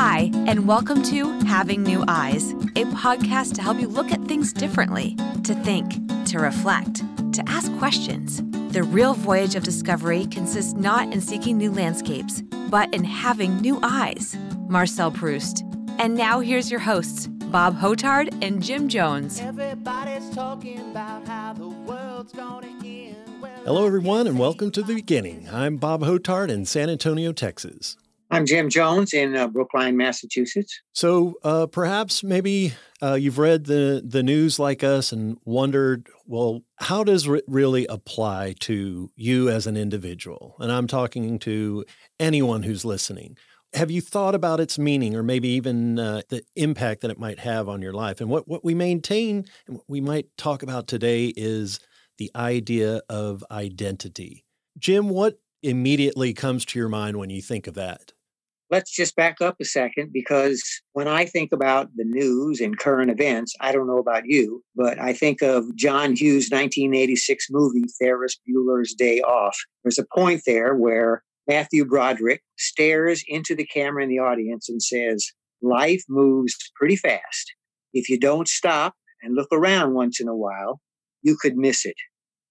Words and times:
Hi, 0.00 0.30
and 0.46 0.68
welcome 0.68 1.02
to 1.02 1.28
Having 1.40 1.82
New 1.82 2.04
Eyes, 2.06 2.52
a 2.52 2.84
podcast 2.94 3.54
to 3.54 3.62
help 3.62 3.80
you 3.80 3.88
look 3.88 4.12
at 4.12 4.22
things 4.26 4.52
differently, 4.52 5.16
to 5.42 5.56
think, 5.64 5.92
to 6.26 6.38
reflect, 6.38 7.02
to 7.34 7.42
ask 7.48 7.76
questions. 7.78 8.40
The 8.72 8.84
real 8.84 9.14
voyage 9.14 9.56
of 9.56 9.64
discovery 9.64 10.26
consists 10.26 10.74
not 10.74 11.12
in 11.12 11.20
seeking 11.20 11.58
new 11.58 11.72
landscapes, 11.72 12.42
but 12.70 12.94
in 12.94 13.02
having 13.02 13.60
new 13.60 13.80
eyes. 13.82 14.36
Marcel 14.68 15.10
Proust. 15.10 15.64
And 15.98 16.14
now 16.14 16.38
here's 16.38 16.70
your 16.70 16.78
hosts, 16.78 17.26
Bob 17.26 17.76
Hotard 17.76 18.32
and 18.40 18.62
Jim 18.62 18.86
Jones. 18.88 19.40
Everybody's 19.40 20.30
talking 20.30 20.78
about 20.92 21.26
how 21.26 21.54
the 21.54 21.70
world's 21.70 22.32
gonna 22.32 22.68
end. 22.84 23.16
Well, 23.42 23.50
Hello, 23.64 23.84
everyone, 23.84 24.28
and 24.28 24.38
welcome 24.38 24.70
to 24.70 24.82
the 24.84 24.94
beginning. 24.94 25.48
I'm 25.50 25.76
Bob 25.76 26.02
Hotard 26.02 26.50
in 26.50 26.66
San 26.66 26.88
Antonio, 26.88 27.32
Texas. 27.32 27.96
I'm 28.30 28.44
Jim 28.44 28.68
Jones 28.68 29.14
in 29.14 29.34
uh, 29.34 29.48
Brookline, 29.48 29.96
Massachusetts. 29.96 30.80
So, 30.92 31.36
uh, 31.42 31.66
perhaps 31.66 32.22
maybe 32.22 32.74
uh, 33.02 33.14
you've 33.14 33.38
read 33.38 33.64
the 33.64 34.02
the 34.04 34.22
news 34.22 34.58
like 34.58 34.84
us 34.84 35.12
and 35.12 35.38
wondered, 35.44 36.08
well, 36.26 36.62
how 36.76 37.04
does 37.04 37.26
it 37.26 37.44
really 37.46 37.86
apply 37.86 38.54
to 38.60 39.10
you 39.16 39.48
as 39.48 39.66
an 39.66 39.76
individual? 39.76 40.56
And 40.58 40.70
I'm 40.70 40.86
talking 40.86 41.38
to 41.40 41.84
anyone 42.20 42.64
who's 42.64 42.84
listening. 42.84 43.38
Have 43.74 43.90
you 43.90 44.00
thought 44.00 44.34
about 44.34 44.60
its 44.60 44.78
meaning, 44.78 45.14
or 45.14 45.22
maybe 45.22 45.48
even 45.48 45.98
uh, 45.98 46.22
the 46.28 46.42
impact 46.54 47.00
that 47.02 47.10
it 47.10 47.18
might 47.18 47.38
have 47.38 47.68
on 47.68 47.80
your 47.80 47.92
life? 47.94 48.20
And 48.20 48.28
what 48.28 48.46
what 48.46 48.64
we 48.64 48.74
maintain 48.74 49.46
and 49.66 49.76
what 49.76 49.88
we 49.88 50.02
might 50.02 50.26
talk 50.36 50.62
about 50.62 50.86
today 50.86 51.32
is 51.34 51.80
the 52.18 52.30
idea 52.36 53.00
of 53.08 53.42
identity. 53.50 54.44
Jim, 54.78 55.08
what 55.08 55.38
immediately 55.62 56.34
comes 56.34 56.64
to 56.66 56.78
your 56.78 56.88
mind 56.88 57.16
when 57.16 57.30
you 57.30 57.40
think 57.40 57.66
of 57.66 57.74
that? 57.74 58.12
Let's 58.70 58.94
just 58.94 59.16
back 59.16 59.40
up 59.40 59.56
a 59.60 59.64
second 59.64 60.10
because 60.12 60.62
when 60.92 61.08
I 61.08 61.24
think 61.24 61.52
about 61.52 61.88
the 61.96 62.04
news 62.04 62.60
and 62.60 62.78
current 62.78 63.10
events, 63.10 63.54
I 63.60 63.72
don't 63.72 63.86
know 63.86 63.98
about 63.98 64.24
you, 64.26 64.62
but 64.76 65.00
I 65.00 65.14
think 65.14 65.40
of 65.40 65.74
John 65.74 66.14
Hughes' 66.14 66.50
1986 66.50 67.46
movie, 67.50 67.84
Ferris 67.98 68.38
Bueller's 68.46 68.92
Day 68.92 69.22
Off. 69.22 69.56
There's 69.82 69.98
a 69.98 70.06
point 70.14 70.42
there 70.46 70.74
where 70.74 71.22
Matthew 71.48 71.86
Broderick 71.86 72.42
stares 72.58 73.24
into 73.26 73.54
the 73.54 73.64
camera 73.64 74.02
in 74.02 74.10
the 74.10 74.18
audience 74.18 74.68
and 74.68 74.82
says, 74.82 75.32
Life 75.62 76.04
moves 76.08 76.54
pretty 76.76 76.96
fast. 76.96 77.54
If 77.94 78.10
you 78.10 78.20
don't 78.20 78.46
stop 78.46 78.94
and 79.22 79.34
look 79.34 79.48
around 79.50 79.94
once 79.94 80.20
in 80.20 80.28
a 80.28 80.36
while, 80.36 80.80
you 81.22 81.36
could 81.40 81.56
miss 81.56 81.86
it. 81.86 81.96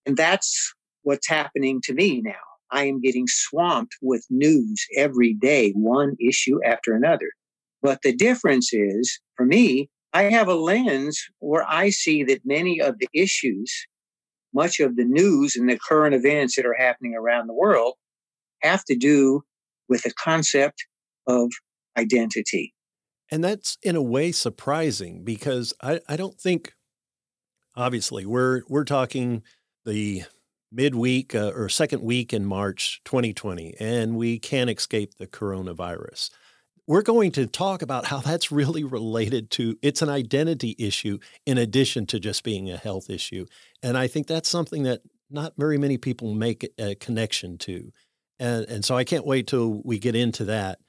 And 0.05 0.17
that's 0.17 0.73
what's 1.03 1.27
happening 1.27 1.79
to 1.83 1.93
me 1.93 2.21
now. 2.21 2.33
I 2.71 2.85
am 2.85 3.01
getting 3.01 3.27
swamped 3.27 3.95
with 4.01 4.25
news 4.29 4.85
every 4.95 5.33
day, 5.33 5.71
one 5.71 6.15
issue 6.19 6.59
after 6.63 6.93
another. 6.93 7.31
But 7.81 8.01
the 8.01 8.15
difference 8.15 8.73
is, 8.73 9.19
for 9.35 9.45
me, 9.45 9.89
I 10.13 10.23
have 10.23 10.47
a 10.47 10.55
lens 10.55 11.21
where 11.39 11.65
I 11.67 11.89
see 11.89 12.23
that 12.23 12.41
many 12.45 12.81
of 12.81 12.95
the 12.99 13.07
issues, 13.13 13.71
much 14.53 14.79
of 14.79 14.95
the 14.95 15.05
news 15.05 15.55
and 15.55 15.69
the 15.69 15.77
current 15.77 16.15
events 16.15 16.55
that 16.55 16.65
are 16.65 16.75
happening 16.77 17.15
around 17.15 17.47
the 17.47 17.53
world, 17.53 17.93
have 18.61 18.83
to 18.85 18.95
do 18.95 19.43
with 19.87 20.03
the 20.03 20.13
concept 20.13 20.85
of 21.27 21.51
identity. 21.97 22.73
And 23.29 23.43
that's 23.43 23.77
in 23.83 23.95
a 23.95 24.01
way 24.01 24.31
surprising 24.31 25.23
because 25.23 25.73
I, 25.81 25.99
I 26.07 26.15
don't 26.15 26.39
think 26.39 26.73
obviously 27.75 28.25
we're 28.25 28.61
we're 28.67 28.85
talking 28.85 29.43
the 29.85 30.23
midweek 30.71 31.33
uh, 31.33 31.51
or 31.55 31.69
second 31.69 32.01
week 32.01 32.33
in 32.33 32.45
March 32.45 33.01
2020 33.05 33.75
and 33.79 34.15
we 34.15 34.39
can't 34.39 34.69
escape 34.69 35.15
the 35.15 35.27
coronavirus. 35.27 36.29
We're 36.85 37.01
going 37.01 37.31
to 37.33 37.45
talk 37.47 37.81
about 37.81 38.05
how 38.05 38.19
that's 38.19 38.51
really 38.51 38.83
related 38.83 39.51
to 39.51 39.77
it's 39.81 40.01
an 40.01 40.09
identity 40.09 40.75
issue 40.79 41.19
in 41.45 41.57
addition 41.57 42.05
to 42.07 42.19
just 42.19 42.43
being 42.43 42.69
a 42.69 42.77
health 42.77 43.09
issue. 43.09 43.45
And 43.83 43.97
I 43.97 44.07
think 44.07 44.27
that's 44.27 44.49
something 44.49 44.83
that 44.83 45.01
not 45.29 45.53
very 45.57 45.77
many 45.77 45.97
people 45.97 46.33
make 46.33 46.69
a 46.77 46.95
connection 46.95 47.57
to. 47.59 47.91
And 48.39 48.65
and 48.65 48.85
so 48.85 48.95
I 48.95 49.03
can't 49.03 49.25
wait 49.25 49.47
till 49.47 49.81
we 49.83 49.99
get 49.99 50.15
into 50.15 50.45
that. 50.45 50.79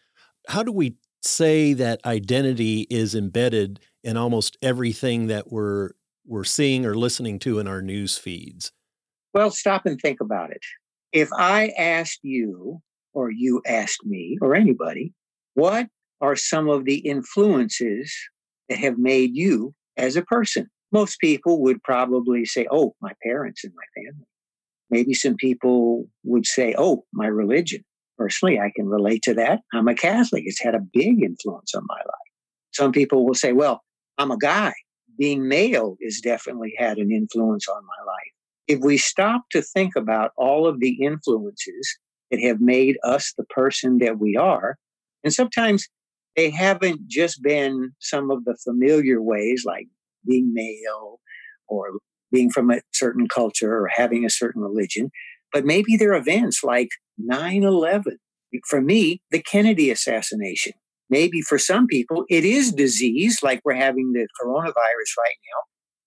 How 0.48 0.62
do 0.62 0.72
we 0.72 0.97
say 1.22 1.72
that 1.75 2.04
identity 2.04 2.86
is 2.91 3.14
embedded 3.14 3.81
in 4.04 4.16
almost 4.16 4.56
everything 4.62 5.26
that 5.28 5.50
we're 5.50 5.91
we're 6.26 6.44
seeing 6.44 6.84
or 6.84 6.94
listening 6.94 7.38
to 7.38 7.58
in 7.58 7.66
our 7.66 7.81
news 7.81 8.19
feeds. 8.19 8.70
Well, 9.34 9.50
stop 9.50 9.86
and 9.86 10.00
think 10.00 10.20
about 10.20 10.50
it. 10.50 10.62
If 11.12 11.30
I 11.32 11.72
asked 11.78 12.20
you, 12.22 12.80
or 13.12 13.30
you 13.30 13.62
asked 13.66 14.04
me, 14.04 14.38
or 14.40 14.54
anybody, 14.54 15.12
what 15.54 15.88
are 16.20 16.36
some 16.36 16.68
of 16.68 16.84
the 16.84 16.98
influences 16.98 18.14
that 18.68 18.78
have 18.78 18.98
made 18.98 19.34
you 19.34 19.74
as 19.96 20.16
a 20.16 20.22
person? 20.22 20.68
Most 20.92 21.18
people 21.20 21.60
would 21.62 21.82
probably 21.82 22.44
say, 22.44 22.66
oh, 22.70 22.94
my 23.00 23.12
parents 23.22 23.64
and 23.64 23.72
my 23.74 24.02
family. 24.02 24.26
Maybe 24.90 25.14
some 25.14 25.36
people 25.36 26.08
would 26.24 26.46
say, 26.46 26.74
oh, 26.78 27.04
my 27.12 27.26
religion. 27.26 27.84
Personally, 28.16 28.58
I 28.58 28.72
can 28.74 28.86
relate 28.86 29.22
to 29.24 29.34
that. 29.34 29.60
I'm 29.72 29.88
a 29.88 29.94
Catholic. 29.94 30.44
It's 30.46 30.62
had 30.62 30.74
a 30.74 30.80
big 30.80 31.22
influence 31.22 31.74
on 31.74 31.84
my 31.86 31.98
life. 31.98 32.28
Some 32.72 32.92
people 32.92 33.26
will 33.26 33.34
say, 33.34 33.52
well, 33.52 33.82
I'm 34.16 34.30
a 34.30 34.38
guy. 34.38 34.72
Being 35.18 35.48
male 35.48 35.96
has 36.02 36.20
definitely 36.20 36.74
had 36.78 36.98
an 36.98 37.12
influence 37.12 37.68
on 37.68 37.82
my 37.82 38.04
life. 38.06 38.32
If 38.68 38.80
we 38.80 38.98
stop 38.98 39.42
to 39.52 39.62
think 39.62 39.96
about 39.96 40.32
all 40.36 40.66
of 40.66 40.78
the 40.80 41.02
influences 41.02 41.98
that 42.30 42.40
have 42.40 42.60
made 42.60 42.98
us 43.02 43.32
the 43.36 43.44
person 43.44 43.98
that 43.98 44.18
we 44.18 44.36
are, 44.36 44.76
and 45.24 45.32
sometimes 45.32 45.88
they 46.36 46.50
haven't 46.50 47.08
just 47.08 47.42
been 47.42 47.92
some 47.98 48.30
of 48.30 48.44
the 48.44 48.56
familiar 48.62 49.20
ways 49.20 49.64
like 49.66 49.88
being 50.26 50.52
male 50.52 51.18
or 51.66 51.92
being 52.30 52.50
from 52.50 52.70
a 52.70 52.80
certain 52.92 53.26
culture 53.26 53.74
or 53.74 53.88
having 53.88 54.24
a 54.24 54.30
certain 54.30 54.62
religion, 54.62 55.10
but 55.52 55.64
maybe 55.64 55.96
they're 55.96 56.14
events 56.14 56.62
like 56.62 56.90
9 57.16 57.62
11. 57.62 58.18
For 58.68 58.80
me, 58.80 59.22
the 59.30 59.42
Kennedy 59.42 59.90
assassination. 59.90 60.72
Maybe 61.10 61.40
for 61.40 61.58
some 61.58 61.86
people, 61.86 62.24
it 62.28 62.44
is 62.44 62.72
disease, 62.72 63.38
like 63.42 63.60
we're 63.64 63.74
having 63.74 64.12
the 64.12 64.28
coronavirus 64.40 65.16
right 65.18 65.38
now, 65.50 65.62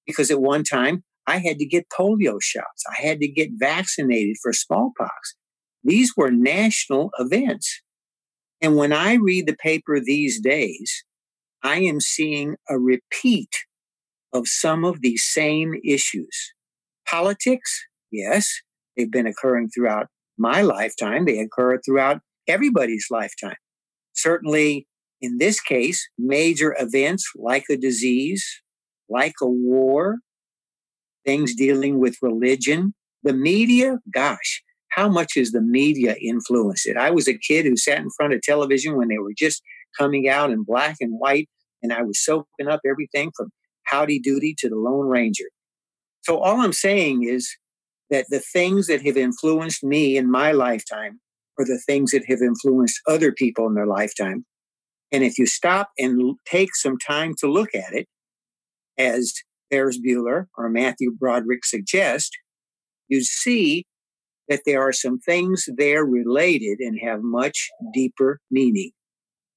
because 0.06 0.30
at 0.30 0.40
one 0.40 0.64
time 0.64 1.04
I 1.32 1.38
had 1.38 1.60
to 1.60 1.66
get 1.66 1.88
polio 1.90 2.42
shots, 2.42 2.84
I 2.90 3.02
had 3.02 3.22
to 3.22 3.28
get 3.28 3.52
vaccinated 3.54 4.36
for 4.44 4.52
smallpox. 4.52 5.36
These 5.82 6.12
were 6.18 6.30
national 6.30 7.10
events. 7.18 7.82
And 8.60 8.76
when 8.76 8.92
I 8.92 9.14
read 9.14 9.48
the 9.48 9.56
paper 9.56 10.02
these 10.02 10.42
days, 10.42 11.06
I 11.64 11.78
am 11.78 12.02
seeing 12.02 12.58
a 12.70 12.78
repeat 12.78 13.50
of 14.34 14.50
some 14.50 14.84
of 14.84 15.02
these 15.02 15.24
same 15.24 15.74
issues. 15.86 16.54
Politics, 17.08 17.82
yes, 18.12 18.52
they've 18.98 19.10
been 19.10 19.26
occurring 19.26 19.70
throughout 19.70 20.08
my 20.38 20.62
lifetime, 20.62 21.24
they 21.24 21.40
occur 21.40 21.80
throughout 21.80 22.20
everybody's 22.46 23.08
lifetime. 23.10 23.56
Certainly, 24.14 24.86
in 25.22 25.38
this 25.38 25.62
case, 25.62 26.10
major 26.18 26.76
events 26.78 27.32
like 27.36 27.64
a 27.70 27.78
disease, 27.78 28.46
like 29.08 29.36
a 29.42 29.48
war, 29.48 30.18
things 31.26 31.56
dealing 31.56 32.00
with 32.00 32.18
religion, 32.22 32.94
the 33.24 33.34
media, 33.34 34.00
gosh, 34.14 34.64
how 34.90 35.08
much 35.08 35.36
has 35.36 35.52
the 35.52 35.62
media 35.62 36.16
influenced 36.22 36.88
it? 36.88 36.98
I 36.98 37.12
was 37.12 37.28
a 37.28 37.38
kid 37.38 37.66
who 37.66 37.78
sat 37.78 38.00
in 38.00 38.10
front 38.10 38.34
of 38.34 38.42
television 38.42 38.98
when 38.98 39.08
they 39.08 39.18
were 39.18 39.34
just 39.38 39.62
coming 39.98 40.28
out 40.28 40.52
in 40.52 40.64
black 40.64 40.98
and 41.00 41.18
white, 41.18 41.50
and 41.82 41.94
I 41.94 42.02
was 42.04 42.24
soaking 42.24 42.68
up 42.68 42.82
everything 42.86 43.32
from 43.36 43.52
Howdy 43.84 44.20
Doody 44.20 44.56
to 44.60 44.70
the 44.70 44.76
Lone 44.76 45.08
Ranger. 45.08 45.50
So, 46.22 46.40
all 46.40 46.62
I'm 46.62 46.74
saying 46.74 47.24
is 47.24 47.50
that 48.10 48.26
the 48.30 48.40
things 48.40 48.88
that 48.88 49.06
have 49.06 49.18
influenced 49.18 49.84
me 49.84 50.18
in 50.18 50.30
my 50.30 50.52
lifetime 50.52 51.20
are 51.58 51.66
the 51.66 51.82
things 51.86 52.12
that 52.12 52.26
have 52.28 52.42
influenced 52.42 53.00
other 53.08 53.32
people 53.32 53.68
in 53.68 53.74
their 53.74 53.88
lifetime. 53.88 54.46
And 55.12 55.24
if 55.24 55.38
you 55.38 55.46
stop 55.46 55.90
and 55.98 56.36
take 56.46 56.76
some 56.76 56.98
time 56.98 57.34
to 57.40 57.52
look 57.52 57.74
at 57.76 57.94
it, 57.94 58.08
as 58.98 59.34
Ferris 59.72 60.00
Bueller 60.00 60.46
or 60.58 60.70
Matthew 60.70 61.12
Broderick 61.12 61.66
suggest, 61.66 62.38
you 63.08 63.22
see 63.24 63.86
that 64.50 64.62
there 64.66 64.82
are 64.82 64.92
some 64.92 65.20
things 65.20 65.68
there 65.78 66.04
related 66.04 66.80
and 66.80 67.00
have 67.02 67.22
much 67.24 67.70
deeper 67.94 68.40
meaning. 68.52 68.92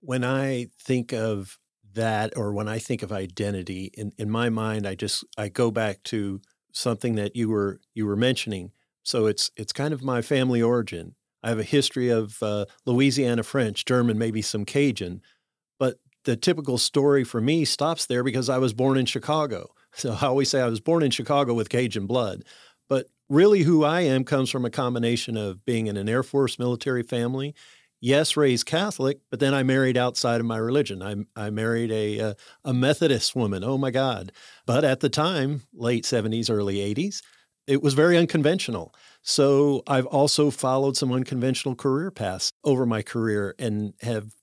When 0.01 0.23
I 0.25 0.69
think 0.81 1.13
of 1.13 1.59
that 1.95 2.37
or 2.37 2.53
when 2.53 2.69
I 2.69 2.79
think 2.79 3.03
of 3.03 3.13
identity, 3.13 3.91
in, 3.95 4.13
in 4.19 4.31
my 4.31 4.51
mind, 4.51 4.87
I 4.87 4.95
just 4.95 5.25
I 5.37 5.49
go 5.49 5.71
back 5.71 6.03
to 6.05 6.41
something 6.73 7.15
that 7.17 7.35
you 7.35 7.49
were 7.49 7.81
you 7.95 8.07
were 8.07 8.17
mentioning. 8.17 8.73
So 9.03 9.27
it's 9.27 9.51
it's 9.57 9.73
kind 9.73 9.93
of 9.93 10.03
my 10.03 10.23
family 10.23 10.63
origin. 10.63 11.15
I 11.43 11.49
have 11.49 11.59
a 11.59 11.65
history 11.65 12.09
of 12.09 12.43
uh, 12.43 12.67
Louisiana 12.87 13.43
French, 13.43 13.85
German, 13.85 14.17
maybe 14.17 14.41
some 14.41 14.65
Cajun, 14.65 15.21
but 15.79 15.99
the 16.25 16.37
typical 16.37 16.79
story 16.79 17.23
for 17.23 17.41
me 17.41 17.65
stops 17.67 18.07
there 18.07 18.25
because 18.25 18.49
I 18.49 18.59
was 18.59 18.73
born 18.73 18.97
in 18.97 19.05
Chicago. 19.05 19.75
So 19.95 20.17
I 20.21 20.27
always 20.27 20.49
say 20.51 20.61
I 20.61 20.69
was 20.69 20.81
born 20.81 21.03
in 21.03 21.11
Chicago 21.11 21.55
with 21.55 21.69
Cajun 21.69 22.07
blood. 22.07 22.45
But 22.89 23.07
really, 23.29 23.63
who 23.63 23.85
I 23.85 24.03
am 24.03 24.25
comes 24.25 24.51
from 24.51 24.65
a 24.65 24.71
combination 24.71 25.37
of 25.37 25.65
being 25.65 25.87
in 25.87 25.97
an 25.97 26.09
Air 26.09 26.23
Force 26.23 26.59
military 26.59 27.03
family, 27.03 27.55
yes, 28.01 28.37
raised 28.37 28.67
Catholic, 28.67 29.21
but 29.31 29.41
then 29.41 29.55
I 29.55 29.63
married 29.63 29.97
outside 29.97 30.41
of 30.41 30.47
my 30.47 30.59
religion. 30.59 31.03
I, 31.03 31.17
I 31.35 31.51
married 31.51 31.91
a, 31.91 32.19
a, 32.19 32.37
a 32.65 32.75
Methodist 32.75 33.35
woman. 33.35 33.65
Oh 33.65 33.79
my 33.79 33.91
God. 33.91 34.33
But 34.67 34.85
at 34.85 35.01
the 35.01 35.09
time, 35.09 35.63
late 35.73 36.05
70s, 36.05 36.51
early 36.51 36.77
80s, 36.95 37.23
it 37.67 37.83
was 37.83 37.95
very 37.95 38.19
unconventional. 38.19 38.95
So 39.23 39.83
I've 39.87 40.07
also 40.07 40.51
followed 40.51 40.97
some 40.99 41.13
unconventional 41.13 41.75
career 41.75 42.11
paths 42.11 42.51
over 42.63 42.85
my 42.85 43.01
career 43.01 43.55
and 43.59 43.95
have 44.03 44.35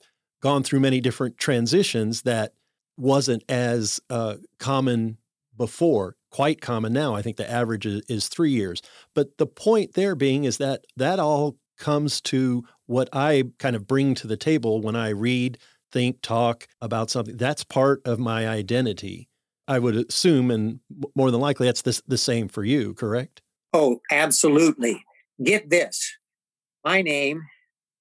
gone 0.42 0.64
through 0.64 0.80
many 0.80 1.00
different 1.00 1.38
transitions 1.38 2.24
that 2.24 2.54
wasn't 2.98 3.44
as 3.48 4.00
uh, 4.10 4.38
common 4.58 5.18
before 5.62 6.16
quite 6.32 6.60
common 6.60 6.92
now. 6.92 7.14
I 7.14 7.22
think 7.22 7.38
the 7.38 7.48
average 7.48 7.86
is, 7.86 8.02
is, 8.10 8.28
three 8.28 8.50
years. 8.50 8.82
But 9.14 9.38
the 9.38 9.46
point 9.46 9.94
there 9.94 10.16
being 10.16 10.44
is 10.44 10.58
that 10.58 10.86
that 10.98 11.20
all 11.20 11.56
comes 11.78 12.20
to 12.22 12.64
what 12.88 13.08
i 13.14 13.44
kind 13.60 13.76
of 13.76 13.86
bring 13.88 14.14
to 14.14 14.28
the 14.28 14.38
table 14.38 14.82
when 14.82 14.96
i 14.96 15.10
read 15.10 15.58
think 15.92 16.22
talk 16.22 16.68
about 16.80 17.12
something. 17.12 17.38
That's 17.38 17.64
part 17.64 18.02
of 18.06 18.18
my 18.18 18.48
identity. 18.48 19.30
I 19.68 19.78
would 19.78 19.96
assume 19.96 20.50
and 20.50 20.80
more 21.16 21.30
than 21.30 21.42
likely 21.42 21.68
that's 21.68 21.84
the, 21.84 22.02
the 22.08 22.18
same 22.18 22.48
for 22.48 22.64
you 22.64 22.96
correct? 22.96 23.44
Oh 23.72 24.00
absolutely. 24.12 25.04
Get 25.44 25.70
this. 25.70 26.18
My 26.84 27.04
name 27.04 27.44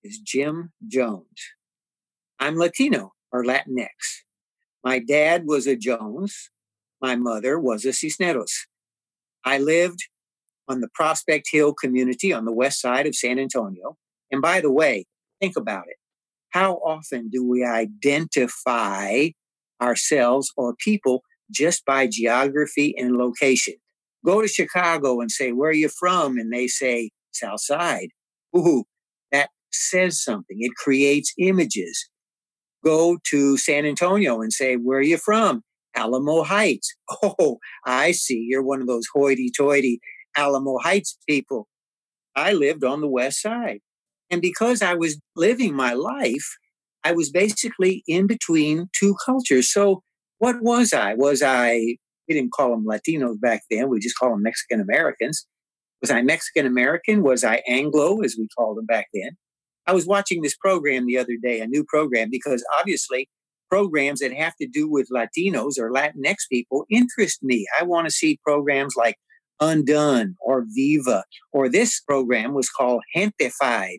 is 0.02 0.18
jim 0.18 0.72
jones. 0.88 1.40
I'm 2.38 2.56
latino 2.56 3.12
or 3.32 3.44
latinx. 3.44 3.88
My 4.82 4.98
dad 4.98 5.46
was 5.46 5.66
a 5.66 5.76
Jones. 5.76 6.50
My 7.00 7.16
mother 7.16 7.58
was 7.58 7.84
a 7.84 7.92
Cisneros. 7.92 8.66
I 9.44 9.58
lived 9.58 10.00
on 10.68 10.80
the 10.80 10.88
Prospect 10.94 11.48
Hill 11.50 11.74
community 11.74 12.32
on 12.32 12.44
the 12.44 12.52
west 12.52 12.80
side 12.80 13.06
of 13.06 13.14
San 13.14 13.38
Antonio. 13.38 13.96
And 14.30 14.42
by 14.42 14.60
the 14.60 14.70
way, 14.70 15.06
think 15.40 15.56
about 15.56 15.84
it. 15.88 15.96
How 16.50 16.74
often 16.74 17.28
do 17.30 17.46
we 17.46 17.64
identify 17.64 19.28
ourselves 19.80 20.52
or 20.56 20.74
people 20.74 21.22
just 21.50 21.84
by 21.84 22.06
geography 22.06 22.94
and 22.96 23.16
location? 23.16 23.74
Go 24.24 24.42
to 24.42 24.48
Chicago 24.48 25.20
and 25.20 25.30
say, 25.30 25.52
Where 25.52 25.70
are 25.70 25.74
you 25.74 25.88
from? 25.88 26.36
And 26.36 26.52
they 26.52 26.66
say, 26.66 27.10
South 27.32 27.62
Side. 27.62 28.08
Ooh, 28.56 28.84
that 29.32 29.50
says 29.72 30.22
something. 30.22 30.56
It 30.60 30.74
creates 30.74 31.32
images 31.38 32.10
go 32.84 33.18
to 33.30 33.56
San 33.56 33.84
Antonio 33.84 34.40
and 34.40 34.52
say, 34.52 34.76
Where 34.76 34.98
are 34.98 35.02
you 35.02 35.18
from? 35.18 35.62
Alamo 36.00 36.42
Heights. 36.42 36.94
Oh, 37.22 37.58
I 37.84 38.12
see. 38.12 38.46
You're 38.48 38.62
one 38.62 38.80
of 38.80 38.86
those 38.86 39.06
hoity 39.12 39.50
toity 39.54 40.00
Alamo 40.36 40.78
Heights 40.78 41.18
people. 41.28 41.68
I 42.36 42.52
lived 42.52 42.84
on 42.84 43.00
the 43.00 43.08
west 43.08 43.42
side. 43.42 43.80
And 44.30 44.40
because 44.40 44.80
I 44.80 44.94
was 44.94 45.20
living 45.34 45.74
my 45.74 45.92
life, 45.92 46.56
I 47.04 47.12
was 47.12 47.30
basically 47.30 48.02
in 48.06 48.26
between 48.26 48.88
two 48.98 49.14
cultures. 49.24 49.72
So, 49.72 50.02
what 50.38 50.62
was 50.62 50.92
I? 50.92 51.14
Was 51.14 51.42
I, 51.42 51.96
we 52.28 52.34
didn't 52.34 52.52
call 52.52 52.70
them 52.70 52.86
Latinos 52.86 53.40
back 53.40 53.62
then, 53.70 53.88
we 53.88 53.98
just 53.98 54.16
call 54.16 54.30
them 54.30 54.42
Mexican 54.42 54.80
Americans. 54.80 55.46
Was 56.00 56.10
I 56.10 56.22
Mexican 56.22 56.64
American? 56.64 57.22
Was 57.22 57.44
I 57.44 57.62
Anglo, 57.68 58.20
as 58.22 58.36
we 58.38 58.48
called 58.56 58.78
them 58.78 58.86
back 58.86 59.08
then? 59.12 59.32
I 59.86 59.92
was 59.92 60.06
watching 60.06 60.40
this 60.40 60.56
program 60.56 61.06
the 61.06 61.18
other 61.18 61.36
day, 61.42 61.60
a 61.60 61.66
new 61.66 61.84
program, 61.84 62.28
because 62.30 62.64
obviously 62.78 63.28
programs 63.70 64.20
that 64.20 64.32
have 64.32 64.54
to 64.56 64.66
do 64.66 64.90
with 64.90 65.08
Latinos 65.14 65.78
or 65.78 65.92
Latinx 65.92 66.36
people 66.50 66.84
interest 66.90 67.42
me. 67.42 67.66
I 67.78 67.84
want 67.84 68.06
to 68.06 68.12
see 68.12 68.40
programs 68.44 68.94
like 68.96 69.16
Undone 69.60 70.36
or 70.40 70.64
Vida, 70.74 71.24
or 71.52 71.68
this 71.68 72.00
program 72.00 72.54
was 72.54 72.70
called 72.70 73.02
Gentefied. 73.16 73.98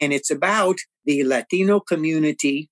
And 0.00 0.12
it's 0.12 0.30
about 0.30 0.76
the 1.04 1.24
Latino 1.24 1.80
community, 1.80 2.70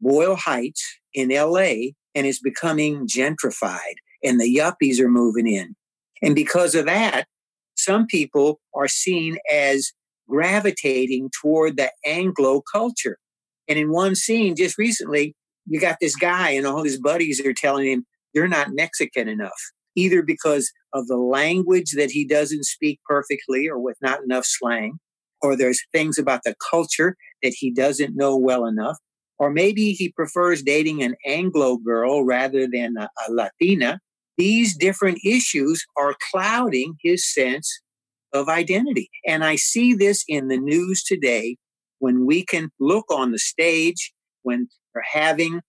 Boyle 0.00 0.36
Heights 0.36 0.84
in 1.14 1.28
LA, 1.28 1.92
and 2.14 2.26
it's 2.26 2.40
becoming 2.40 3.06
gentrified, 3.06 3.96
and 4.24 4.40
the 4.40 4.56
yuppies 4.56 4.98
are 5.00 5.08
moving 5.08 5.46
in. 5.46 5.74
And 6.22 6.34
because 6.34 6.74
of 6.74 6.86
that, 6.86 7.26
some 7.76 8.06
people 8.06 8.60
are 8.74 8.88
seen 8.88 9.38
as 9.50 9.92
gravitating 10.28 11.30
toward 11.40 11.76
the 11.76 11.90
Anglo 12.04 12.62
culture. 12.72 13.18
And 13.68 13.78
in 13.78 13.92
one 13.92 14.14
scene 14.14 14.56
just 14.56 14.78
recently, 14.78 15.34
you 15.68 15.80
got 15.80 15.98
this 16.00 16.16
guy 16.16 16.50
and 16.50 16.66
all 16.66 16.82
his 16.82 16.98
buddies 16.98 17.44
are 17.44 17.54
telling 17.54 17.88
him, 17.88 18.06
You're 18.34 18.48
not 18.48 18.72
Mexican 18.72 19.28
enough, 19.28 19.60
either 19.94 20.22
because 20.22 20.72
of 20.92 21.06
the 21.06 21.16
language 21.16 21.92
that 21.92 22.10
he 22.10 22.26
doesn't 22.26 22.64
speak 22.64 23.00
perfectly 23.06 23.68
or 23.68 23.78
with 23.78 23.96
not 24.00 24.22
enough 24.22 24.44
slang, 24.46 24.98
or 25.42 25.56
there's 25.56 25.80
things 25.92 26.18
about 26.18 26.42
the 26.44 26.54
culture 26.70 27.16
that 27.42 27.54
he 27.56 27.70
doesn't 27.70 28.16
know 28.16 28.36
well 28.36 28.64
enough, 28.64 28.96
or 29.38 29.50
maybe 29.50 29.92
he 29.92 30.10
prefers 30.10 30.62
dating 30.62 31.02
an 31.02 31.14
Anglo 31.26 31.76
girl 31.76 32.24
rather 32.24 32.66
than 32.66 32.96
a, 32.96 33.08
a 33.28 33.32
Latina. 33.32 34.00
These 34.36 34.76
different 34.76 35.18
issues 35.24 35.84
are 35.96 36.16
clouding 36.30 36.94
his 37.02 37.30
sense 37.32 37.80
of 38.32 38.48
identity. 38.48 39.10
And 39.26 39.44
I 39.44 39.56
see 39.56 39.94
this 39.94 40.24
in 40.28 40.48
the 40.48 40.58
news 40.58 41.02
today 41.02 41.56
when 41.98 42.26
we 42.26 42.44
can 42.44 42.70
look 42.78 43.06
on 43.10 43.32
the 43.32 43.38
stage 43.38 44.12
when 44.42 44.68
they're 44.98 45.22
having 45.22 45.60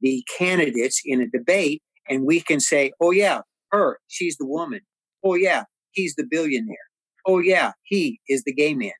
the 0.00 0.24
candidates 0.38 1.00
in 1.04 1.20
a 1.20 1.26
debate 1.28 1.82
and 2.08 2.24
we 2.24 2.40
can 2.40 2.60
say, 2.60 2.92
oh, 3.00 3.10
yeah, 3.10 3.40
her, 3.72 3.98
she's 4.06 4.36
the 4.38 4.46
woman. 4.46 4.80
Oh, 5.24 5.34
yeah, 5.34 5.64
he's 5.92 6.14
the 6.14 6.24
billionaire. 6.28 6.76
Oh, 7.26 7.38
yeah, 7.38 7.72
he 7.84 8.20
is 8.28 8.44
the 8.44 8.54
gay 8.54 8.74
man. 8.74 8.92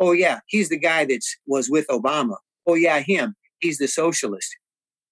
Oh, 0.00 0.12
yeah, 0.12 0.40
he's 0.46 0.68
the 0.68 0.78
guy 0.78 1.04
that 1.04 1.20
was 1.46 1.70
with 1.70 1.86
Obama. 1.88 2.36
Oh, 2.66 2.74
yeah, 2.74 3.00
him, 3.00 3.34
he's 3.60 3.78
the 3.78 3.86
socialist. 3.86 4.48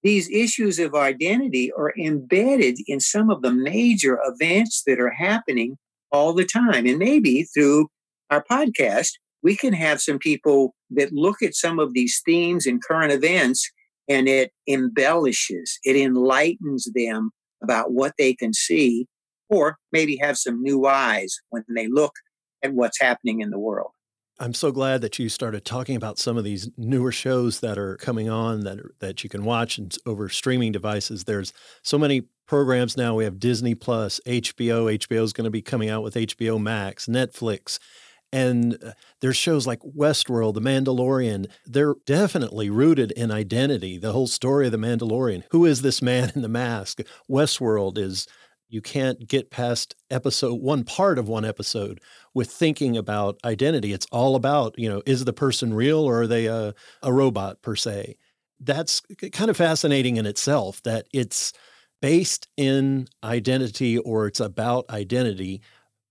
These 0.03 0.29
issues 0.31 0.79
of 0.79 0.95
identity 0.95 1.73
are 1.73 1.95
embedded 1.99 2.79
in 2.87 3.01
some 3.01 3.31
of 3.31 3.43
the 3.43 3.53
major 3.53 4.19
events 4.25 4.83
that 4.87 5.01
are 5.01 5.13
happening 5.13 5.77
all 6.13 6.35
the 6.35 6.45
time. 6.45 6.87
And 6.87 6.99
maybe 6.99 7.45
through 7.45 7.89
our 8.31 8.45
podcast, 8.51 9.13
we 9.43 9.57
can 9.57 9.73
have 9.73 10.01
some 10.01 10.19
people 10.19 10.75
that 10.91 11.13
look 11.13 11.41
at 11.43 11.55
some 11.55 11.79
of 11.79 11.95
these 11.95 12.21
themes 12.25 12.67
and 12.67 12.83
current 12.83 13.13
events 13.13 13.71
and 14.09 14.29
it 14.29 14.53
embellishes, 14.69 15.79
it 15.85 15.97
enlightens 15.97 16.91
them 16.95 17.31
about 17.63 17.93
what 17.93 18.15
they 18.19 18.35
can 18.35 18.53
see, 18.53 19.07
or 19.49 19.79
maybe 19.93 20.17
have 20.17 20.37
some 20.37 20.63
new 20.63 20.87
eyes 20.87 21.37
when 21.51 21.65
they 21.75 21.89
look 21.89 22.13
at 22.63 22.73
what's 22.73 23.01
happening 23.01 23.41
in 23.41 23.51
the 23.51 23.59
world. 23.59 23.91
I'm 24.41 24.55
so 24.55 24.73
glad 24.73 25.01
that 25.03 25.19
you 25.19 25.29
started 25.29 25.65
talking 25.65 25.95
about 25.95 26.19
some 26.19 26.37
of 26.37 26.43
these 26.43 26.69
newer 26.77 27.13
shows 27.13 27.61
that 27.61 27.79
are 27.79 27.97
coming 27.99 28.29
on 28.29 28.61
that 28.61 28.81
are, 28.81 28.95
that 28.99 29.23
you 29.23 29.31
can 29.31 29.45
watch 29.45 29.79
and 29.79 29.97
over 30.07 30.29
streaming 30.29 30.73
devices. 30.73 31.25
There's 31.25 31.53
so 31.83 31.99
many 31.99 32.23
programs 32.47 32.97
now. 32.97 33.15
We 33.15 33.25
have 33.25 33.39
Disney 33.39 33.77
Plus, 33.77 34.21
HBO. 34.27 34.93
HBO 34.99 35.23
is 35.23 35.33
going 35.33 35.45
to 35.45 35.53
be 35.53 35.63
coming 35.63 35.89
out 35.89 36.03
with 36.03 36.15
HBO 36.15 36.61
Max, 36.61 37.07
Netflix. 37.07 37.79
And 38.35 38.79
uh, 38.85 38.93
there's 39.21 39.37
shows 39.37 39.65
like 39.65 39.79
Westworld, 39.81 40.55
The 40.55 40.61
Mandalorian. 40.61 41.47
They're 41.65 41.95
definitely 42.05 42.69
rooted 42.69 43.13
in 43.13 43.31
identity. 43.31 43.97
The 43.97 44.11
whole 44.11 44.27
story 44.27 44.67
of 44.67 44.73
The 44.73 44.79
Mandalorian. 44.79 45.45
Who 45.53 45.65
is 45.65 45.83
this 45.83 46.03
man 46.03 46.33
in 46.35 46.43
the 46.43 46.49
mask? 46.49 47.01
Westworld 47.31 47.97
is 47.97 48.27
you 48.69 48.83
can't 48.83 49.29
get 49.29 49.53
past 49.53 49.95
episode 50.11 50.61
one 50.61 50.83
part 50.83 51.17
of 51.17 51.29
one 51.29 51.45
episode 51.45 52.01
with 52.35 52.51
thinking 52.51 52.97
about 52.97 53.39
identity. 53.45 53.93
It's 53.93 54.09
all 54.11 54.35
about, 54.35 54.77
you 54.77 54.89
know, 54.89 55.01
is 55.07 55.25
the 55.25 55.33
person 55.33 55.73
real 55.73 56.01
or 56.01 56.23
are 56.23 56.27
they 56.27 56.47
a, 56.47 56.75
a 57.01 57.13
robot 57.13 57.63
per 57.63 57.77
se? 57.77 58.17
That's 58.59 59.01
kind 59.31 59.49
of 59.49 59.57
fascinating 59.57 60.17
in 60.17 60.27
itself 60.27 60.83
that 60.83 61.07
it's 61.13 61.53
based 62.03 62.49
in 62.57 63.07
identity 63.23 63.99
or 63.99 64.27
it's 64.27 64.41
about 64.41 64.91
identity. 64.91 65.63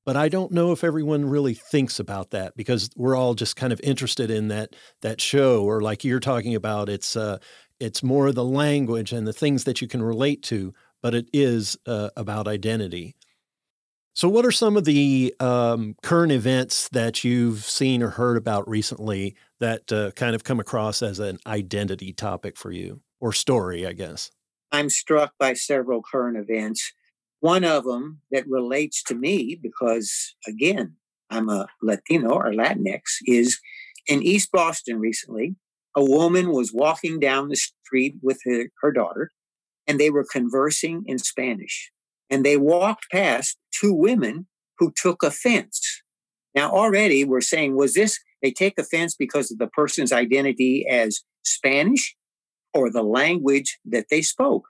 But 0.05 0.17
I 0.17 0.27
don't 0.27 0.51
know 0.51 0.73
if 0.73 0.83
everyone 0.83 1.29
really 1.29 1.53
thinks 1.53 1.97
about 1.99 2.31
that 2.31 2.57
because 2.57 2.89
we're 2.95 3.15
all 3.15 3.35
just 3.35 3.55
kind 3.55 3.71
of 3.71 3.79
interested 3.81 4.29
in 4.29 4.49
that 4.49 4.75
that 5.01 5.21
show 5.21 5.63
or 5.63 5.81
like 5.81 6.03
you're 6.03 6.19
talking 6.19 6.55
about 6.55 6.89
it's 6.89 7.15
uh 7.15 7.37
it's 7.79 8.03
more 8.03 8.31
the 8.31 8.45
language 8.45 9.11
and 9.11 9.27
the 9.27 9.33
things 9.33 9.65
that 9.65 9.81
you 9.81 9.87
can 9.87 10.01
relate 10.01 10.41
to, 10.43 10.73
but 11.01 11.13
it 11.13 11.29
is 11.33 11.77
uh, 11.85 12.11
about 12.15 12.47
identity. 12.47 13.15
So, 14.13 14.29
what 14.29 14.45
are 14.45 14.51
some 14.51 14.77
of 14.77 14.85
the 14.85 15.33
um, 15.39 15.95
current 16.03 16.31
events 16.31 16.87
that 16.89 17.23
you've 17.23 17.65
seen 17.65 18.03
or 18.03 18.09
heard 18.11 18.37
about 18.37 18.69
recently 18.69 19.35
that 19.59 19.91
uh, 19.91 20.11
kind 20.11 20.35
of 20.35 20.43
come 20.43 20.59
across 20.59 21.01
as 21.01 21.19
an 21.19 21.39
identity 21.47 22.13
topic 22.13 22.55
for 22.55 22.71
you 22.71 23.01
or 23.19 23.33
story, 23.33 23.85
I 23.85 23.93
guess? 23.93 24.31
I'm 24.71 24.89
struck 24.89 25.33
by 25.37 25.53
several 25.53 26.01
current 26.03 26.37
events. 26.37 26.93
One 27.43 27.65
of 27.65 27.83
them 27.83 28.21
that 28.31 28.47
relates 28.47 29.03
to 29.03 29.15
me 29.15 29.59
because, 29.61 30.33
again, 30.47 30.93
I'm 31.29 31.49
a 31.49 31.67
Latino 31.81 32.29
or 32.29 32.53
Latinx, 32.53 33.01
is 33.25 33.59
in 34.07 34.23
East 34.23 34.49
Boston 34.49 34.97
recently. 34.97 35.57
A 35.93 36.01
woman 36.01 36.53
was 36.53 36.71
walking 36.71 37.19
down 37.19 37.49
the 37.49 37.57
street 37.57 38.15
with 38.21 38.39
her, 38.45 38.69
her 38.81 38.93
daughter, 38.93 39.31
and 39.85 39.99
they 39.99 40.09
were 40.09 40.23
conversing 40.23 41.03
in 41.05 41.17
Spanish. 41.17 41.91
And 42.29 42.45
they 42.45 42.55
walked 42.55 43.11
past 43.11 43.57
two 43.77 43.93
women 43.93 44.47
who 44.79 44.93
took 44.95 45.21
offense. 45.21 46.01
Now, 46.55 46.71
already 46.71 47.25
we're 47.25 47.41
saying, 47.41 47.75
was 47.75 47.93
this 47.93 48.21
They 48.41 48.51
take 48.51 48.79
offense 48.79 49.15
because 49.15 49.51
of 49.51 49.57
the 49.57 49.67
person's 49.67 50.13
identity 50.13 50.87
as 50.89 51.19
Spanish 51.43 52.15
or 52.73 52.89
the 52.89 53.03
language 53.03 53.79
that 53.83 54.05
they 54.09 54.21
spoke. 54.21 54.63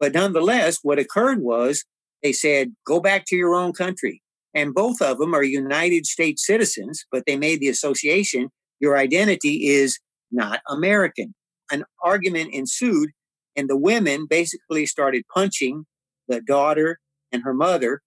But 0.00 0.14
nonetheless, 0.14 0.78
what 0.82 0.98
occurred 0.98 1.42
was 1.42 1.84
they 2.24 2.32
said, 2.32 2.74
go 2.84 2.98
back 2.98 3.26
to 3.26 3.36
your 3.36 3.54
own 3.54 3.72
country. 3.72 4.20
And 4.54 4.74
both 4.74 5.02
of 5.02 5.18
them 5.18 5.34
are 5.34 5.42
United 5.44 6.06
States 6.06 6.44
citizens, 6.44 7.04
but 7.12 7.24
they 7.26 7.36
made 7.36 7.60
the 7.60 7.68
association 7.68 8.48
your 8.80 8.96
identity 8.96 9.68
is 9.68 9.98
not 10.32 10.60
American. 10.68 11.34
An 11.70 11.84
argument 12.02 12.50
ensued, 12.52 13.10
and 13.56 13.68
the 13.68 13.76
women 13.76 14.26
basically 14.28 14.86
started 14.86 15.24
punching 15.32 15.84
the 16.28 16.40
daughter 16.40 16.98
and 17.30 17.42
her 17.42 17.54
mother, 17.54 18.00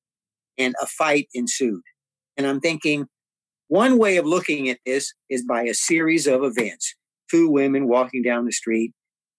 and 0.57 0.75
a 0.81 0.85
fight 0.85 1.27
ensued. 1.33 1.81
And 2.35 2.45
I'm 2.45 2.59
thinking, 2.59 3.07
one 3.67 3.97
way 3.97 4.17
of 4.17 4.25
looking 4.25 4.69
at 4.69 4.79
this 4.85 5.13
is 5.29 5.45
by 5.45 5.63
a 5.63 5.73
series 5.73 6.27
of 6.27 6.43
events. 6.43 6.95
Two 7.29 7.49
women 7.49 7.87
walking 7.87 8.23
down 8.23 8.45
the 8.45 8.51
street, 8.51 8.93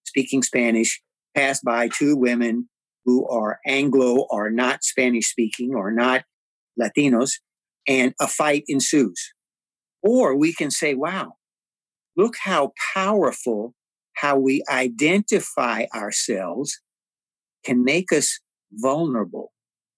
speaking 0.05 0.43
Spanish, 0.43 1.01
pass 1.35 1.59
by 1.61 1.89
two 1.89 2.15
women 2.15 2.69
who 3.09 3.27
are 3.27 3.59
Anglo 3.65 4.27
or 4.29 4.51
not 4.51 4.83
Spanish 4.83 5.31
speaking 5.31 5.73
or 5.73 5.91
not 5.91 6.21
Latinos, 6.79 7.31
and 7.87 8.13
a 8.21 8.27
fight 8.27 8.63
ensues. 8.67 9.33
Or 10.03 10.35
we 10.35 10.53
can 10.53 10.69
say, 10.69 10.93
wow, 10.93 11.33
look 12.15 12.35
how 12.39 12.71
powerful 12.93 13.73
how 14.15 14.37
we 14.37 14.63
identify 14.69 15.85
ourselves 15.95 16.79
can 17.65 17.83
make 17.83 18.13
us 18.13 18.39
vulnerable. 18.73 19.51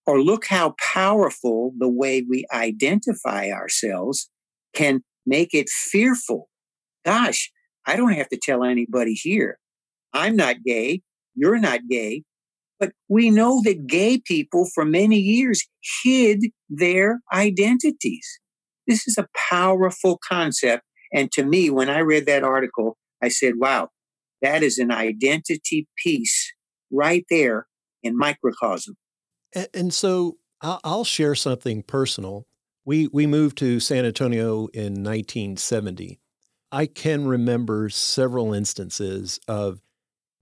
Or 0.07 0.21
look 0.21 0.45
how 0.47 0.75
powerful 0.93 1.73
the 1.77 1.89
way 1.89 2.23
we 2.27 2.45
identify 2.53 3.49
ourselves 3.49 4.29
can 4.73 5.01
make 5.25 5.53
it 5.53 5.67
fearful. 5.69 6.47
Gosh, 7.05 7.51
I 7.85 7.97
don't 7.97 8.13
have 8.13 8.29
to 8.29 8.39
tell 8.41 8.63
anybody 8.63 9.15
here. 9.15 9.59
I'm 10.13 10.37
not 10.37 10.63
gay. 10.65 11.01
You're 11.35 11.59
not 11.59 11.81
gay. 11.89 12.23
But 12.81 12.93
we 13.07 13.29
know 13.29 13.61
that 13.63 13.85
gay 13.85 14.17
people 14.17 14.67
for 14.73 14.83
many 14.83 15.19
years 15.19 15.63
hid 16.03 16.45
their 16.67 17.21
identities. 17.31 18.27
This 18.87 19.07
is 19.07 19.19
a 19.19 19.27
powerful 19.51 20.19
concept. 20.27 20.83
And 21.13 21.31
to 21.33 21.43
me, 21.43 21.69
when 21.69 21.91
I 21.91 21.99
read 21.99 22.25
that 22.25 22.43
article, 22.43 22.97
I 23.21 23.27
said, 23.27 23.53
wow, 23.57 23.89
that 24.41 24.63
is 24.63 24.79
an 24.79 24.91
identity 24.91 25.87
piece 26.03 26.51
right 26.91 27.23
there 27.29 27.67
in 28.01 28.17
microcosm. 28.17 28.95
And, 29.73 29.93
so 29.93 30.37
I'll, 30.59 30.79
I'll 30.83 31.03
share 31.03 31.35
something 31.35 31.83
personal. 31.83 32.47
We, 32.83 33.07
we 33.07 33.27
moved 33.27 33.59
to 33.59 33.79
San 33.79 34.05
Antonio 34.05 34.67
in 34.73 35.03
1970. 35.03 36.19
I 36.71 36.87
can 36.87 37.27
remember 37.27 37.89
several 37.89 38.53
instances 38.53 39.39
of 39.47 39.81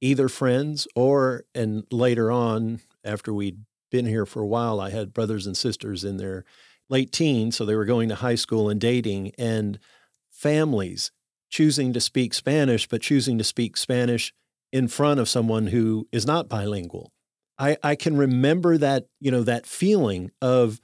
either 0.01 0.29
friends 0.29 0.87
or, 0.95 1.43
and 1.53 1.83
later 1.91 2.31
on, 2.31 2.81
after 3.03 3.33
we'd 3.33 3.59
been 3.91 4.05
here 4.05 4.25
for 4.25 4.41
a 4.41 4.47
while, 4.47 4.79
I 4.79 4.89
had 4.91 5.13
brothers 5.13 5.45
and 5.45 5.57
sisters 5.57 6.03
in 6.03 6.17
their 6.17 6.45
late 6.89 7.11
teens, 7.11 7.57
so 7.57 7.65
they 7.65 7.75
were 7.75 7.85
going 7.85 8.09
to 8.09 8.15
high 8.15 8.35
school 8.35 8.69
and 8.69 8.79
dating, 8.79 9.31
and 9.37 9.79
families 10.31 11.11
choosing 11.49 11.93
to 11.93 11.99
speak 11.99 12.33
Spanish, 12.33 12.87
but 12.87 13.01
choosing 13.01 13.37
to 13.37 13.43
speak 13.43 13.77
Spanish 13.77 14.33
in 14.71 14.87
front 14.87 15.19
of 15.19 15.29
someone 15.29 15.67
who 15.67 16.07
is 16.11 16.25
not 16.25 16.47
bilingual. 16.47 17.11
I, 17.57 17.77
I 17.83 17.95
can 17.95 18.15
remember 18.15 18.77
that, 18.77 19.07
you 19.19 19.31
know, 19.31 19.43
that 19.43 19.65
feeling 19.65 20.31
of 20.41 20.79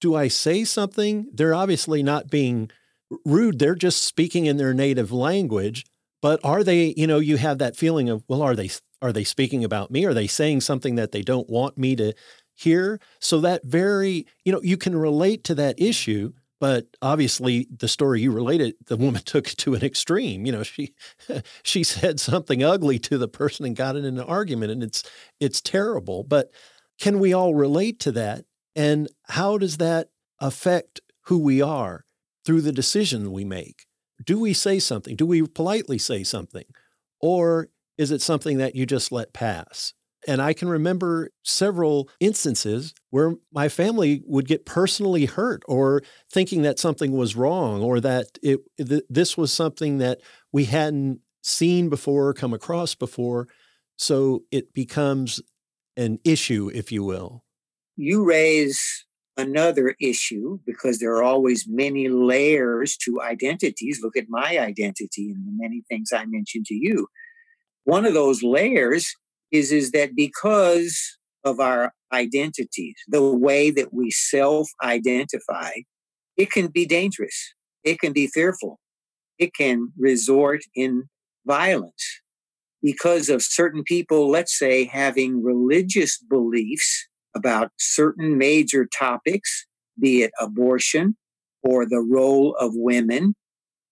do 0.00 0.14
I 0.14 0.28
say 0.28 0.64
something? 0.64 1.28
They're 1.32 1.54
obviously 1.54 2.02
not 2.02 2.30
being 2.30 2.70
rude. 3.24 3.58
They're 3.58 3.74
just 3.74 4.02
speaking 4.02 4.46
in 4.46 4.56
their 4.56 4.72
native 4.72 5.12
language. 5.12 5.84
But 6.22 6.40
are 6.44 6.62
they, 6.62 6.94
you 6.96 7.06
know, 7.06 7.18
you 7.18 7.36
have 7.36 7.58
that 7.58 7.76
feeling 7.76 8.08
of, 8.08 8.24
well, 8.28 8.42
are 8.42 8.54
they 8.54 8.70
are 9.02 9.12
they 9.12 9.24
speaking 9.24 9.64
about 9.64 9.90
me? 9.90 10.04
Are 10.04 10.14
they 10.14 10.26
saying 10.26 10.60
something 10.60 10.94
that 10.96 11.12
they 11.12 11.22
don't 11.22 11.48
want 11.48 11.78
me 11.78 11.96
to 11.96 12.12
hear? 12.54 13.00
So 13.18 13.40
that 13.40 13.64
very, 13.64 14.26
you 14.44 14.52
know, 14.52 14.60
you 14.62 14.76
can 14.76 14.94
relate 14.94 15.42
to 15.44 15.54
that 15.54 15.80
issue, 15.80 16.32
but 16.60 16.86
obviously 17.00 17.66
the 17.74 17.88
story 17.88 18.20
you 18.20 18.30
related, 18.30 18.74
the 18.86 18.98
woman 18.98 19.22
took 19.24 19.48
it 19.48 19.56
to 19.58 19.74
an 19.74 19.82
extreme. 19.82 20.44
You 20.44 20.52
know, 20.52 20.62
she 20.62 20.94
she 21.62 21.82
said 21.82 22.20
something 22.20 22.62
ugly 22.62 22.98
to 23.00 23.18
the 23.18 23.28
person 23.28 23.64
and 23.64 23.74
got 23.76 23.96
in 23.96 24.04
an 24.04 24.20
argument, 24.20 24.72
and 24.72 24.82
it's 24.82 25.02
it's 25.40 25.60
terrible. 25.60 26.22
But 26.24 26.50
can 27.00 27.18
we 27.18 27.32
all 27.32 27.54
relate 27.54 27.98
to 28.00 28.12
that? 28.12 28.44
And 28.76 29.08
how 29.28 29.58
does 29.58 29.78
that 29.78 30.10
affect 30.38 31.00
who 31.22 31.38
we 31.38 31.62
are 31.62 32.04
through 32.44 32.60
the 32.60 32.72
decision 32.72 33.32
we 33.32 33.44
make? 33.44 33.86
Do 34.24 34.38
we 34.38 34.52
say 34.52 34.78
something? 34.78 35.16
Do 35.16 35.26
we 35.26 35.46
politely 35.46 35.98
say 35.98 36.22
something? 36.22 36.64
Or 37.20 37.68
is 37.98 38.10
it 38.10 38.22
something 38.22 38.58
that 38.58 38.74
you 38.74 38.86
just 38.86 39.12
let 39.12 39.32
pass? 39.32 39.92
And 40.26 40.42
I 40.42 40.52
can 40.52 40.68
remember 40.68 41.30
several 41.42 42.10
instances 42.20 42.92
where 43.08 43.34
my 43.52 43.68
family 43.68 44.22
would 44.26 44.46
get 44.46 44.66
personally 44.66 45.24
hurt 45.24 45.62
or 45.66 46.02
thinking 46.30 46.62
that 46.62 46.78
something 46.78 47.12
was 47.12 47.36
wrong 47.36 47.82
or 47.82 48.00
that 48.00 48.26
it, 48.42 48.60
th- 48.76 49.04
this 49.08 49.36
was 49.36 49.52
something 49.52 49.98
that 49.98 50.20
we 50.52 50.64
hadn't 50.64 51.20
seen 51.42 51.88
before, 51.88 52.34
come 52.34 52.52
across 52.52 52.94
before. 52.94 53.48
So 53.96 54.44
it 54.50 54.74
becomes 54.74 55.40
an 55.96 56.18
issue, 56.24 56.70
if 56.72 56.92
you 56.92 57.02
will. 57.02 57.44
You 57.96 58.24
raise 58.24 59.06
another 59.40 59.94
issue 60.00 60.58
because 60.66 60.98
there 60.98 61.14
are 61.14 61.22
always 61.22 61.66
many 61.68 62.08
layers 62.08 62.96
to 62.98 63.20
identities. 63.20 64.00
Look 64.02 64.16
at 64.16 64.26
my 64.28 64.58
identity 64.58 65.30
and 65.30 65.46
the 65.46 65.52
many 65.56 65.82
things 65.88 66.12
I 66.12 66.24
mentioned 66.26 66.66
to 66.66 66.74
you. 66.74 67.08
One 67.84 68.04
of 68.04 68.14
those 68.14 68.42
layers 68.42 69.14
is, 69.50 69.72
is 69.72 69.90
that 69.92 70.14
because 70.14 71.18
of 71.44 71.58
our 71.60 71.92
identities, 72.12 72.94
the 73.08 73.22
way 73.22 73.70
that 73.70 73.92
we 73.92 74.10
self 74.10 74.68
identify, 74.82 75.70
it 76.36 76.50
can 76.50 76.68
be 76.68 76.86
dangerous. 76.86 77.54
It 77.82 77.98
can 77.98 78.12
be 78.12 78.26
fearful. 78.26 78.78
It 79.38 79.54
can 79.54 79.92
resort 79.98 80.60
in 80.74 81.04
violence 81.46 82.20
because 82.82 83.28
of 83.28 83.42
certain 83.42 83.82
people, 83.84 84.30
let's 84.30 84.56
say, 84.58 84.84
having 84.84 85.42
religious 85.42 86.18
beliefs 86.18 87.08
about 87.34 87.70
certain 87.78 88.38
major 88.38 88.86
topics, 88.86 89.66
be 89.98 90.22
it 90.22 90.32
abortion 90.40 91.16
or 91.62 91.86
the 91.86 92.00
role 92.00 92.54
of 92.58 92.72
women 92.74 93.34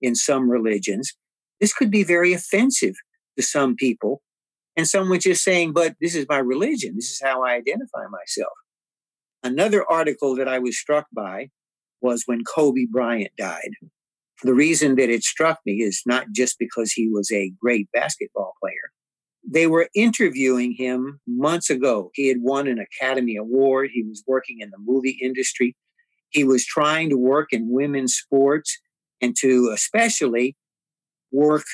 in 0.00 0.14
some 0.14 0.50
religions. 0.50 1.14
This 1.60 1.72
could 1.72 1.90
be 1.90 2.04
very 2.04 2.32
offensive 2.32 2.94
to 3.36 3.42
some 3.42 3.74
people. 3.76 4.22
And 4.76 4.86
someone 4.86 5.18
just 5.18 5.42
saying, 5.42 5.72
but 5.72 5.96
this 6.00 6.14
is 6.14 6.26
my 6.28 6.38
religion. 6.38 6.94
This 6.94 7.10
is 7.10 7.20
how 7.22 7.42
I 7.42 7.54
identify 7.54 8.06
myself. 8.10 8.52
Another 9.42 9.84
article 9.88 10.36
that 10.36 10.48
I 10.48 10.58
was 10.58 10.78
struck 10.78 11.06
by 11.12 11.48
was 12.00 12.22
when 12.26 12.44
Kobe 12.44 12.86
Bryant 12.90 13.32
died. 13.36 13.70
The 14.44 14.54
reason 14.54 14.94
that 14.96 15.10
it 15.10 15.24
struck 15.24 15.58
me 15.66 15.82
is 15.82 16.02
not 16.06 16.26
just 16.32 16.58
because 16.60 16.92
he 16.92 17.08
was 17.08 17.30
a 17.32 17.52
great 17.60 17.88
basketball 17.92 18.54
player, 18.62 18.92
they 19.50 19.66
were 19.66 19.88
interviewing 19.94 20.74
him 20.76 21.20
months 21.26 21.70
ago. 21.70 22.10
He 22.12 22.28
had 22.28 22.38
won 22.40 22.68
an 22.68 22.78
Academy 22.78 23.36
Award. 23.36 23.90
He 23.92 24.02
was 24.02 24.22
working 24.26 24.58
in 24.60 24.70
the 24.70 24.78
movie 24.78 25.18
industry. 25.22 25.74
He 26.28 26.44
was 26.44 26.66
trying 26.66 27.08
to 27.08 27.16
work 27.16 27.48
in 27.52 27.72
women's 27.72 28.14
sports 28.14 28.78
and 29.22 29.34
to 29.40 29.70
especially 29.74 30.54
work 31.32 31.64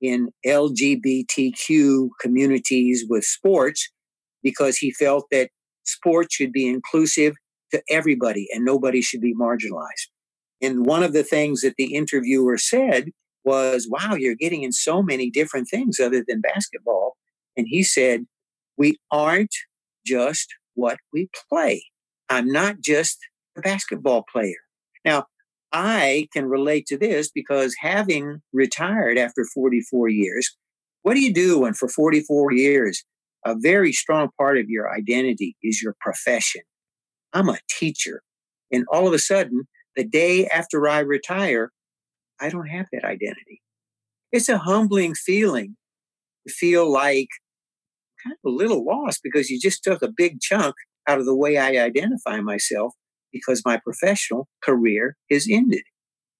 in 0.00 0.28
LGBTQ 0.46 2.10
communities 2.20 3.04
with 3.08 3.24
sports 3.24 3.90
because 4.42 4.76
he 4.76 4.92
felt 4.92 5.26
that 5.32 5.50
sports 5.84 6.36
should 6.36 6.52
be 6.52 6.68
inclusive 6.68 7.34
to 7.72 7.82
everybody 7.90 8.46
and 8.54 8.64
nobody 8.64 9.02
should 9.02 9.20
be 9.20 9.34
marginalized. 9.34 10.08
And 10.62 10.86
one 10.86 11.02
of 11.02 11.12
the 11.12 11.24
things 11.24 11.62
that 11.62 11.74
the 11.76 11.94
interviewer 11.94 12.56
said 12.56 13.10
was, 13.46 13.88
wow, 13.88 14.14
you're 14.14 14.34
getting 14.34 14.64
in 14.64 14.72
so 14.72 15.02
many 15.02 15.30
different 15.30 15.68
things 15.70 16.00
other 16.00 16.24
than 16.26 16.40
basketball. 16.40 17.16
And 17.56 17.66
he 17.70 17.82
said, 17.82 18.26
we 18.76 18.98
aren't 19.10 19.54
just 20.04 20.48
what 20.74 20.98
we 21.12 21.30
play. 21.48 21.84
I'm 22.28 22.50
not 22.50 22.80
just 22.80 23.18
a 23.56 23.60
basketball 23.60 24.24
player. 24.30 24.58
Now, 25.04 25.26
I 25.72 26.28
can 26.32 26.46
relate 26.46 26.86
to 26.86 26.98
this 26.98 27.30
because 27.30 27.74
having 27.80 28.40
retired 28.52 29.18
after 29.18 29.44
44 29.54 30.08
years, 30.08 30.56
what 31.02 31.14
do 31.14 31.20
you 31.20 31.32
do 31.32 31.60
when 31.60 31.74
for 31.74 31.88
44 31.88 32.52
years, 32.52 33.04
a 33.44 33.54
very 33.56 33.92
strong 33.92 34.28
part 34.38 34.58
of 34.58 34.68
your 34.68 34.92
identity 34.92 35.56
is 35.62 35.80
your 35.80 35.94
profession? 36.00 36.62
I'm 37.32 37.48
a 37.48 37.58
teacher. 37.68 38.22
And 38.72 38.84
all 38.90 39.06
of 39.06 39.14
a 39.14 39.18
sudden, 39.18 39.68
the 39.94 40.04
day 40.04 40.46
after 40.48 40.88
I 40.88 41.00
retire, 41.00 41.70
I 42.40 42.48
don't 42.48 42.68
have 42.68 42.86
that 42.92 43.04
identity. 43.04 43.62
It's 44.32 44.48
a 44.48 44.58
humbling 44.58 45.14
feeling 45.14 45.76
to 46.46 46.52
feel 46.52 46.90
like 46.90 47.28
kind 48.22 48.34
of 48.34 48.52
a 48.52 48.54
little 48.54 48.84
lost 48.84 49.20
because 49.22 49.50
you 49.50 49.60
just 49.60 49.82
took 49.82 50.02
a 50.02 50.12
big 50.14 50.40
chunk 50.40 50.74
out 51.08 51.18
of 51.18 51.26
the 51.26 51.36
way 51.36 51.56
I 51.56 51.82
identify 51.84 52.40
myself 52.40 52.94
because 53.32 53.62
my 53.64 53.78
professional 53.78 54.48
career 54.62 55.16
is 55.30 55.48
ended. 55.50 55.82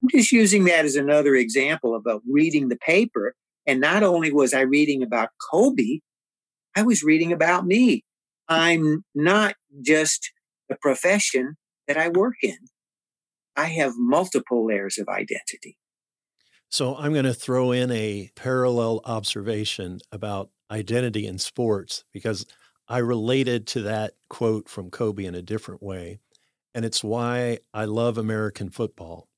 I'm 0.02 0.08
just 0.10 0.32
using 0.32 0.64
that 0.64 0.84
as 0.84 0.96
another 0.96 1.34
example 1.34 1.94
about 1.94 2.22
reading 2.30 2.68
the 2.68 2.76
paper. 2.76 3.34
And 3.66 3.80
not 3.80 4.02
only 4.02 4.32
was 4.32 4.54
I 4.54 4.60
reading 4.60 5.02
about 5.02 5.30
Kobe, 5.50 6.00
I 6.76 6.82
was 6.82 7.02
reading 7.02 7.32
about 7.32 7.66
me. 7.66 8.04
I'm 8.48 9.04
not 9.14 9.54
just 9.82 10.30
the 10.68 10.76
profession 10.76 11.56
that 11.88 11.96
I 11.96 12.08
work 12.08 12.36
in. 12.42 12.58
I 13.56 13.66
have 13.66 13.94
multiple 13.96 14.66
layers 14.66 14.98
of 14.98 15.08
identity. 15.08 15.76
So 16.68 16.96
I'm 16.96 17.12
going 17.12 17.24
to 17.24 17.34
throw 17.34 17.72
in 17.72 17.90
a 17.90 18.30
parallel 18.34 19.00
observation 19.04 20.00
about 20.12 20.50
identity 20.70 21.26
in 21.26 21.38
sports 21.38 22.04
because 22.12 22.44
I 22.88 22.98
related 22.98 23.66
to 23.68 23.82
that 23.82 24.14
quote 24.28 24.68
from 24.68 24.90
Kobe 24.90 25.24
in 25.24 25.34
a 25.34 25.42
different 25.42 25.82
way. 25.82 26.18
And 26.74 26.84
it's 26.84 27.02
why 27.02 27.58
I 27.72 27.84
love 27.86 28.18
American 28.18 28.70
football. 28.70 29.28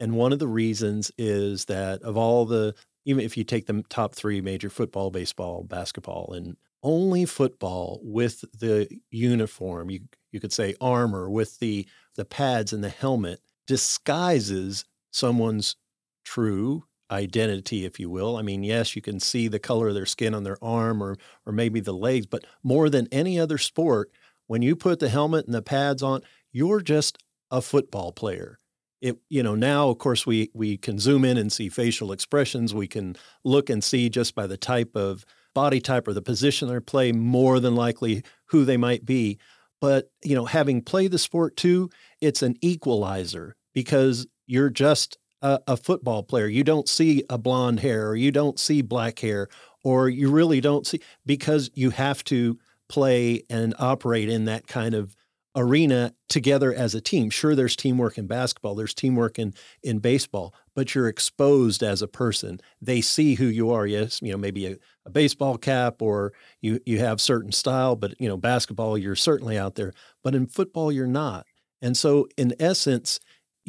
And 0.00 0.14
one 0.14 0.32
of 0.32 0.38
the 0.38 0.48
reasons 0.48 1.12
is 1.18 1.66
that 1.66 2.02
of 2.02 2.16
all 2.16 2.46
the, 2.46 2.74
even 3.04 3.24
if 3.24 3.36
you 3.36 3.44
take 3.44 3.66
the 3.66 3.84
top 3.88 4.14
three 4.14 4.40
major 4.40 4.70
football, 4.70 5.10
baseball, 5.10 5.62
basketball, 5.62 6.32
and 6.32 6.56
only 6.82 7.26
football 7.26 8.00
with 8.02 8.40
the 8.58 8.88
uniform, 9.10 9.90
you, 9.90 10.00
you 10.32 10.40
could 10.40 10.52
say 10.52 10.74
armor 10.80 11.30
with 11.30 11.58
the, 11.58 11.86
the 12.16 12.24
pads 12.24 12.72
and 12.72 12.82
the 12.82 12.88
helmet 12.88 13.40
disguises 13.66 14.84
someone's 15.12 15.76
true 16.24 16.84
identity, 17.10 17.84
if 17.84 17.98
you 17.98 18.08
will. 18.08 18.36
I 18.36 18.42
mean, 18.42 18.62
yes, 18.62 18.94
you 18.94 19.02
can 19.02 19.18
see 19.20 19.48
the 19.48 19.58
color 19.58 19.88
of 19.88 19.94
their 19.94 20.06
skin 20.06 20.34
on 20.34 20.44
their 20.44 20.62
arm 20.62 21.02
or 21.02 21.16
or 21.46 21.52
maybe 21.52 21.80
the 21.80 21.92
legs, 21.92 22.26
but 22.26 22.44
more 22.62 22.88
than 22.88 23.08
any 23.10 23.38
other 23.38 23.58
sport, 23.58 24.10
when 24.46 24.62
you 24.62 24.76
put 24.76 25.00
the 25.00 25.08
helmet 25.08 25.46
and 25.46 25.54
the 25.54 25.62
pads 25.62 26.02
on, 26.02 26.22
you're 26.52 26.80
just 26.80 27.18
a 27.50 27.60
football 27.62 28.12
player. 28.12 28.58
It, 29.00 29.18
you 29.28 29.42
know, 29.42 29.54
now 29.54 29.88
of 29.88 29.98
course 29.98 30.26
we 30.26 30.50
we 30.54 30.76
can 30.76 30.98
zoom 30.98 31.24
in 31.24 31.36
and 31.36 31.52
see 31.52 31.68
facial 31.68 32.12
expressions. 32.12 32.74
We 32.74 32.86
can 32.86 33.16
look 33.44 33.70
and 33.70 33.82
see 33.82 34.08
just 34.08 34.34
by 34.34 34.46
the 34.46 34.58
type 34.58 34.94
of 34.94 35.24
body 35.54 35.80
type 35.80 36.06
or 36.06 36.12
the 36.12 36.22
position 36.22 36.68
they 36.68 36.80
play 36.80 37.12
more 37.12 37.60
than 37.60 37.74
likely 37.74 38.22
who 38.46 38.64
they 38.64 38.76
might 38.76 39.04
be. 39.04 39.38
But 39.80 40.10
you 40.22 40.34
know, 40.34 40.44
having 40.44 40.82
played 40.82 41.10
the 41.10 41.18
sport 41.18 41.56
too, 41.56 41.90
it's 42.20 42.42
an 42.42 42.56
equalizer 42.60 43.56
because 43.72 44.26
you're 44.46 44.70
just 44.70 45.16
a, 45.42 45.60
a, 45.66 45.76
football 45.76 46.22
player. 46.22 46.46
You 46.46 46.64
don't 46.64 46.88
see 46.88 47.24
a 47.30 47.38
blonde 47.38 47.80
hair 47.80 48.08
or 48.08 48.16
you 48.16 48.30
don't 48.30 48.58
see 48.58 48.82
black 48.82 49.18
hair 49.20 49.48
or 49.82 50.08
you 50.08 50.30
really 50.30 50.60
don't 50.60 50.86
see 50.86 51.00
because 51.24 51.70
you 51.74 51.90
have 51.90 52.22
to 52.24 52.58
play 52.88 53.42
and 53.48 53.74
operate 53.78 54.28
in 54.28 54.44
that 54.46 54.66
kind 54.66 54.94
of 54.94 55.16
arena 55.56 56.14
together 56.28 56.72
as 56.72 56.94
a 56.94 57.00
team. 57.00 57.30
Sure, 57.30 57.54
there's 57.54 57.76
teamwork 57.76 58.18
in 58.18 58.26
basketball, 58.26 58.74
there's 58.74 58.94
teamwork 58.94 59.38
in 59.38 59.54
in 59.82 59.98
baseball, 59.98 60.54
but 60.74 60.94
you're 60.94 61.08
exposed 61.08 61.82
as 61.82 62.02
a 62.02 62.08
person. 62.08 62.60
They 62.80 63.00
see 63.00 63.34
who 63.34 63.46
you 63.46 63.70
are. 63.70 63.86
Yes, 63.86 64.20
you 64.22 64.32
know, 64.32 64.38
maybe 64.38 64.66
a, 64.66 64.76
a 65.06 65.10
baseball 65.10 65.58
cap 65.58 66.02
or 66.02 66.32
you 66.60 66.80
you 66.86 66.98
have 67.00 67.20
certain 67.20 67.52
style, 67.52 67.96
but 67.96 68.20
you 68.20 68.28
know, 68.28 68.36
basketball, 68.36 68.96
you're 68.96 69.16
certainly 69.16 69.58
out 69.58 69.74
there. 69.74 69.92
But 70.22 70.34
in 70.34 70.46
football, 70.46 70.92
you're 70.92 71.06
not. 71.06 71.46
And 71.82 71.96
so 71.96 72.28
in 72.36 72.54
essence, 72.60 73.20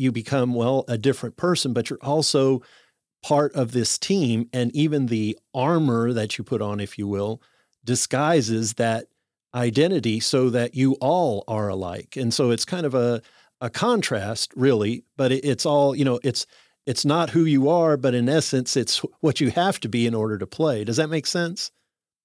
you 0.01 0.12
become, 0.12 0.53
well, 0.53 0.84
a 0.88 0.98
different 0.98 1.38
person, 1.38 1.72
but 1.72 1.89
you're 1.89 2.00
also 2.01 2.62
part 3.24 3.53
of 3.53 3.72
this 3.72 3.98
team. 3.98 4.50
And 4.51 4.75
even 4.75 5.05
the 5.05 5.38
armor 5.53 6.12
that 6.12 6.38
you 6.38 6.43
put 6.43 6.62
on, 6.62 6.79
if 6.79 6.98
you 6.98 7.08
will, 7.08 7.41
disguises 7.86 8.74
that 8.74 9.05
identity 9.53 10.20
so 10.20 10.50
that 10.50 10.75
you 10.75 10.93
all 11.01 11.43
are 11.48 11.70
alike. 11.70 12.17
And 12.17 12.34
so 12.34 12.51
it's 12.51 12.65
kind 12.65 12.86
of 12.86 12.96
a, 12.96 13.22
a 13.60 13.70
contrast, 13.70 14.51
really, 14.55 15.03
but 15.17 15.31
it, 15.31 15.46
it's 15.46 15.65
all, 15.65 15.96
you 15.96 16.03
know, 16.03 16.20
it's, 16.24 16.48
it's 16.88 17.05
not 17.05 17.29
who 17.29 17.46
you 17.46 17.70
are, 17.70 17.96
but 17.96 18.15
in 18.15 18.27
essence, 18.27 18.75
it's 18.75 18.98
what 19.20 19.39
you 19.39 19.51
have 19.51 19.79
to 19.81 19.89
be 19.89 20.08
in 20.08 20.15
order 20.15 20.38
to 20.39 20.48
play. 20.48 20.84
Does 20.84 20.98
that 20.98 21.10
make 21.10 21.27
sense? 21.27 21.72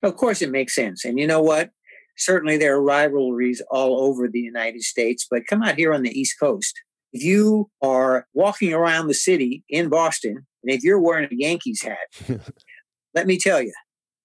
Of 0.02 0.16
course, 0.16 0.40
it 0.40 0.50
makes 0.50 0.75
sense. 0.75 1.04
And 1.04 1.18
you 1.18 1.26
know 1.26 1.42
what? 1.42 1.71
Certainly, 2.16 2.56
there 2.56 2.75
are 2.75 2.83
rivalries 2.83 3.60
all 3.71 4.00
over 4.00 4.28
the 4.28 4.41
United 4.41 4.82
States, 4.82 5.26
but 5.30 5.47
come 5.47 5.62
out 5.62 5.76
here 5.76 5.93
on 5.93 6.02
the 6.02 6.19
East 6.19 6.41
Coast 6.41 6.80
if 7.16 7.24
you 7.24 7.70
are 7.80 8.26
walking 8.34 8.74
around 8.74 9.06
the 9.06 9.14
city 9.14 9.64
in 9.70 9.88
Boston, 9.88 10.46
and 10.62 10.72
if 10.72 10.82
you're 10.82 11.00
wearing 11.00 11.28
a 11.32 11.34
Yankees 11.34 11.82
hat, 11.82 12.42
let 13.14 13.26
me 13.26 13.38
tell 13.38 13.62
you, 13.62 13.72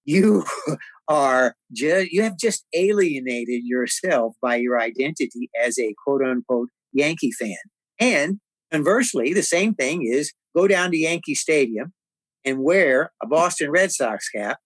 you 0.03 0.43
are 1.07 1.55
just, 1.71 2.11
you 2.11 2.21
have 2.21 2.37
just 2.37 2.65
alienated 2.73 3.63
yourself 3.63 4.33
by 4.41 4.57
your 4.57 4.79
identity 4.79 5.49
as 5.59 5.79
a 5.79 5.95
quote 6.05 6.21
unquote 6.21 6.67
Yankee 6.91 7.31
fan. 7.31 7.55
And 7.97 8.39
conversely, 8.71 9.33
the 9.33 9.43
same 9.43 9.73
thing 9.73 10.05
is 10.05 10.33
go 10.55 10.67
down 10.67 10.91
to 10.91 10.97
Yankee 10.97 11.35
Stadium 11.35 11.93
and 12.43 12.59
wear 12.59 13.11
a 13.23 13.27
Boston 13.27 13.71
Red 13.71 13.93
Sox 13.93 14.27
cap, 14.27 14.57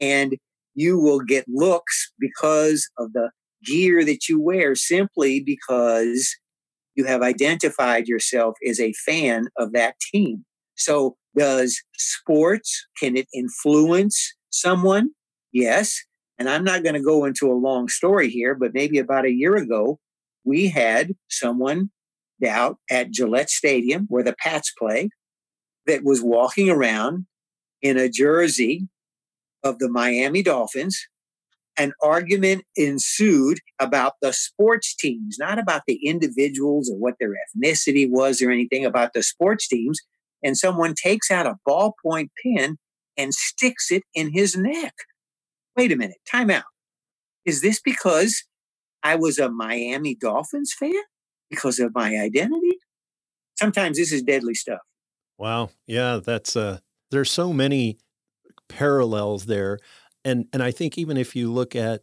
and 0.00 0.36
you 0.74 0.98
will 0.98 1.20
get 1.20 1.44
looks 1.48 2.12
because 2.18 2.88
of 2.96 3.12
the 3.12 3.30
gear 3.62 4.06
that 4.06 4.26
you 4.26 4.40
wear 4.40 4.74
simply 4.74 5.40
because 5.40 6.34
you 6.98 7.04
have 7.04 7.22
identified 7.22 8.08
yourself 8.08 8.56
as 8.68 8.80
a 8.80 8.92
fan 8.92 9.46
of 9.56 9.72
that 9.72 9.94
team. 10.12 10.44
So, 10.74 11.16
does 11.36 11.80
sports 11.96 12.86
can 13.00 13.16
it 13.16 13.28
influence 13.32 14.34
someone? 14.50 15.10
Yes. 15.52 16.02
And 16.38 16.48
I'm 16.48 16.64
not 16.64 16.82
going 16.82 16.94
to 16.94 17.00
go 17.00 17.24
into 17.24 17.50
a 17.50 17.54
long 17.54 17.88
story 17.88 18.28
here, 18.28 18.56
but 18.56 18.74
maybe 18.74 18.98
about 18.98 19.26
a 19.26 19.32
year 19.32 19.56
ago, 19.56 20.00
we 20.44 20.68
had 20.68 21.14
someone 21.30 21.90
out 22.44 22.78
at 22.90 23.12
Gillette 23.12 23.50
Stadium 23.50 24.06
where 24.08 24.24
the 24.24 24.34
Pats 24.38 24.72
play 24.76 25.10
that 25.86 26.02
was 26.02 26.20
walking 26.20 26.68
around 26.68 27.26
in 27.80 27.96
a 27.96 28.08
jersey 28.08 28.88
of 29.62 29.78
the 29.78 29.88
Miami 29.88 30.42
Dolphins 30.42 31.06
an 31.78 31.92
argument 32.02 32.64
ensued 32.76 33.60
about 33.78 34.14
the 34.20 34.32
sports 34.32 34.94
teams, 34.94 35.36
not 35.38 35.58
about 35.58 35.82
the 35.86 36.04
individuals 36.04 36.90
or 36.90 36.98
what 36.98 37.14
their 37.20 37.30
ethnicity 37.30 38.08
was 38.10 38.42
or 38.42 38.50
anything 38.50 38.84
about 38.84 39.12
the 39.14 39.22
sports 39.22 39.68
teams. 39.68 40.00
And 40.42 40.56
someone 40.56 40.94
takes 40.94 41.30
out 41.30 41.46
a 41.46 41.56
ballpoint 41.66 42.30
pen 42.42 42.78
and 43.16 43.32
sticks 43.32 43.90
it 43.90 44.02
in 44.14 44.32
his 44.32 44.56
neck. 44.56 44.94
Wait 45.76 45.92
a 45.92 45.96
minute, 45.96 46.18
time 46.30 46.50
out. 46.50 46.64
Is 47.44 47.62
this 47.62 47.80
because 47.80 48.44
I 49.02 49.14
was 49.14 49.38
a 49.38 49.48
Miami 49.48 50.14
Dolphins 50.14 50.74
fan? 50.76 50.92
Because 51.48 51.78
of 51.78 51.94
my 51.94 52.18
identity? 52.18 52.78
Sometimes 53.56 53.96
this 53.96 54.12
is 54.12 54.22
deadly 54.22 54.54
stuff. 54.54 54.80
Wow. 55.38 55.70
Yeah, 55.86 56.20
that's 56.22 56.56
uh 56.56 56.80
there's 57.10 57.30
so 57.30 57.52
many 57.52 57.98
parallels 58.68 59.46
there 59.46 59.78
and 60.28 60.46
and 60.52 60.62
I 60.62 60.70
think 60.70 60.98
even 60.98 61.16
if 61.16 61.34
you 61.34 61.50
look 61.50 61.74
at 61.74 62.02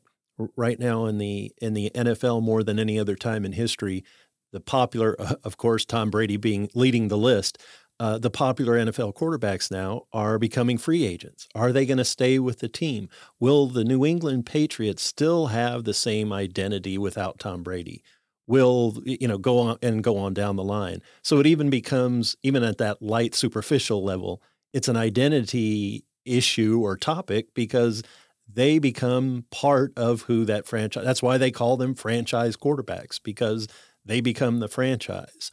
right 0.56 0.80
now 0.80 1.06
in 1.06 1.18
the 1.18 1.52
in 1.62 1.74
the 1.74 1.92
NFL 1.96 2.42
more 2.42 2.64
than 2.64 2.80
any 2.80 3.00
other 3.00 3.16
time 3.16 3.46
in 3.46 3.54
history, 3.54 4.04
the 4.52 4.60
popular, 4.60 5.16
of 5.44 5.58
course, 5.58 5.86
Tom 5.86 6.10
Brady 6.10 6.38
being 6.38 6.70
leading 6.74 7.08
the 7.08 7.18
list. 7.18 7.62
Uh, 7.98 8.18
the 8.18 8.30
popular 8.30 8.74
NFL 8.74 9.16
quarterbacks 9.16 9.72
now 9.72 10.04
are 10.12 10.38
becoming 10.38 10.78
free 10.78 11.06
agents. 11.06 11.48
Are 11.56 11.72
they 11.72 11.86
going 11.86 11.98
to 11.98 12.04
stay 12.04 12.40
with 12.40 12.60
the 12.60 12.68
team? 12.68 13.08
Will 13.40 13.68
the 13.68 13.86
New 13.86 14.06
England 14.06 14.46
Patriots 14.46 15.02
still 15.02 15.48
have 15.48 15.86
the 15.86 15.94
same 15.94 16.34
identity 16.34 16.98
without 16.98 17.40
Tom 17.40 17.64
Brady? 17.64 18.04
Will 18.48 19.02
you 19.06 19.30
know 19.30 19.38
go 19.38 19.60
on 19.60 19.78
and 19.82 20.04
go 20.04 20.18
on 20.18 20.34
down 20.34 20.58
the 20.58 20.64
line? 20.64 21.02
So 21.22 21.40
it 21.40 21.48
even 21.48 21.70
becomes 21.70 22.36
even 22.44 22.64
at 22.64 22.80
that 22.80 23.02
light 23.02 23.34
superficial 23.34 24.04
level, 24.04 24.42
it's 24.74 24.90
an 24.90 24.98
identity 24.98 26.04
issue 26.26 26.82
or 26.82 26.98
topic 26.98 27.54
because 27.54 28.04
they 28.52 28.80
become 28.80 29.46
part 29.52 29.92
of 29.98 30.24
who 30.24 30.46
that 30.46 30.66
franchise 30.66 31.04
that's 31.04 31.24
why 31.24 31.38
they 31.38 31.52
call 31.52 31.78
them 31.78 31.96
franchise 31.96 32.56
quarterbacks 32.56 33.20
because 33.22 33.68
they 34.06 34.22
become 34.22 34.60
the 34.60 34.68
franchise. 34.68 35.52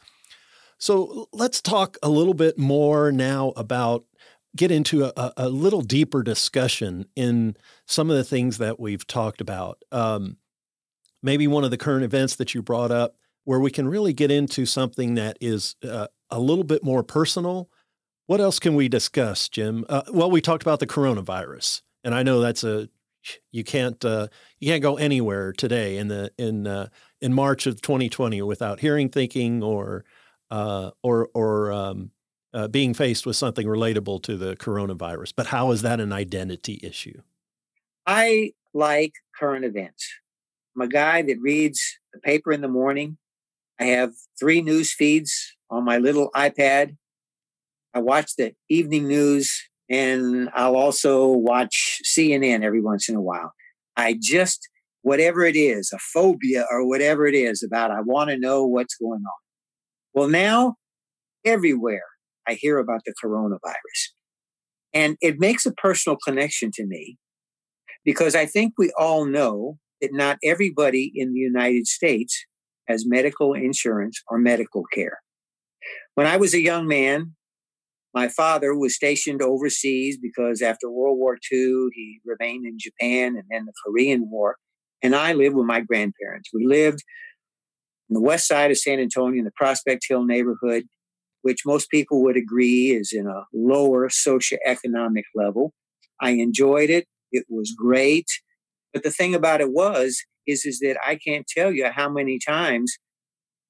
So 0.77 1.27
let's 1.31 1.61
talk 1.61 1.97
a 2.03 2.09
little 2.09 2.33
bit 2.33 2.57
more 2.57 3.11
now 3.11 3.53
about 3.55 4.05
get 4.55 4.69
into 4.69 5.05
a, 5.05 5.33
a 5.37 5.49
little 5.49 5.81
deeper 5.81 6.21
discussion 6.21 7.05
in 7.15 7.57
some 7.87 8.09
of 8.09 8.17
the 8.17 8.23
things 8.23 8.59
that 8.59 8.79
we've 8.79 9.07
talked 9.07 9.41
about. 9.41 9.81
Um, 9.91 10.37
maybe 11.23 11.47
one 11.47 11.63
of 11.63 11.71
the 11.71 11.77
current 11.77 12.03
events 12.03 12.35
that 12.35 12.53
you 12.53 12.61
brought 12.61 12.91
up 12.91 13.15
where 13.45 13.59
we 13.59 13.71
can 13.71 13.87
really 13.87 14.13
get 14.13 14.29
into 14.29 14.65
something 14.65 15.15
that 15.15 15.37
is 15.41 15.75
uh, 15.83 16.07
a 16.29 16.39
little 16.39 16.63
bit 16.63 16.83
more 16.83 17.03
personal 17.03 17.69
what 18.27 18.41
else 18.41 18.59
can 18.59 18.75
we 18.75 18.87
discuss, 18.87 19.49
Jim? 19.49 19.85
Uh, 19.89 20.03
well, 20.11 20.31
we 20.31 20.41
talked 20.41 20.63
about 20.63 20.79
the 20.79 20.87
coronavirus, 20.87 21.81
and 22.03 22.15
I 22.15 22.23
know 22.23 22.39
that's 22.39 22.63
a 22.63 22.89
you 23.51 23.63
can't 23.63 24.03
uh, 24.03 24.27
you 24.59 24.69
can't 24.69 24.81
go 24.81 24.97
anywhere 24.97 25.53
today 25.53 25.97
in 25.97 26.07
the 26.07 26.31
in 26.37 26.67
uh, 26.67 26.87
in 27.21 27.33
March 27.33 27.67
of 27.67 27.81
2020 27.81 28.41
without 28.41 28.79
hearing, 28.79 29.09
thinking, 29.09 29.63
or 29.63 30.05
uh, 30.51 30.91
or 31.01 31.29
or 31.33 31.71
um, 31.71 32.11
uh, 32.53 32.67
being 32.67 32.93
faced 32.93 33.25
with 33.25 33.35
something 33.35 33.67
relatable 33.67 34.21
to 34.23 34.37
the 34.37 34.55
coronavirus. 34.55 35.33
But 35.35 35.47
how 35.47 35.71
is 35.71 35.81
that 35.81 35.99
an 35.99 36.13
identity 36.13 36.79
issue? 36.83 37.21
I 38.05 38.53
like 38.73 39.13
current 39.37 39.65
events. 39.65 40.07
I'm 40.75 40.81
a 40.81 40.87
guy 40.87 41.21
that 41.21 41.37
reads 41.39 41.81
the 42.13 42.19
paper 42.19 42.51
in 42.51 42.61
the 42.61 42.67
morning. 42.67 43.17
I 43.79 43.85
have 43.85 44.11
three 44.39 44.61
news 44.61 44.93
feeds 44.93 45.55
on 45.69 45.83
my 45.83 45.97
little 45.97 46.29
iPad 46.31 46.97
I 47.93 47.99
watch 47.99 48.35
the 48.37 48.53
evening 48.69 49.07
news 49.07 49.61
and 49.89 50.49
I'll 50.53 50.75
also 50.75 51.27
watch 51.27 51.99
CNN 52.05 52.63
every 52.63 52.81
once 52.81 53.09
in 53.09 53.15
a 53.15 53.21
while. 53.21 53.53
I 53.95 54.17
just, 54.19 54.67
whatever 55.01 55.43
it 55.43 55.55
is, 55.55 55.91
a 55.93 55.99
phobia 55.99 56.65
or 56.71 56.87
whatever 56.87 57.27
it 57.27 57.35
is 57.35 57.61
about, 57.61 57.91
I 57.91 58.01
want 58.01 58.29
to 58.29 58.39
know 58.39 58.65
what's 58.65 58.95
going 58.95 59.21
on. 59.21 59.41
Well, 60.13 60.29
now 60.29 60.75
everywhere 61.45 62.05
I 62.47 62.53
hear 62.53 62.79
about 62.79 63.01
the 63.05 63.13
coronavirus. 63.23 64.13
And 64.93 65.17
it 65.21 65.39
makes 65.39 65.65
a 65.65 65.73
personal 65.73 66.17
connection 66.25 66.71
to 66.75 66.85
me 66.85 67.17
because 68.05 68.35
I 68.35 68.45
think 68.45 68.73
we 68.77 68.91
all 68.97 69.25
know 69.25 69.77
that 70.01 70.11
not 70.13 70.37
everybody 70.43 71.11
in 71.15 71.33
the 71.33 71.39
United 71.39 71.87
States 71.87 72.45
has 72.87 73.05
medical 73.07 73.53
insurance 73.53 74.21
or 74.27 74.37
medical 74.37 74.83
care. 74.93 75.19
When 76.15 76.27
I 76.27 76.37
was 76.37 76.53
a 76.53 76.61
young 76.61 76.87
man, 76.87 77.35
my 78.13 78.27
father 78.27 78.75
was 78.75 78.95
stationed 78.95 79.41
overseas 79.41 80.17
because 80.21 80.61
after 80.61 80.89
World 80.89 81.17
War 81.17 81.37
II, 81.51 81.87
he 81.93 82.19
remained 82.23 82.65
in 82.65 82.77
Japan 82.79 83.35
and 83.35 83.43
then 83.49 83.65
the 83.65 83.73
Korean 83.83 84.29
War. 84.29 84.57
And 85.01 85.15
I 85.15 85.33
lived 85.33 85.55
with 85.55 85.65
my 85.65 85.81
grandparents. 85.81 86.49
We 86.53 86.65
lived 86.65 87.03
on 88.09 88.13
the 88.13 88.21
west 88.21 88.47
side 88.47 88.69
of 88.69 88.77
San 88.77 88.99
Antonio 88.99 89.39
in 89.39 89.45
the 89.45 89.51
Prospect 89.55 90.05
Hill 90.07 90.25
neighborhood, 90.25 90.83
which 91.41 91.65
most 91.65 91.89
people 91.89 92.21
would 92.23 92.37
agree 92.37 92.91
is 92.91 93.11
in 93.11 93.27
a 93.27 93.45
lower 93.51 94.09
socioeconomic 94.09 95.23
level. 95.33 95.73
I 96.21 96.31
enjoyed 96.31 96.91
it. 96.91 97.07
It 97.31 97.45
was 97.49 97.73
great. 97.75 98.27
But 98.93 99.01
the 99.01 99.11
thing 99.11 99.33
about 99.33 99.59
it 99.59 99.71
was, 99.71 100.21
is, 100.45 100.65
is 100.65 100.79
that 100.79 100.97
I 101.05 101.15
can't 101.15 101.47
tell 101.47 101.71
you 101.71 101.87
how 101.87 102.09
many 102.09 102.37
times 102.37 102.95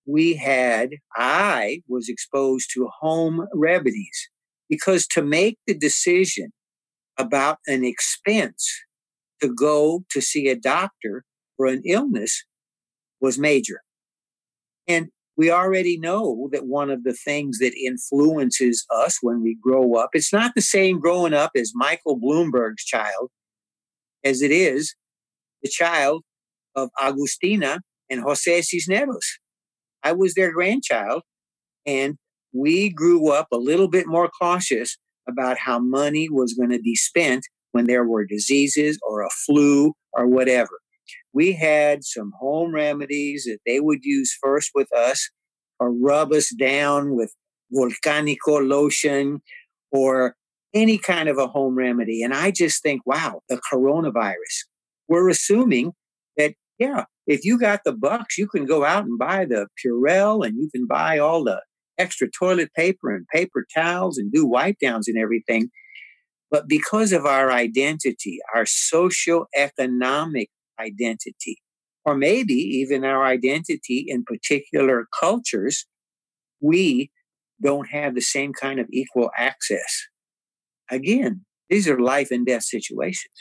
we 0.06 0.34
had, 0.36 0.90
I 1.16 1.82
was 1.88 2.10
exposed 2.10 2.70
to 2.74 2.90
home 3.00 3.48
remedies 3.54 4.30
because 4.74 5.06
to 5.06 5.22
make 5.22 5.60
the 5.68 5.78
decision 5.78 6.52
about 7.20 7.60
an 7.68 7.86
expense 7.86 8.68
to 9.40 9.54
go 9.54 10.04
to 10.10 10.20
see 10.20 10.48
a 10.48 10.56
doctor 10.56 11.24
for 11.56 11.68
an 11.68 11.84
illness 11.86 12.44
was 13.22 13.38
major. 13.38 13.82
And 14.88 15.10
we 15.38 15.52
already 15.52 16.00
know 16.00 16.50
that 16.52 16.66
one 16.66 16.90
of 16.90 17.04
the 17.04 17.14
things 17.14 17.60
that 17.60 17.76
influences 17.76 18.84
us 18.90 19.20
when 19.22 19.44
we 19.44 19.56
grow 19.62 19.94
up, 19.94 20.10
it's 20.14 20.34
not 20.34 20.54
the 20.56 20.62
same 20.62 21.00
growing 21.00 21.34
up 21.34 21.52
as 21.56 21.72
Michael 21.76 22.20
Bloomberg's 22.20 22.84
child 22.84 23.30
as 24.24 24.42
it 24.42 24.52
is 24.52 24.96
the 25.62 25.70
child 25.70 26.24
of 26.76 26.90
Agustina 27.00 27.80
and 28.10 28.22
Jose 28.22 28.62
Cisneros. 28.64 29.38
I 30.04 30.14
was 30.14 30.34
their 30.34 30.52
grandchild, 30.52 31.22
and 31.86 32.18
we 32.54 32.90
grew 32.90 33.32
up 33.32 33.48
a 33.52 33.58
little 33.58 33.88
bit 33.88 34.08
more 34.08 34.30
cautious 34.30 34.98
about 35.28 35.58
how 35.58 35.80
money 35.80 36.30
was 36.30 36.54
going 36.54 36.70
to 36.70 36.80
be 36.80 36.96
spent 36.96 37.46
when 37.72 37.88
there 37.88 38.06
were 38.06 38.26
diseases 38.26 39.00
or 39.08 39.24
a 39.24 39.30
flu 39.46 39.94
or 40.14 40.28
whatever. 40.28 40.80
We 41.34 41.54
had 41.54 42.04
some 42.04 42.32
home 42.40 42.74
remedies 42.74 43.46
that 43.46 43.60
they 43.66 43.80
would 43.80 44.04
use 44.04 44.38
first 44.42 44.72
with 44.76 44.94
us 44.96 45.30
or 45.80 45.92
rub 45.92 46.32
us 46.32 46.54
down 46.54 47.16
with 47.16 47.34
volcanico 47.74 48.68
lotion 48.68 49.42
or 49.92 50.36
any 50.74 50.98
kind 50.98 51.30
of 51.30 51.38
a 51.38 51.48
home 51.48 51.76
remedy. 51.76 52.22
And 52.24 52.34
I 52.34 52.52
just 52.52 52.84
think, 52.84 53.02
wow, 53.06 53.42
the 53.50 53.60
coronavirus. 53.72 54.66
We're 55.08 55.30
assuming 55.30 55.94
that, 56.38 56.54
yeah, 56.78 57.06
if 57.26 57.44
you 57.44 57.60
got 57.60 57.82
the 57.84 57.94
bucks, 57.94 58.38
you 58.38 58.48
can 58.48 58.66
go 58.66 58.86
out 58.86 59.06
and 59.06 59.18
buy 59.18 59.46
the 59.46 59.68
Purell 59.84 60.46
and 60.46 60.58
you 60.58 60.70
can 60.74 60.86
buy 60.86 61.18
all 61.18 61.44
the 61.44 61.62
extra 61.98 62.30
toilet 62.30 62.74
paper 62.74 63.16
and 63.16 63.28
paper 63.28 63.66
towels 63.74 64.18
and 64.18 64.32
do 64.32 64.46
wipe 64.46 64.78
downs 64.82 65.08
and 65.08 65.18
everything. 65.18 65.70
But 66.50 66.68
because 66.68 67.14
of 67.14 67.26
our 67.26 67.52
identity, 67.52 68.40
our 68.54 68.66
socio-economic 68.66 70.50
identity, 70.80 71.58
or 72.06 72.16
maybe 72.16 72.54
even 72.54 73.04
our 73.04 73.26
identity 73.26 74.06
in 74.08 74.24
particular 74.24 75.08
cultures, 75.20 75.86
we 76.62 77.12
don't 77.62 77.90
have 77.90 78.14
the 78.14 78.22
same 78.22 78.54
kind 78.54 78.80
of 78.80 78.88
equal 78.92 79.32
access. 79.38 80.08
Again, 80.92 81.46
these 81.70 81.88
are 81.88 82.00
life 82.00 82.30
and 82.30 82.46
death 82.46 82.64
situations. 82.64 83.34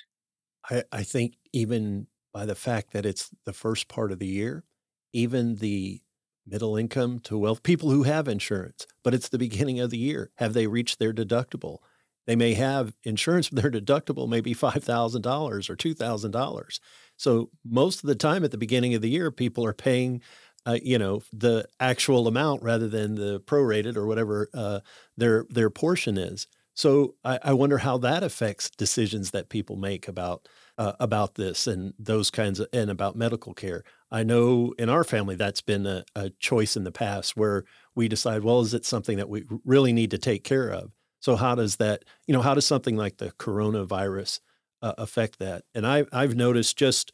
I, 0.71 0.85
I 0.93 1.03
think 1.03 1.35
even 1.53 2.07
by 2.33 2.47
the 2.47 2.55
fact 2.55 2.93
that 2.93 3.05
it's 3.05 3.31
the 3.45 3.53
first 3.53 3.89
part 3.89 4.13
of 4.13 4.19
the 4.19 4.27
year, 4.27 4.65
even 5.13 5.57
the 5.57 6.01
middle 6.47 6.77
income 6.77 7.19
to 7.21 7.39
wealth 7.39 7.63
people 7.63 7.91
who 7.91 8.03
have 8.03 8.29
insurance, 8.29 8.87
but 9.03 9.15
it's 9.15 9.29
the 9.29 9.39
beginning 9.39 9.81
of 9.81 9.91
the 9.91 9.99
year. 9.99 10.31
Have 10.37 10.55
they 10.55 10.67
reached 10.67 10.99
their 10.99 11.13
deductible? 11.13 11.79
They 12.27 12.37
may 12.37 12.55
have 12.55 12.95
insurance, 13.05 13.49
but 13.49 13.63
their 13.63 13.71
deductible 13.71 14.29
may 14.29 14.41
be 14.41 14.55
$5,000 14.55 15.71
or 15.71 15.77
$2,000. 15.77 16.81
So 17.17 17.51
most 17.65 18.03
of 18.03 18.09
the 18.09 18.15
time 18.15 18.45
at 18.45 18.51
the 18.51 18.59
beginning 18.59 18.95
of 18.95 19.03
the 19.03 19.11
year, 19.11 19.31
people 19.31 19.65
are 19.65 19.73
paying, 19.73 20.23
uh, 20.67 20.79
you 20.83 20.99
know, 20.99 21.23
the 21.33 21.67
actual 21.81 22.27
amount 22.29 22.63
rather 22.63 22.89
than 22.89 23.15
the 23.15 23.41
prorated 23.41 23.97
or 23.97 24.07
whatever 24.07 24.49
uh, 24.55 24.81
their 25.17 25.47
their 25.51 25.71
portion 25.71 26.17
is. 26.17 26.47
So 26.75 27.17
I, 27.25 27.39
I, 27.43 27.53
wonder 27.53 27.79
how 27.79 27.99
that 27.99 28.23
affects 28.23 28.71
decisions 28.71 29.33
that 29.33 29.51
people 29.51 29.77
make 29.77 30.09
about 30.09 30.49
uh, 30.79 30.95
about 30.99 31.35
this 31.35 31.67
and 31.67 31.93
those 31.99 32.31
kinds 32.31 32.61
of 32.61 32.69
and 32.73 32.91
about 32.91 33.15
medical 33.15 33.53
care. 33.53 33.85
I 34.13 34.23
know 34.23 34.75
in 34.79 34.91
our 34.91 35.05
family 35.05 35.37
that's 35.37 35.63
been 35.63 35.87
a, 35.87 36.05
a 36.15 36.31
choice 36.39 36.77
in 36.77 36.85
the 36.85 36.93
past 36.93 37.35
where 37.35 37.65
we 37.95 38.09
decide, 38.09 38.45
well, 38.45 38.61
is 38.61 38.75
it 38.75 38.85
something 38.85 39.17
that 39.17 39.29
we 39.29 39.45
really 39.65 39.93
need 39.93 40.11
to 40.11 40.19
take 40.19 40.45
care 40.45 40.69
of? 40.69 40.93
So 41.19 41.35
how 41.35 41.55
does 41.55 41.77
that, 41.77 42.05
you 42.27 42.35
know, 42.35 42.43
how 42.43 42.53
does 42.53 42.67
something 42.67 42.97
like 42.97 43.17
the 43.17 43.33
coronavirus 43.33 44.41
uh, 44.83 44.93
affect 44.99 45.39
that? 45.39 45.65
And 45.75 45.87
I, 45.87 46.05
I've 46.13 46.37
noticed 46.37 46.77
just 46.77 47.13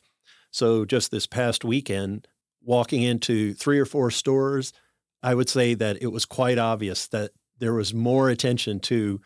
so 0.50 0.84
just 0.84 1.10
this 1.12 1.26
past 1.26 1.64
weekend, 1.64 2.26
walking 2.62 3.02
into 3.02 3.54
three 3.54 3.78
or 3.78 3.86
four 3.86 4.10
stores, 4.10 4.72
I 5.22 5.34
would 5.34 5.48
say 5.48 5.74
that 5.74 6.02
it 6.02 6.08
was 6.08 6.24
quite 6.24 6.58
obvious 6.58 7.06
that 7.08 7.30
there 7.58 7.74
was 7.74 7.94
more 7.94 8.28
attention 8.28 8.80
to 8.80 9.20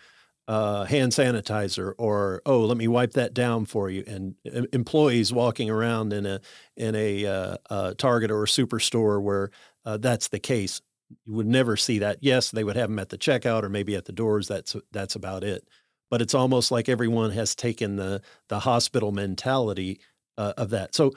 uh, 0.48 0.84
hand 0.84 1.12
sanitizer 1.12 1.92
or 1.98 2.42
oh 2.46 2.60
let 2.60 2.76
me 2.76 2.88
wipe 2.88 3.12
that 3.12 3.32
down 3.32 3.64
for 3.64 3.88
you 3.88 4.02
and 4.06 4.34
uh, 4.54 4.62
employees 4.72 5.32
walking 5.32 5.70
around 5.70 6.12
in 6.12 6.26
a 6.26 6.40
in 6.76 6.94
a, 6.94 7.24
uh, 7.26 7.56
uh, 7.70 7.94
Target 7.94 8.30
or 8.30 8.42
a 8.42 8.46
superstore 8.46 9.22
where 9.22 9.50
uh, 9.84 9.98
that's 9.98 10.28
the 10.28 10.40
case 10.40 10.80
you 11.26 11.34
would 11.34 11.46
never 11.46 11.76
see 11.76 11.98
that. 12.00 12.18
Yes 12.20 12.50
they 12.50 12.64
would 12.64 12.76
have 12.76 12.88
them 12.88 12.98
at 12.98 13.08
the 13.08 13.18
checkout 13.18 13.62
or 13.62 13.68
maybe 13.68 13.94
at 13.94 14.04
the 14.04 14.12
doors 14.12 14.48
that's 14.48 14.74
that's 14.90 15.14
about 15.14 15.44
it. 15.44 15.66
But 16.10 16.20
it's 16.20 16.34
almost 16.34 16.70
like 16.70 16.88
everyone 16.88 17.30
has 17.30 17.54
taken 17.54 17.96
the 17.96 18.20
the 18.48 18.60
hospital 18.60 19.12
mentality 19.12 20.00
of 20.36 20.70
that. 20.70 20.92
So 20.94 21.12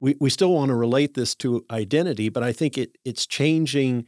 we, 0.00 0.16
we 0.20 0.30
still 0.30 0.52
want 0.52 0.70
to 0.70 0.74
relate 0.74 1.14
this 1.14 1.34
to 1.36 1.64
identity 1.70 2.28
but 2.28 2.42
I 2.42 2.52
think 2.52 2.76
it 2.76 2.98
it's 3.04 3.26
changing 3.26 4.06